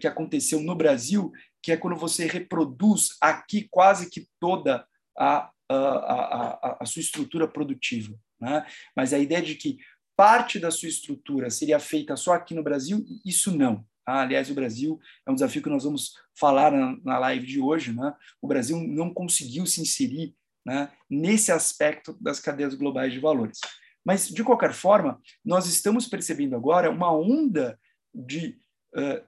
que 0.00 0.06
aconteceu 0.06 0.60
no 0.60 0.74
Brasil, 0.74 1.32
que 1.62 1.72
é 1.72 1.76
quando 1.76 1.96
você 1.96 2.26
reproduz 2.26 3.16
aqui 3.18 3.66
quase 3.70 4.10
que 4.10 4.28
toda 4.38 4.86
a, 5.16 5.50
a, 5.70 5.74
a, 5.74 6.76
a 6.80 6.84
sua 6.84 7.00
estrutura 7.00 7.48
produtiva. 7.48 8.14
Né? 8.40 8.66
Mas 8.96 9.12
a 9.12 9.18
ideia 9.18 9.42
de 9.42 9.54
que 9.54 9.78
parte 10.16 10.58
da 10.58 10.70
sua 10.70 10.88
estrutura 10.88 11.50
seria 11.50 11.78
feita 11.78 12.16
só 12.16 12.34
aqui 12.34 12.54
no 12.54 12.62
Brasil, 12.62 13.04
isso 13.24 13.56
não. 13.56 13.84
Ah, 14.06 14.22
aliás, 14.22 14.50
o 14.50 14.54
Brasil 14.54 14.98
é 15.26 15.30
um 15.30 15.34
desafio 15.34 15.62
que 15.62 15.68
nós 15.68 15.84
vamos 15.84 16.14
falar 16.34 16.72
na, 16.72 16.96
na 17.04 17.18
live 17.18 17.46
de 17.46 17.60
hoje. 17.60 17.92
Né? 17.92 18.12
O 18.42 18.48
Brasil 18.48 18.78
não 18.78 19.12
conseguiu 19.14 19.66
se 19.66 19.80
inserir 19.80 20.34
né, 20.66 20.90
nesse 21.08 21.52
aspecto 21.52 22.16
das 22.20 22.40
cadeias 22.40 22.74
globais 22.74 23.12
de 23.12 23.18
valores. 23.18 23.60
Mas, 24.04 24.28
de 24.28 24.42
qualquer 24.42 24.72
forma, 24.72 25.20
nós 25.44 25.66
estamos 25.66 26.08
percebendo 26.08 26.56
agora 26.56 26.90
uma 26.90 27.12
onda 27.12 27.78
de 28.14 28.58
uh, 28.94 29.24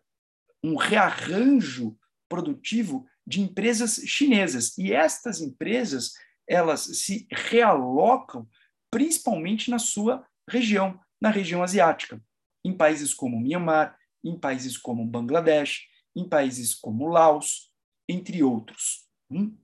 um 0.65 0.77
rearranjo 0.77 1.97
produtivo 2.29 3.07
de 3.27 3.41
empresas 3.41 4.01
chinesas. 4.07 4.77
E 4.79 4.93
estas 4.93 5.41
empresas, 5.41 6.13
elas 6.49 6.81
se 6.81 7.27
realocam 7.31 8.49
principalmente 8.93 9.71
na 9.71 9.79
sua 9.79 10.25
região, 10.49 11.01
na 11.21 11.31
região 11.31 11.63
asiática, 11.63 12.23
em 12.65 12.77
países 12.77 13.15
como 13.15 13.41
Myanmar, 13.41 13.99
em 14.23 14.39
países 14.39 14.77
como 14.77 15.07
Bangladesh, 15.07 15.87
em 16.15 16.29
países 16.29 16.75
como 16.75 17.09
Laos, 17.09 17.73
entre 18.09 18.43
outros, 18.43 19.09
hum? 19.31 19.57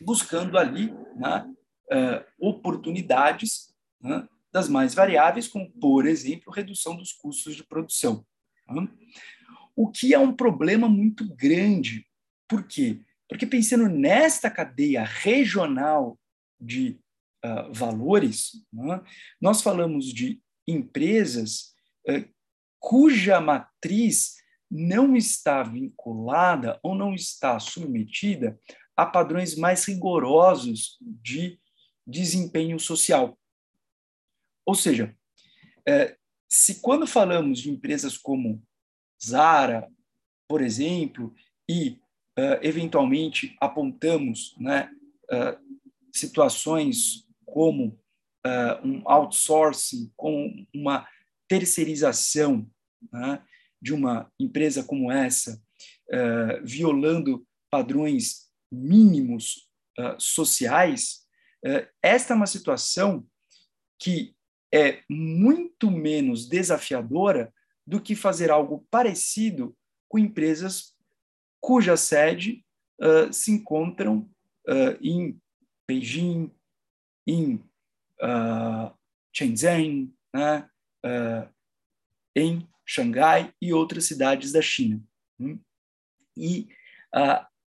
buscando 0.00 0.58
ali 0.58 0.90
né, 1.14 1.46
uh, 1.92 2.24
oportunidades 2.48 3.72
né, 4.00 4.26
das 4.52 4.68
mais 4.68 4.94
variáveis, 4.94 5.46
como, 5.46 5.70
por 5.72 6.06
exemplo, 6.06 6.52
redução 6.52 6.96
dos 6.96 7.12
custos 7.12 7.54
de 7.54 7.64
produção. 7.64 8.26
Hum? 8.68 8.88
o 9.76 9.90
que 9.90 10.14
é 10.14 10.18
um 10.18 10.34
problema 10.34 10.88
muito 10.88 11.28
grande. 11.36 12.06
Por 12.48 12.66
quê? 12.66 13.02
Porque 13.28 13.46
pensando 13.46 13.88
nesta 13.88 14.50
cadeia 14.50 15.04
regional 15.04 16.18
de 16.58 16.98
uh, 17.44 17.72
valores, 17.72 18.52
né, 18.72 19.00
nós 19.40 19.62
falamos 19.62 20.06
de 20.06 20.40
empresas 20.66 21.74
uh, 22.08 22.28
cuja 22.78 23.40
matriz 23.40 24.36
não 24.70 25.16
está 25.16 25.62
vinculada 25.62 26.78
ou 26.82 26.94
não 26.94 27.14
está 27.14 27.58
submetida 27.60 28.58
a 28.96 29.06
padrões 29.06 29.56
mais 29.56 29.84
rigorosos 29.84 30.98
de 31.00 31.60
desempenho 32.06 32.78
social. 32.80 33.38
Ou 34.64 34.74
seja, 34.74 35.16
uh, 35.88 36.16
se 36.48 36.80
quando 36.80 37.06
falamos 37.06 37.60
de 37.60 37.70
empresas 37.70 38.16
como 38.16 38.62
Zara, 39.24 39.88
por 40.48 40.62
exemplo, 40.62 41.34
e 41.68 42.00
uh, 42.38 42.58
eventualmente 42.62 43.56
apontamos 43.60 44.54
né, 44.58 44.90
situações 46.12 47.25
como 47.56 47.98
uh, 48.46 48.86
um 48.86 49.02
outsourcing, 49.08 50.12
com 50.14 50.66
uma 50.74 51.08
terceirização 51.48 52.70
né, 53.10 53.42
de 53.80 53.94
uma 53.94 54.30
empresa 54.38 54.84
como 54.84 55.10
essa, 55.10 55.58
uh, 56.12 56.62
violando 56.62 57.46
padrões 57.70 58.50
mínimos 58.70 59.70
uh, 59.98 60.20
sociais, 60.20 61.24
esta 62.00 62.32
é 62.32 62.36
uma 62.36 62.46
situação 62.46 63.26
que 63.98 64.36
é 64.72 65.02
muito 65.10 65.90
menos 65.90 66.46
desafiadora 66.48 67.52
do 67.84 68.00
que 68.00 68.14
fazer 68.14 68.52
algo 68.52 68.86
parecido 68.88 69.76
com 70.08 70.16
empresas 70.16 70.94
cuja 71.60 71.96
sede 71.96 72.64
se 73.32 73.50
encontram 73.50 74.30
em 75.00 75.40
Beijing, 75.88 76.52
em 77.26 77.56
uh, 78.22 78.94
Shenzhen, 79.32 80.14
né, 80.34 80.68
em 82.34 82.68
Xangai 82.84 83.52
e 83.60 83.72
outras 83.72 84.06
cidades 84.06 84.52
da 84.52 84.60
China. 84.60 85.02
Hum? 85.38 85.58
E 86.36 86.68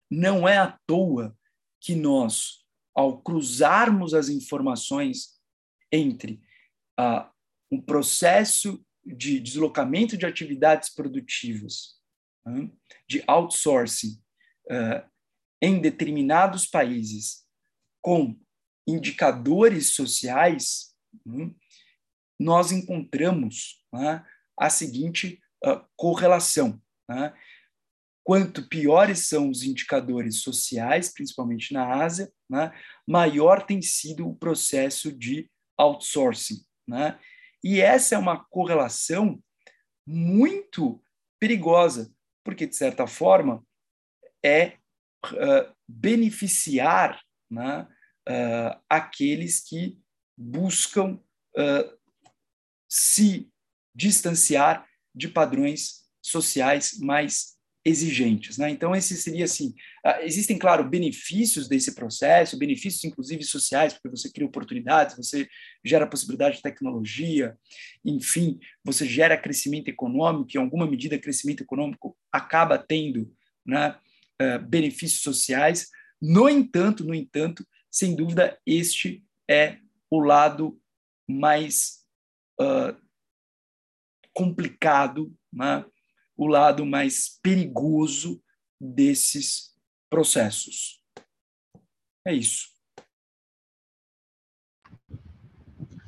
não 0.09 0.47
é 0.47 0.57
à 0.57 0.77
toa 0.85 1.37
que 1.79 1.95
nós, 1.95 2.65
ao 2.95 3.21
cruzarmos 3.21 4.13
as 4.13 4.27
informações 4.27 5.39
entre 5.91 6.41
um 7.71 7.81
processo 7.81 8.83
de 9.05 9.39
deslocamento 9.39 10.17
de 10.17 10.25
atividades 10.25 10.89
produtivas, 10.89 11.95
hum, 12.45 12.69
de 13.07 13.23
outsourcing, 13.27 14.21
uh, 14.69 15.09
em 15.61 15.79
determinados 15.79 16.65
países 16.65 17.45
com 18.01 18.37
indicadores 18.87 19.93
sociais, 19.93 20.95
hum, 21.25 21.53
nós 22.39 22.71
encontramos 22.71 23.83
né, 23.91 24.25
a 24.57 24.69
seguinte 24.69 25.41
uh, 25.65 25.85
correlação. 25.95 26.81
Né? 27.09 27.33
Quanto 28.23 28.67
piores 28.67 29.27
são 29.27 29.49
os 29.49 29.63
indicadores 29.63 30.41
sociais, 30.41 31.13
principalmente 31.13 31.73
na 31.73 32.03
Ásia, 32.03 32.31
né, 32.49 32.71
maior 33.07 33.65
tem 33.65 33.81
sido 33.81 34.27
o 34.27 34.35
processo 34.35 35.11
de 35.11 35.49
outsourcing. 35.77 36.63
Né? 36.87 37.19
E 37.63 37.81
essa 37.81 38.15
é 38.15 38.17
uma 38.17 38.45
correlação 38.45 39.41
muito 40.05 41.03
perigosa, 41.39 42.13
porque, 42.43 42.65
de 42.65 42.75
certa 42.75 43.05
forma, 43.05 43.65
é 44.43 44.77
uh, 45.25 45.75
beneficiar 45.87 47.21
né, 47.51 47.87
uh, 48.27 48.79
aqueles 48.89 49.61
que 49.61 49.97
buscam 50.37 51.19
uh, 51.57 51.97
se 52.87 53.49
distanciar 53.95 54.85
de 55.15 55.27
padrões 55.27 56.05
sociais 56.21 56.99
mais 56.99 57.57
exigentes. 57.87 58.57
Né? 58.57 58.69
Então, 58.69 58.93
esse 58.93 59.15
seria 59.15 59.45
assim: 59.45 59.69
uh, 60.05 60.21
existem, 60.21 60.57
claro, 60.57 60.87
benefícios 60.87 61.67
desse 61.67 61.95
processo, 61.95 62.57
benefícios 62.57 63.03
inclusive 63.03 63.43
sociais, 63.43 63.93
porque 63.93 64.09
você 64.09 64.29
cria 64.29 64.45
oportunidades, 64.45 65.15
você 65.15 65.47
gera 65.83 66.05
possibilidade 66.07 66.57
de 66.57 66.61
tecnologia, 66.61 67.57
enfim, 68.03 68.59
você 68.83 69.05
gera 69.05 69.37
crescimento 69.37 69.87
econômico, 69.87 70.51
em 70.53 70.59
alguma 70.59 70.85
medida, 70.85 71.17
crescimento 71.17 71.63
econômico 71.63 72.15
acaba 72.31 72.77
tendo 72.77 73.33
né, 73.65 73.95
uh, 74.41 74.59
benefícios 74.67 75.21
sociais. 75.21 75.87
No 76.21 76.49
entanto, 76.49 77.03
no 77.03 77.13
entanto, 77.13 77.65
sem 77.97 78.15
dúvida, 78.15 78.61
este 78.63 79.25
é 79.49 79.79
o 80.07 80.19
lado 80.19 80.79
mais 81.27 82.05
uh, 82.61 82.95
complicado, 84.31 85.35
né? 85.51 85.83
o 86.37 86.45
lado 86.45 86.85
mais 86.85 87.39
perigoso 87.41 88.39
desses 88.79 89.75
processos. 90.11 91.01
É 92.23 92.35
isso. 92.35 92.67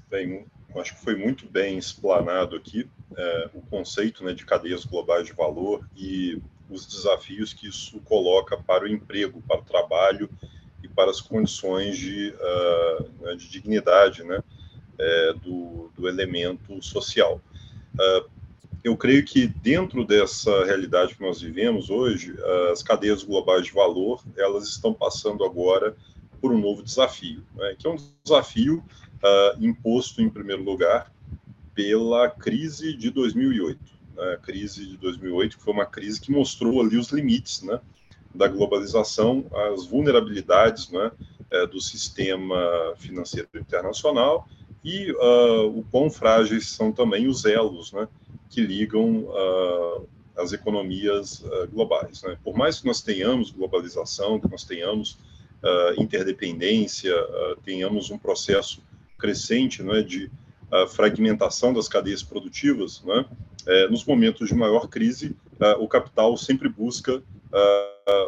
Bem, 0.08 0.46
acho 0.76 0.96
que 0.96 1.02
foi 1.02 1.16
muito 1.16 1.50
bem 1.50 1.80
explanado 1.80 2.56
aqui 2.56 2.88
é, 3.18 3.50
o 3.56 3.62
conceito 3.64 4.24
né, 4.24 4.36
de 4.36 4.46
cadeias 4.46 4.86
globais 4.86 5.26
de 5.26 5.34
valor 5.34 5.90
e 5.96 6.40
os 6.70 6.86
desafios 6.86 7.52
que 7.52 7.68
isso 7.68 8.00
coloca 8.02 8.62
para 8.62 8.84
o 8.84 8.88
emprego, 8.88 9.42
para 9.42 9.62
o 9.62 9.66
trabalho 9.66 10.30
para 11.00 11.12
as 11.12 11.22
condições 11.22 11.98
de, 11.98 12.34
uh, 12.36 13.38
de 13.38 13.48
dignidade 13.48 14.22
né, 14.22 14.44
é, 14.98 15.34
do, 15.42 15.90
do 15.96 16.10
elemento 16.10 16.84
social. 16.84 17.42
Uh, 17.94 18.30
eu 18.84 18.98
creio 18.98 19.24
que 19.24 19.48
dentro 19.48 20.06
dessa 20.06 20.66
realidade 20.66 21.16
que 21.16 21.22
nós 21.22 21.40
vivemos 21.40 21.90
hoje, 21.90 22.36
as 22.70 22.84
cadeias 22.84 23.24
globais 23.24 23.66
de 23.66 23.72
valor 23.72 24.22
elas 24.38 24.68
estão 24.68 24.94
passando 24.94 25.46
agora 25.46 25.96
por 26.42 26.52
um 26.52 26.60
novo 26.60 26.84
desafio, 26.84 27.46
né, 27.56 27.76
que 27.80 27.88
é 27.88 27.90
um 27.90 27.98
desafio 28.24 28.84
imposto 29.58 30.22
em 30.22 30.30
primeiro 30.30 30.64
lugar 30.64 31.14
pela 31.74 32.30
crise 32.30 32.94
de 32.94 33.10
2008. 33.10 33.80
Né, 34.16 34.34
a 34.34 34.38
crise 34.38 34.86
de 34.86 34.98
2008 34.98 35.58
que 35.58 35.64
foi 35.64 35.74
uma 35.74 35.86
crise 35.86 36.20
que 36.20 36.32
mostrou 36.32 36.82
ali 36.82 36.98
os 36.98 37.10
limites, 37.10 37.62
né, 37.62 37.80
da 38.34 38.48
globalização, 38.48 39.46
as 39.74 39.86
vulnerabilidades, 39.86 40.90
né, 40.90 41.12
é, 41.52 41.66
do 41.66 41.82
sistema 41.82 42.94
financeiro 42.98 43.50
internacional 43.56 44.48
e 44.84 45.12
uh, 45.12 45.68
o 45.68 45.84
quão 45.92 46.10
frágeis 46.10 46.70
são 46.70 46.92
também 46.92 47.28
os 47.28 47.46
elos, 47.46 47.92
né, 47.92 48.08
que 48.50 48.62
ligam 48.62 49.26
uh, 49.26 50.08
as 50.38 50.54
economias 50.54 51.42
uh, 51.42 51.68
globais. 51.72 52.24
Né? 52.24 52.38
Por 52.44 52.56
mais 52.56 52.80
que 52.80 52.88
nós 52.88 53.02
tenhamos 53.02 53.52
globalização, 53.52 54.40
que 54.40 54.50
nós 54.50 54.64
tenhamos 54.64 55.18
interdependência, 55.98 57.14
tenhamos 57.66 58.10
um 58.10 58.18
processo 58.18 58.82
crescente 59.18 59.84
né, 59.84 60.02
de 60.02 60.32
fragmentação 60.88 61.74
das 61.74 61.90
cadeias 61.90 62.24
produtivas, 62.24 63.04
né? 63.04 63.26
É, 63.68 63.90
nos 63.90 64.06
momentos 64.06 64.48
de 64.48 64.56
maior 64.56 64.88
crise, 64.88 65.36
o 65.80 65.86
capital 65.86 66.38
sempre 66.38 66.70
busca 66.70 67.22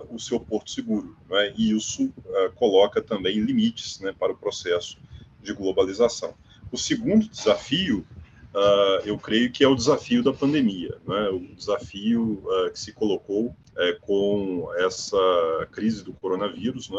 o 0.10 0.20
seu 0.20 0.40
porto 0.40 0.72
seguro, 0.72 1.16
né? 1.30 1.54
e 1.58 1.72
isso 1.76 2.14
coloca 2.56 3.02
também 3.02 3.40
limites 3.40 4.00
né, 4.00 4.14
para 4.18 4.32
o 4.32 4.38
processo 4.38 4.98
de 5.42 5.54
globalização. 5.54 6.34
O 6.72 6.78
segundo 6.78 7.28
desafio 7.28 8.06
uh, 8.54 9.06
eu 9.06 9.18
creio 9.18 9.52
que 9.52 9.64
é 9.64 9.68
o 9.68 9.76
desafio 9.76 10.24
da 10.24 10.34
pandemia, 10.34 10.98
né? 11.08 11.30
o 11.30 11.40
desafio 11.56 12.44
uh, 12.46 12.72
que 12.72 12.80
se 12.80 12.94
colocou 12.94 13.48
uh, 13.48 14.00
com 14.02 14.72
essa 14.78 15.68
crise 15.72 16.04
do 16.04 16.14
coronavírus? 16.14 16.90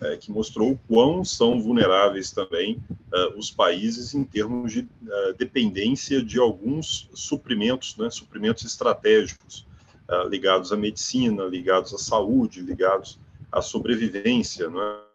É, 0.00 0.16
que 0.16 0.30
mostrou 0.30 0.78
quão 0.86 1.24
são 1.24 1.60
vulneráveis 1.60 2.30
também 2.30 2.80
os 3.36 3.50
países 3.50 4.14
em 4.14 4.22
termos 4.22 4.72
de 4.72 4.86
dependência 5.36 6.22
de 6.22 6.38
alguns 6.38 7.10
suprimentos, 7.12 7.96
suprimentos 8.12 8.64
estratégicos 8.64 9.66
ligados 10.28 10.72
à 10.72 10.76
medicina, 10.76 11.44
ligados 11.44 11.92
à 11.94 11.98
saúde, 11.98 12.60
ligados 12.60 13.18
à 13.52 13.60
sobrevivência, 13.60 14.68
né? 14.70 15.08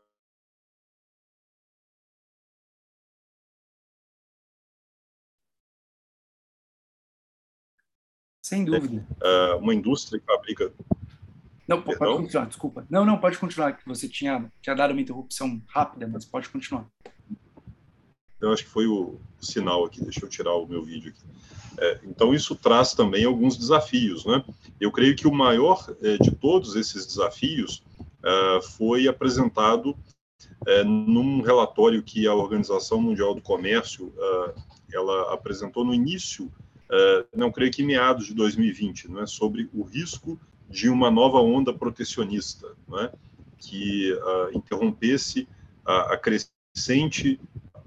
Sem 8.44 8.66
dúvida. 8.66 9.08
Uh, 9.24 9.58
uma 9.58 9.74
indústria 9.74 10.20
que 10.20 10.26
fabrica. 10.26 10.72
Não, 11.68 11.82
pode 11.82 11.98
continuar, 11.98 12.46
desculpa. 12.46 12.86
Não, 12.90 13.06
não, 13.06 13.18
pode 13.18 13.38
continuar, 13.38 13.72
que 13.72 13.86
você 13.88 14.08
tinha, 14.08 14.52
tinha 14.62 14.76
dado 14.76 14.92
uma 14.92 15.02
interrupção 15.02 15.62
rápida, 15.70 16.08
mas 16.08 16.26
pode 16.26 16.50
continuar. 16.50 16.86
Eu 18.44 18.54
acho 18.54 18.64
que 18.64 18.70
foi 18.70 18.88
o 18.88 19.18
sinal 19.40 19.86
aqui, 19.86 20.02
deixa 20.02 20.24
eu 20.24 20.30
tirar 20.30 20.54
o 20.56 20.68
meu 20.68 20.84
vídeo 20.84 21.12
aqui. 21.12 21.22
É, 21.78 22.00
então, 22.04 22.34
isso 22.34 22.56
traz 22.56 22.94
também 22.94 23.26
alguns 23.26 23.58
desafios, 23.58 24.26
né? 24.26 24.44
Eu 24.80 24.92
creio 24.92 25.16
que 25.16 25.28
o 25.28 25.34
maior 25.34 25.86
é, 26.02 26.18
de 26.18 26.32
todos 26.32 26.76
esses 26.76 27.06
desafios 27.06 27.84
é, 28.24 28.62
foi 28.62 29.08
apresentado 29.08 29.96
é, 30.68 30.84
num 30.84 31.42
relatório 31.42 32.04
que 32.04 32.28
a 32.28 32.34
Organização 32.34 33.02
Mundial 33.02 33.34
do 33.34 33.42
Comércio 33.42 34.14
é, 34.18 34.54
ela 34.94 35.34
apresentou 35.34 35.84
no 35.84 35.94
início 35.94 36.46
uh, 36.46 37.28
não 37.36 37.52
creio 37.52 37.72
que 37.72 37.82
meados 37.82 38.28
de 38.28 38.34
2020, 38.36 39.10
não 39.10 39.22
é, 39.22 39.26
sobre 39.26 39.68
o 39.74 39.82
risco 39.82 40.40
de 40.70 40.90
uma 40.90 41.10
nova 41.10 41.40
onda 41.40 41.74
protecionista, 41.74 42.76
não 42.88 43.00
é, 43.00 43.12
que 43.58 44.16
interrompesse 44.54 45.48
a, 45.86 46.14
a, 46.14 46.18
crescente 46.18 47.40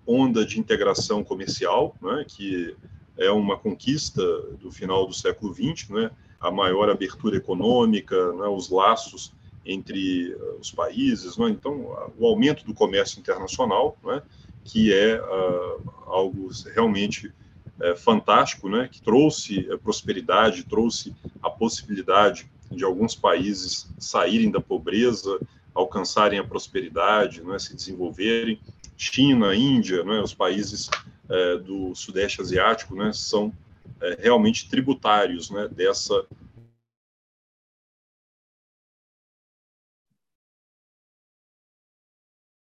onda 0.07 0.45
de 0.45 0.59
integração 0.61 1.25
comercial, 1.25 1.97
não 2.01 2.19
é, 2.19 2.25
que 2.25 2.77
é 3.19 3.31
uma 3.31 3.57
conquista 3.57 4.23
do 4.61 4.71
final 4.71 5.07
do 5.07 5.15
século 5.15 5.53
XX, 5.53 5.89
não 5.89 6.01
é, 6.01 6.11
a 6.41 6.51
maior 6.51 6.89
abertura 6.91 7.37
econômica, 7.37 8.33
não 8.33 8.45
é, 8.45 8.49
os 8.49 8.71
laços 8.71 9.33
entre 9.65 10.33
uh, 10.35 10.61
os 10.61 10.71
países, 10.71 11.37
não 11.37 11.49
é? 11.49 11.51
então 11.51 12.13
o 12.17 12.27
aumento 12.27 12.65
do 12.65 12.73
comércio 12.73 13.19
internacional, 13.19 13.99
não 14.03 14.13
é, 14.13 14.23
que 14.65 14.93
é 14.93 15.21
uh, 15.21 15.93
algo 16.07 16.49
realmente 16.75 17.33
é, 17.81 17.95
fantástico, 17.95 18.69
né, 18.69 18.89
que 18.91 19.03
trouxe 19.03 19.71
é, 19.71 19.77
prosperidade, 19.77 20.65
trouxe 20.65 21.15
a 21.43 21.51
possibilidade 21.51 22.51
de 22.71 22.85
alguns 22.85 23.15
países 23.15 23.89
saírem 23.99 24.51
da 24.51 24.61
pobreza, 24.61 25.39
alcançarem 25.75 26.39
a 26.39 26.45
prosperidade, 26.45 27.43
né, 27.43 27.59
se 27.59 27.75
desenvolverem. 27.75 28.59
China, 28.97 29.55
Índia, 29.55 30.03
né, 30.05 30.21
os 30.21 30.35
países 30.35 30.89
é, 31.29 31.59
do 31.59 31.95
Sudeste 31.95 32.41
Asiático, 32.41 32.95
né, 32.95 33.13
são 33.13 33.53
é, 34.01 34.17
realmente 34.21 34.69
tributários 34.69 35.51
né, 35.51 35.69
dessa 35.69 36.27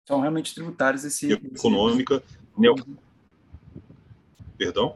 são 0.05 0.19
realmente 0.19 0.53
tributários 0.53 1.03
desse 1.03 1.31
econômica 1.31 2.21
desse... 2.57 2.97
Perdão? 4.57 4.95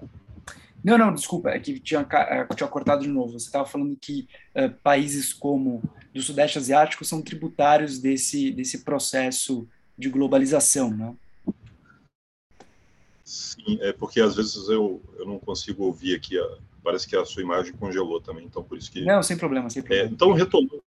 Não, 0.84 0.98
não, 0.98 1.14
desculpa, 1.14 1.50
é 1.50 1.60
que 1.60 1.80
tinha, 1.80 2.08
é, 2.12 2.46
tinha 2.56 2.70
cortado 2.70 3.02
de 3.02 3.10
novo. 3.10 3.34
Você 3.34 3.48
estava 3.48 3.66
falando 3.66 3.98
que 4.00 4.28
uh, 4.56 4.70
países 4.84 5.34
como 5.34 5.82
do 6.14 6.22
Sudeste 6.22 6.58
Asiático 6.58 7.04
são 7.04 7.22
tributários 7.22 8.00
desse, 8.00 8.52
desse 8.52 8.84
processo 8.84 9.68
de 9.98 10.10
globalização, 10.10 10.92
né? 10.92 11.16
Sim, 13.28 13.78
é 13.82 13.91
porque 13.91 14.21
às 14.21 14.38
vezes 14.38 14.69
eu, 14.69 15.03
eu 15.19 15.25
não 15.25 15.38
consigo 15.38 15.84
ouvir 15.84 16.15
aqui, 16.15 16.39
a, 16.39 16.57
parece 16.82 17.05
que 17.05 17.13
a 17.13 17.25
sua 17.25 17.41
imagem 17.41 17.73
congelou 17.73 18.21
também, 18.21 18.45
então 18.45 18.63
por 18.63 18.78
isso 18.78 18.89
que... 18.89 19.03
Não, 19.03 19.21
sem 19.21 19.38
problema, 19.38 19.69
sem 19.69 19.84
problema. 19.84 20.09
É, 20.09 20.13
então, 20.13 20.32
retomando, 20.32 20.82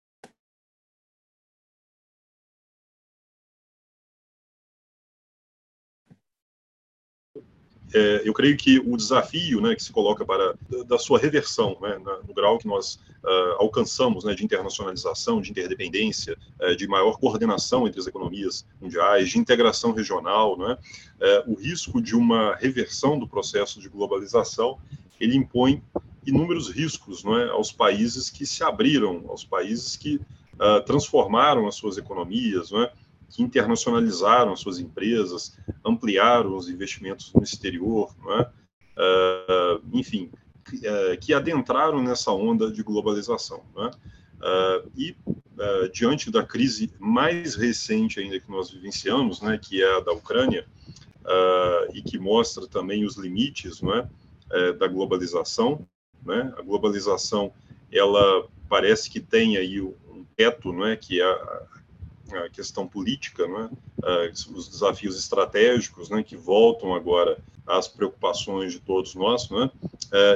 é, 7.97 8.29
eu 8.29 8.35
creio 8.35 8.59
que 8.59 8.79
o 8.79 8.95
desafio 8.95 9.59
né, 9.63 9.75
que 9.75 9.83
se 9.83 9.91
coloca 9.91 10.23
para 10.23 10.55
da 10.87 10.99
sua 10.99 11.19
reversão, 11.19 11.79
né, 11.81 11.99
no 12.29 12.35
grau 12.35 12.59
que 12.59 12.67
nós 12.67 12.97
uh, 13.25 13.57
alcançamos 13.59 14.23
né, 14.23 14.35
de 14.35 14.45
internacionalização, 14.45 15.41
de 15.41 15.51
interdependência, 15.51 16.37
uh, 16.61 16.77
de 16.77 16.87
maior 16.87 17.19
coordenação 17.19 17.89
entre 17.89 17.99
as 17.99 18.07
economias 18.07 18.67
mundiais, 18.83 19.31
de 19.31 19.39
integração 19.39 19.93
regional, 19.93 20.59
né, 20.59 20.77
uh, 20.77 21.51
o 21.51 21.55
risco 21.55 22.03
de 22.03 22.15
uma 22.15 22.55
reversão 22.57 23.19
do 23.19 23.27
processo 23.27 23.81
de 23.81 23.89
globalização, 23.89 24.79
ele 25.19 25.35
impõe 25.35 25.83
inúmeros 26.27 26.69
riscos 26.71 27.25
né, 27.25 27.49
aos 27.51 27.73
países 27.73 28.29
que 28.29 28.45
se 28.45 28.63
abriram, 28.63 29.25
aos 29.29 29.45
países 29.45 29.97
que 29.97 30.21
transformaram 30.87 31.69
as 31.69 31.75
suas 31.75 31.99
economias, 31.99 32.71
né, 32.71 32.91
que 33.29 33.43
internacionalizaram 33.43 34.57
suas 34.57 34.79
empresas, 34.79 35.57
ampliaram 35.97 36.55
os 36.55 36.69
investimentos 36.69 37.33
no 37.33 37.43
exterior, 37.43 38.15
uh, 38.23 39.83
enfim, 39.93 40.31
que, 40.65 40.77
uh, 40.77 41.19
que, 41.21 41.35
adentraram 41.35 42.03
nessa 42.03 42.31
onda 42.31 42.71
de 42.71 42.83
globalização. 42.83 43.65
Uh, 43.77 44.91
e, 44.97 45.17
diante 45.91 46.31
da 46.31 46.43
crise 46.43 46.93
mais 46.99 47.55
recente 47.55 48.21
ainda 48.21 48.39
que 48.39 48.51
nós 48.51 48.71
vivenciamos, 48.71 49.41
né, 49.41 49.59
que 49.59 49.83
é 49.83 49.97
a 49.97 50.01
da 50.01 50.13
Ucrânia, 50.13 50.67
e 51.95 52.03
que 52.03 52.19
mostra 52.19 52.67
também 52.67 53.07
os 53.07 53.17
limites 53.17 53.81
da 54.79 54.87
globalização, 54.87 55.89
né, 56.23 56.53
a 56.59 56.63
globalização 56.63 57.51
ela 57.91 58.47
parece 58.69 59.09
que 59.09 59.19
tem 59.19 59.57
aí 59.57 59.81
um 59.81 60.27
teto, 60.37 60.75
não 60.75 60.85
é, 60.87 60.95
que 60.95 61.23
é 61.23 61.25
a, 61.25 61.67
a 62.33 62.49
questão 62.49 62.87
política, 62.87 63.47
né, 63.47 63.70
os 64.55 64.68
desafios 64.68 65.18
estratégicos, 65.18 66.11
né, 66.11 66.22
que 66.22 66.37
voltam 66.37 66.95
agora 66.95 67.39
às 67.66 67.89
preocupações 67.89 68.72
de 68.72 68.81
todos 68.81 69.14
nós, 69.14 69.49
né, 69.51 69.70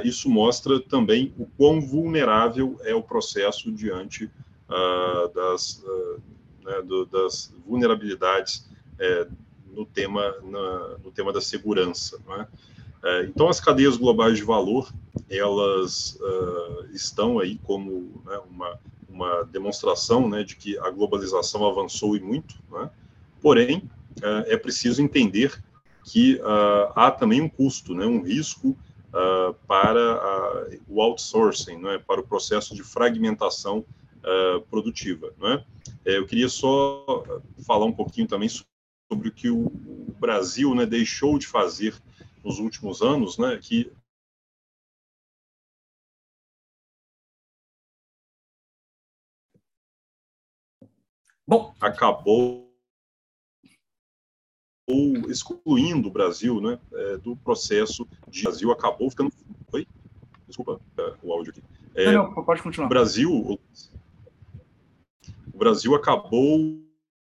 isso 0.05 0.29
mostra 0.29 0.81
também 0.81 1.33
o 1.39 1.47
quão 1.57 1.81
vulnerável 1.81 2.79
é 2.85 2.95
o 2.95 3.03
processo 3.03 3.71
diante 3.73 4.31
uh, 4.71 5.29
das, 5.35 5.83
uh, 5.85 6.21
né, 6.65 6.83
do, 6.83 7.07
das 7.07 7.53
vulnerabilidades 7.67 8.69
é, 8.99 9.27
no 9.73 9.87
tema 9.87 10.35
na, 10.43 10.99
no 10.99 11.11
tema 11.11 11.33
da 11.33 11.41
segurança, 11.41 12.19
né? 12.29 12.47
então 13.25 13.49
as 13.49 13.59
cadeias 13.59 13.97
globais 13.97 14.37
de 14.37 14.45
valor 14.45 14.93
elas 15.31 16.19
uh, 16.21 16.87
estão 16.93 17.39
aí 17.39 17.57
como 17.65 18.23
né, 18.27 18.39
uma 18.51 18.79
uma 19.13 19.45
demonstração 19.45 20.29
né, 20.29 20.43
de 20.43 20.57
que 20.57 20.79
a 20.79 20.91
globalização 20.91 21.67
avançou 21.67 22.17
e 22.17 22.21
muito, 22.21 22.57
né? 22.71 22.91
porém, 23.41 23.91
é, 24.23 24.55
é 24.55 24.57
preciso 24.57 25.03
entender 25.03 25.63
que 26.05 26.37
uh, 26.37 26.93
há 26.95 27.11
também 27.11 27.41
um 27.41 27.49
custo, 27.49 27.95
né, 27.95 28.07
um 28.07 28.23
risco 28.23 28.69
uh, 28.69 29.55
para 29.67 30.17
uh, 30.17 30.81
o 30.89 31.01
outsourcing, 31.01 31.79
né, 31.79 32.03
para 32.07 32.21
o 32.21 32.27
processo 32.27 32.75
de 32.75 32.83
fragmentação 32.83 33.85
produtiva. 34.69 35.33
Né? 35.39 35.65
eu 36.05 36.27
queria 36.27 36.51
só 36.51 37.25
falar 37.67 37.87
um 37.87 37.93
pouquinho 37.93 38.29
também 38.29 38.51
sobre 38.51 39.29
o 39.29 39.33
que 39.33 39.49
o 39.49 39.73
Brasil 40.21 40.75
né, 40.75 40.85
deixou 40.85 41.39
de 41.39 41.47
fazer 41.47 41.95
nos 42.45 42.59
últimos 42.59 43.01
anos, 43.01 43.39
né, 43.39 43.59
que 43.59 43.91
Bom, 51.51 51.75
acabou 51.81 52.71
excluindo 55.29 56.07
o 56.07 56.11
Brasil 56.13 56.61
né, 56.61 56.79
é, 56.93 57.17
do 57.17 57.35
processo 57.35 58.07
de. 58.29 58.43
O 58.43 58.45
Brasil 58.45 58.71
acabou 58.71 59.11
ficando. 59.11 59.33
Oi? 59.73 59.85
Desculpa 60.47 60.81
é, 60.97 61.15
o 61.21 61.33
áudio 61.33 61.51
aqui. 61.51 61.63
É, 61.97 62.13
não, 62.13 62.31
não, 62.31 62.45
pode 62.45 62.63
continuar. 62.63 62.87
O 62.87 62.89
Brasil, 62.89 63.59
o 65.53 65.59
Brasil 65.59 65.93
acabou 65.97 66.79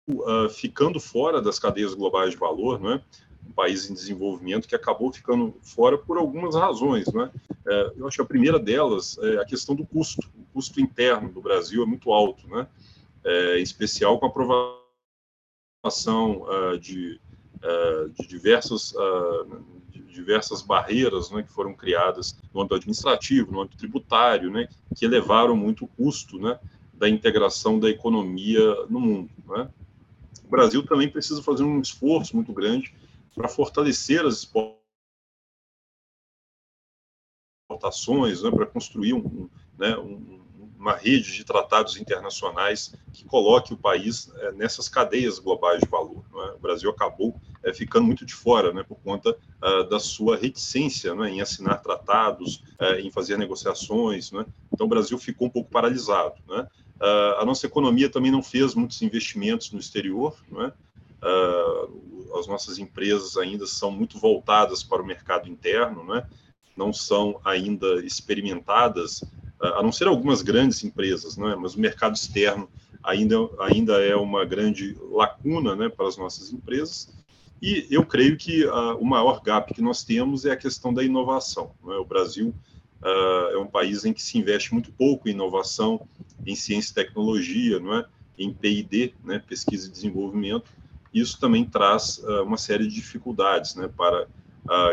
uh, 0.08 0.48
ficando 0.48 1.00
fora 1.00 1.42
das 1.42 1.58
cadeias 1.58 1.96
globais 1.96 2.30
de 2.30 2.38
valor, 2.38 2.80
né? 2.80 3.04
um 3.48 3.52
país 3.52 3.90
em 3.90 3.96
desenvolvimento 3.96 4.68
que 4.68 4.76
acabou 4.76 5.12
ficando 5.12 5.56
fora 5.64 5.98
por 5.98 6.20
algumas 6.20 6.54
razões. 6.54 7.12
Né? 7.12 7.32
É, 7.68 7.94
eu 7.98 8.08
acho 8.08 8.18
que 8.18 8.22
a 8.22 8.26
primeira 8.26 8.60
delas 8.60 9.18
é 9.24 9.38
a 9.40 9.46
questão 9.46 9.74
do 9.74 9.88
custo. 9.88 10.22
O 10.38 10.46
custo 10.54 10.80
interno 10.80 11.30
do 11.30 11.42
Brasil 11.42 11.82
é 11.82 11.86
muito 11.88 12.12
alto. 12.12 12.48
Né? 12.48 12.68
É, 13.24 13.60
em 13.60 13.64
especial 13.64 14.20
com 14.20 14.26
a 14.26 14.30
aprovação 14.30 14.80
uh, 16.44 16.78
de, 16.80 17.20
uh, 17.64 18.10
de, 18.10 18.28
diversas, 18.28 18.94
uh, 18.94 19.64
de 19.90 20.02
diversas 20.04 20.62
barreiras 20.62 21.32
né, 21.32 21.44
que 21.44 21.52
foram 21.52 21.74
criadas 21.74 22.38
no 22.54 22.62
âmbito 22.62 22.76
administrativo, 22.76 23.52
no 23.52 23.62
âmbito 23.62 23.78
tributário, 23.78 24.52
né, 24.52 24.68
que 24.96 25.06
elevaram 25.06 25.56
muito 25.56 25.86
o 25.86 25.88
custo 25.88 26.40
né, 26.40 26.60
da 26.94 27.08
integração 27.10 27.80
da 27.80 27.90
economia 27.90 28.86
no 28.90 29.00
mundo. 29.00 29.30
Né. 29.48 29.70
O 30.44 30.50
Brasil 30.50 30.86
também 30.86 31.10
precisa 31.10 31.42
fazer 31.42 31.64
um 31.64 31.80
esforço 31.80 32.36
muito 32.36 32.52
grande 32.54 32.94
para 33.36 33.48
fortalecer 33.48 34.26
as 34.26 34.50
exportações, 37.70 38.44
né, 38.44 38.52
para 38.52 38.66
construir 38.66 39.14
um, 39.14 39.50
né, 39.78 39.96
um 39.98 40.39
uma 40.80 40.96
rede 40.96 41.34
de 41.34 41.44
tratados 41.44 41.98
internacionais 41.98 42.96
que 43.12 43.26
coloque 43.26 43.74
o 43.74 43.78
país 43.78 44.32
é, 44.38 44.54
nessas 44.54 44.88
cadeias 44.88 45.38
globais 45.38 45.82
de 45.82 45.90
valor. 45.90 46.24
É? 46.34 46.56
O 46.56 46.60
Brasil 46.60 46.90
acabou 46.90 47.40
é, 47.62 47.74
ficando 47.74 48.06
muito 48.06 48.26
de 48.26 48.34
fora, 48.34 48.72
né, 48.72 48.84
por 48.84 48.98
conta 49.02 49.32
uh, 49.62 49.90
da 49.90 50.00
sua 50.00 50.38
reticência 50.38 51.14
né, 51.14 51.30
em 51.30 51.42
assinar 51.42 51.82
tratados, 51.82 52.64
uh, 52.80 53.00
em 53.02 53.12
fazer 53.12 53.38
negociações. 53.38 54.32
Né? 54.32 54.46
Então, 54.74 54.88
o 54.88 54.90
Brasil 54.90 55.18
ficou 55.18 55.48
um 55.48 55.52
pouco 55.52 55.70
paralisado. 55.70 56.36
Uh, 56.48 56.64
a 57.38 57.46
nossa 57.46 57.66
economia 57.66 58.10
também 58.10 58.32
não 58.32 58.42
fez 58.42 58.74
muitos 58.74 59.02
investimentos 59.02 59.72
no 59.72 59.80
exterior. 59.80 60.38
Né? 60.50 60.72
as 62.40 62.48
nossas 62.48 62.78
empresas 62.78 63.36
ainda 63.36 63.68
são 63.68 63.92
muito 63.92 64.18
voltadas 64.18 64.82
para 64.82 65.02
o 65.02 65.06
mercado 65.06 65.50
interno, 65.50 66.06
né? 66.06 66.26
não 66.78 66.94
são 66.94 67.42
ainda 67.44 68.06
experimentadas 68.06 69.22
a 69.62 69.84
não 69.84 69.92
ser 69.92 70.08
algumas 70.08 70.42
grandes 70.42 70.84
empresas, 70.84 71.36
né, 71.38 71.56
mas 71.56 71.76
o 71.76 71.80
mercado 71.80 72.16
externo 72.16 72.70
ainda, 73.04 73.36
ainda 73.60 74.02
é 74.04 74.16
uma 74.16 74.46
grande 74.46 74.98
lacuna 75.12 75.76
né, 75.76 75.90
para 75.90 76.08
as 76.08 76.18
nossas 76.18 76.52
empresas. 76.52 77.14
E 77.62 77.88
eu 77.90 78.06
creio 78.06 78.38
que 78.38 78.66
uh, 78.66 78.98
o 79.00 79.06
maior 79.06 79.42
gap 79.42 79.74
que 79.74 79.82
nós 79.82 80.04
temos 80.04 80.46
é 80.46 80.52
a 80.52 80.58
questão 80.58 80.94
da 80.94 81.04
inovação. 81.04 81.72
Né? 81.84 81.96
O 81.96 82.06
Brasil 82.06 82.54
uh, 83.02 83.54
é 83.54 83.58
um 83.58 83.68
país 83.68 84.06
em 84.06 84.14
que 84.14 84.22
se 84.22 84.38
investe 84.38 84.74
muito 84.74 84.92
pouco 84.94 85.28
em 85.28 85.32
inovação, 85.32 86.08
em 86.46 86.56
ciência 86.56 86.92
e 86.92 86.96
tecnologia, 86.96 87.80
não 87.80 87.98
é? 87.98 88.06
em 88.38 88.54
P&D, 88.54 89.14
né? 89.24 89.44
pesquisa 89.46 89.88
e 89.88 89.92
desenvolvimento. 89.92 90.72
Isso 91.14 91.38
também 91.40 91.66
traz 91.66 92.20
uh, 92.20 92.44
uma 92.44 92.58
série 92.58 92.88
de 92.88 92.96
dificuldades 92.96 93.76
né? 93.76 93.90
para 93.96 94.28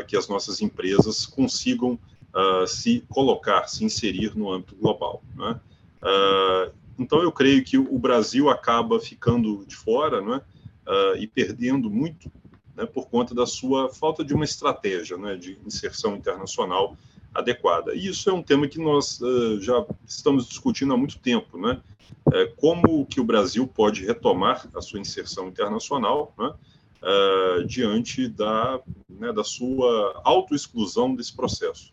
que 0.07 0.17
as 0.17 0.27
nossas 0.27 0.62
empresas 0.62 1.27
consigam 1.27 1.99
uh, 2.37 2.66
se 2.66 3.05
colocar, 3.09 3.66
se 3.66 3.84
inserir 3.84 4.37
no 4.37 4.53
âmbito 4.53 4.76
global. 4.76 5.22
Né? 5.34 5.59
Uh, 6.03 6.72
então, 6.99 7.22
eu 7.22 7.32
creio 7.32 7.64
que 7.64 7.78
o 7.78 7.99
Brasil 7.99 8.51
acaba 8.51 9.01
ficando 9.01 9.64
de 9.66 9.74
fora 9.74 10.20
né? 10.20 10.41
uh, 10.87 11.16
e 11.16 11.26
perdendo 11.26 11.91
muito 11.91 12.30
né, 12.76 12.84
por 12.84 13.09
conta 13.09 13.34
da 13.34 13.47
sua 13.47 13.89
falta 13.89 14.22
de 14.22 14.34
uma 14.34 14.45
estratégia 14.45 15.16
né, 15.16 15.37
de 15.37 15.59
inserção 15.66 16.14
internacional 16.14 16.97
adequada. 17.34 17.95
E 17.95 18.07
isso 18.07 18.28
é 18.30 18.32
um 18.32 18.43
tema 18.43 18.68
que 18.68 18.78
nós 18.78 19.20
uh, 19.20 19.61
já 19.61 19.84
estamos 20.07 20.47
discutindo 20.49 20.93
há 20.93 20.97
muito 20.97 21.18
tempo, 21.18 21.59
né? 21.59 21.80
É, 22.32 22.47
como 22.57 23.07
que 23.07 23.20
o 23.20 23.24
Brasil 23.24 23.66
pode 23.66 24.05
retomar 24.05 24.68
a 24.74 24.80
sua 24.80 24.99
inserção 24.99 25.49
internacional, 25.49 26.34
né? 26.39 26.53
Uh, 27.03 27.64
diante 27.64 28.26
da, 28.26 28.80
né, 29.09 29.32
da 29.32 29.45
sua 29.45 30.20
autoexclusão 30.24 31.14
desse 31.14 31.34
processo. 31.37 31.93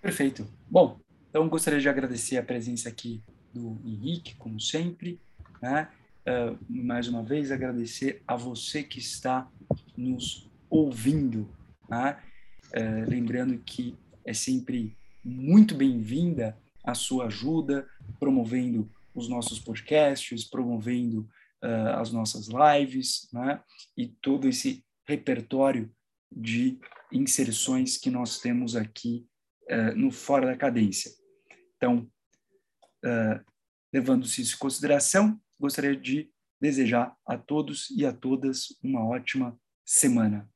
Perfeito. 0.00 0.46
Bom, 0.70 1.00
então 1.28 1.48
gostaria 1.48 1.80
de 1.80 1.88
agradecer 1.88 2.36
a 2.36 2.42
presença 2.42 2.88
aqui 2.88 3.22
do 3.52 3.80
Henrique, 3.84 4.36
como 4.36 4.60
sempre, 4.60 5.20
né? 5.60 5.88
Uh, 6.26 6.58
mais 6.68 7.08
uma 7.08 7.22
vez 7.22 7.50
agradecer 7.50 8.22
a 8.26 8.36
você 8.36 8.82
que 8.82 8.98
está 8.98 9.50
nos 9.96 10.48
ouvindo, 10.70 11.48
né? 11.88 12.18
uh, 12.74 13.08
lembrando 13.08 13.58
que 13.58 13.96
é 14.24 14.32
sempre 14.32 14.96
muito 15.24 15.74
bem-vinda 15.74 16.56
a 16.84 16.94
sua 16.94 17.26
ajuda, 17.26 17.88
promovendo 18.20 18.90
os 19.14 19.28
nossos 19.28 19.58
podcasts, 19.58 20.44
promovendo 20.44 21.28
uh, 21.64 21.98
as 21.98 22.12
nossas 22.12 22.48
lives, 22.48 23.28
né? 23.32 23.60
E 23.96 24.06
todo 24.06 24.48
esse 24.48 24.84
repertório 25.06 25.90
de 26.30 26.78
inserções 27.10 27.96
que 27.96 28.10
nós 28.10 28.38
temos 28.38 28.76
aqui 28.76 29.26
no 29.96 30.10
Fora 30.10 30.46
da 30.46 30.56
Cadência. 30.56 31.10
Então, 31.76 32.10
levando-se 33.92 34.42
isso 34.42 34.56
em 34.56 34.58
consideração, 34.58 35.40
gostaria 35.58 35.96
de 35.96 36.30
desejar 36.60 37.16
a 37.24 37.38
todos 37.38 37.90
e 37.90 38.04
a 38.04 38.12
todas 38.12 38.76
uma 38.82 39.06
ótima 39.06 39.58
semana. 39.84 40.48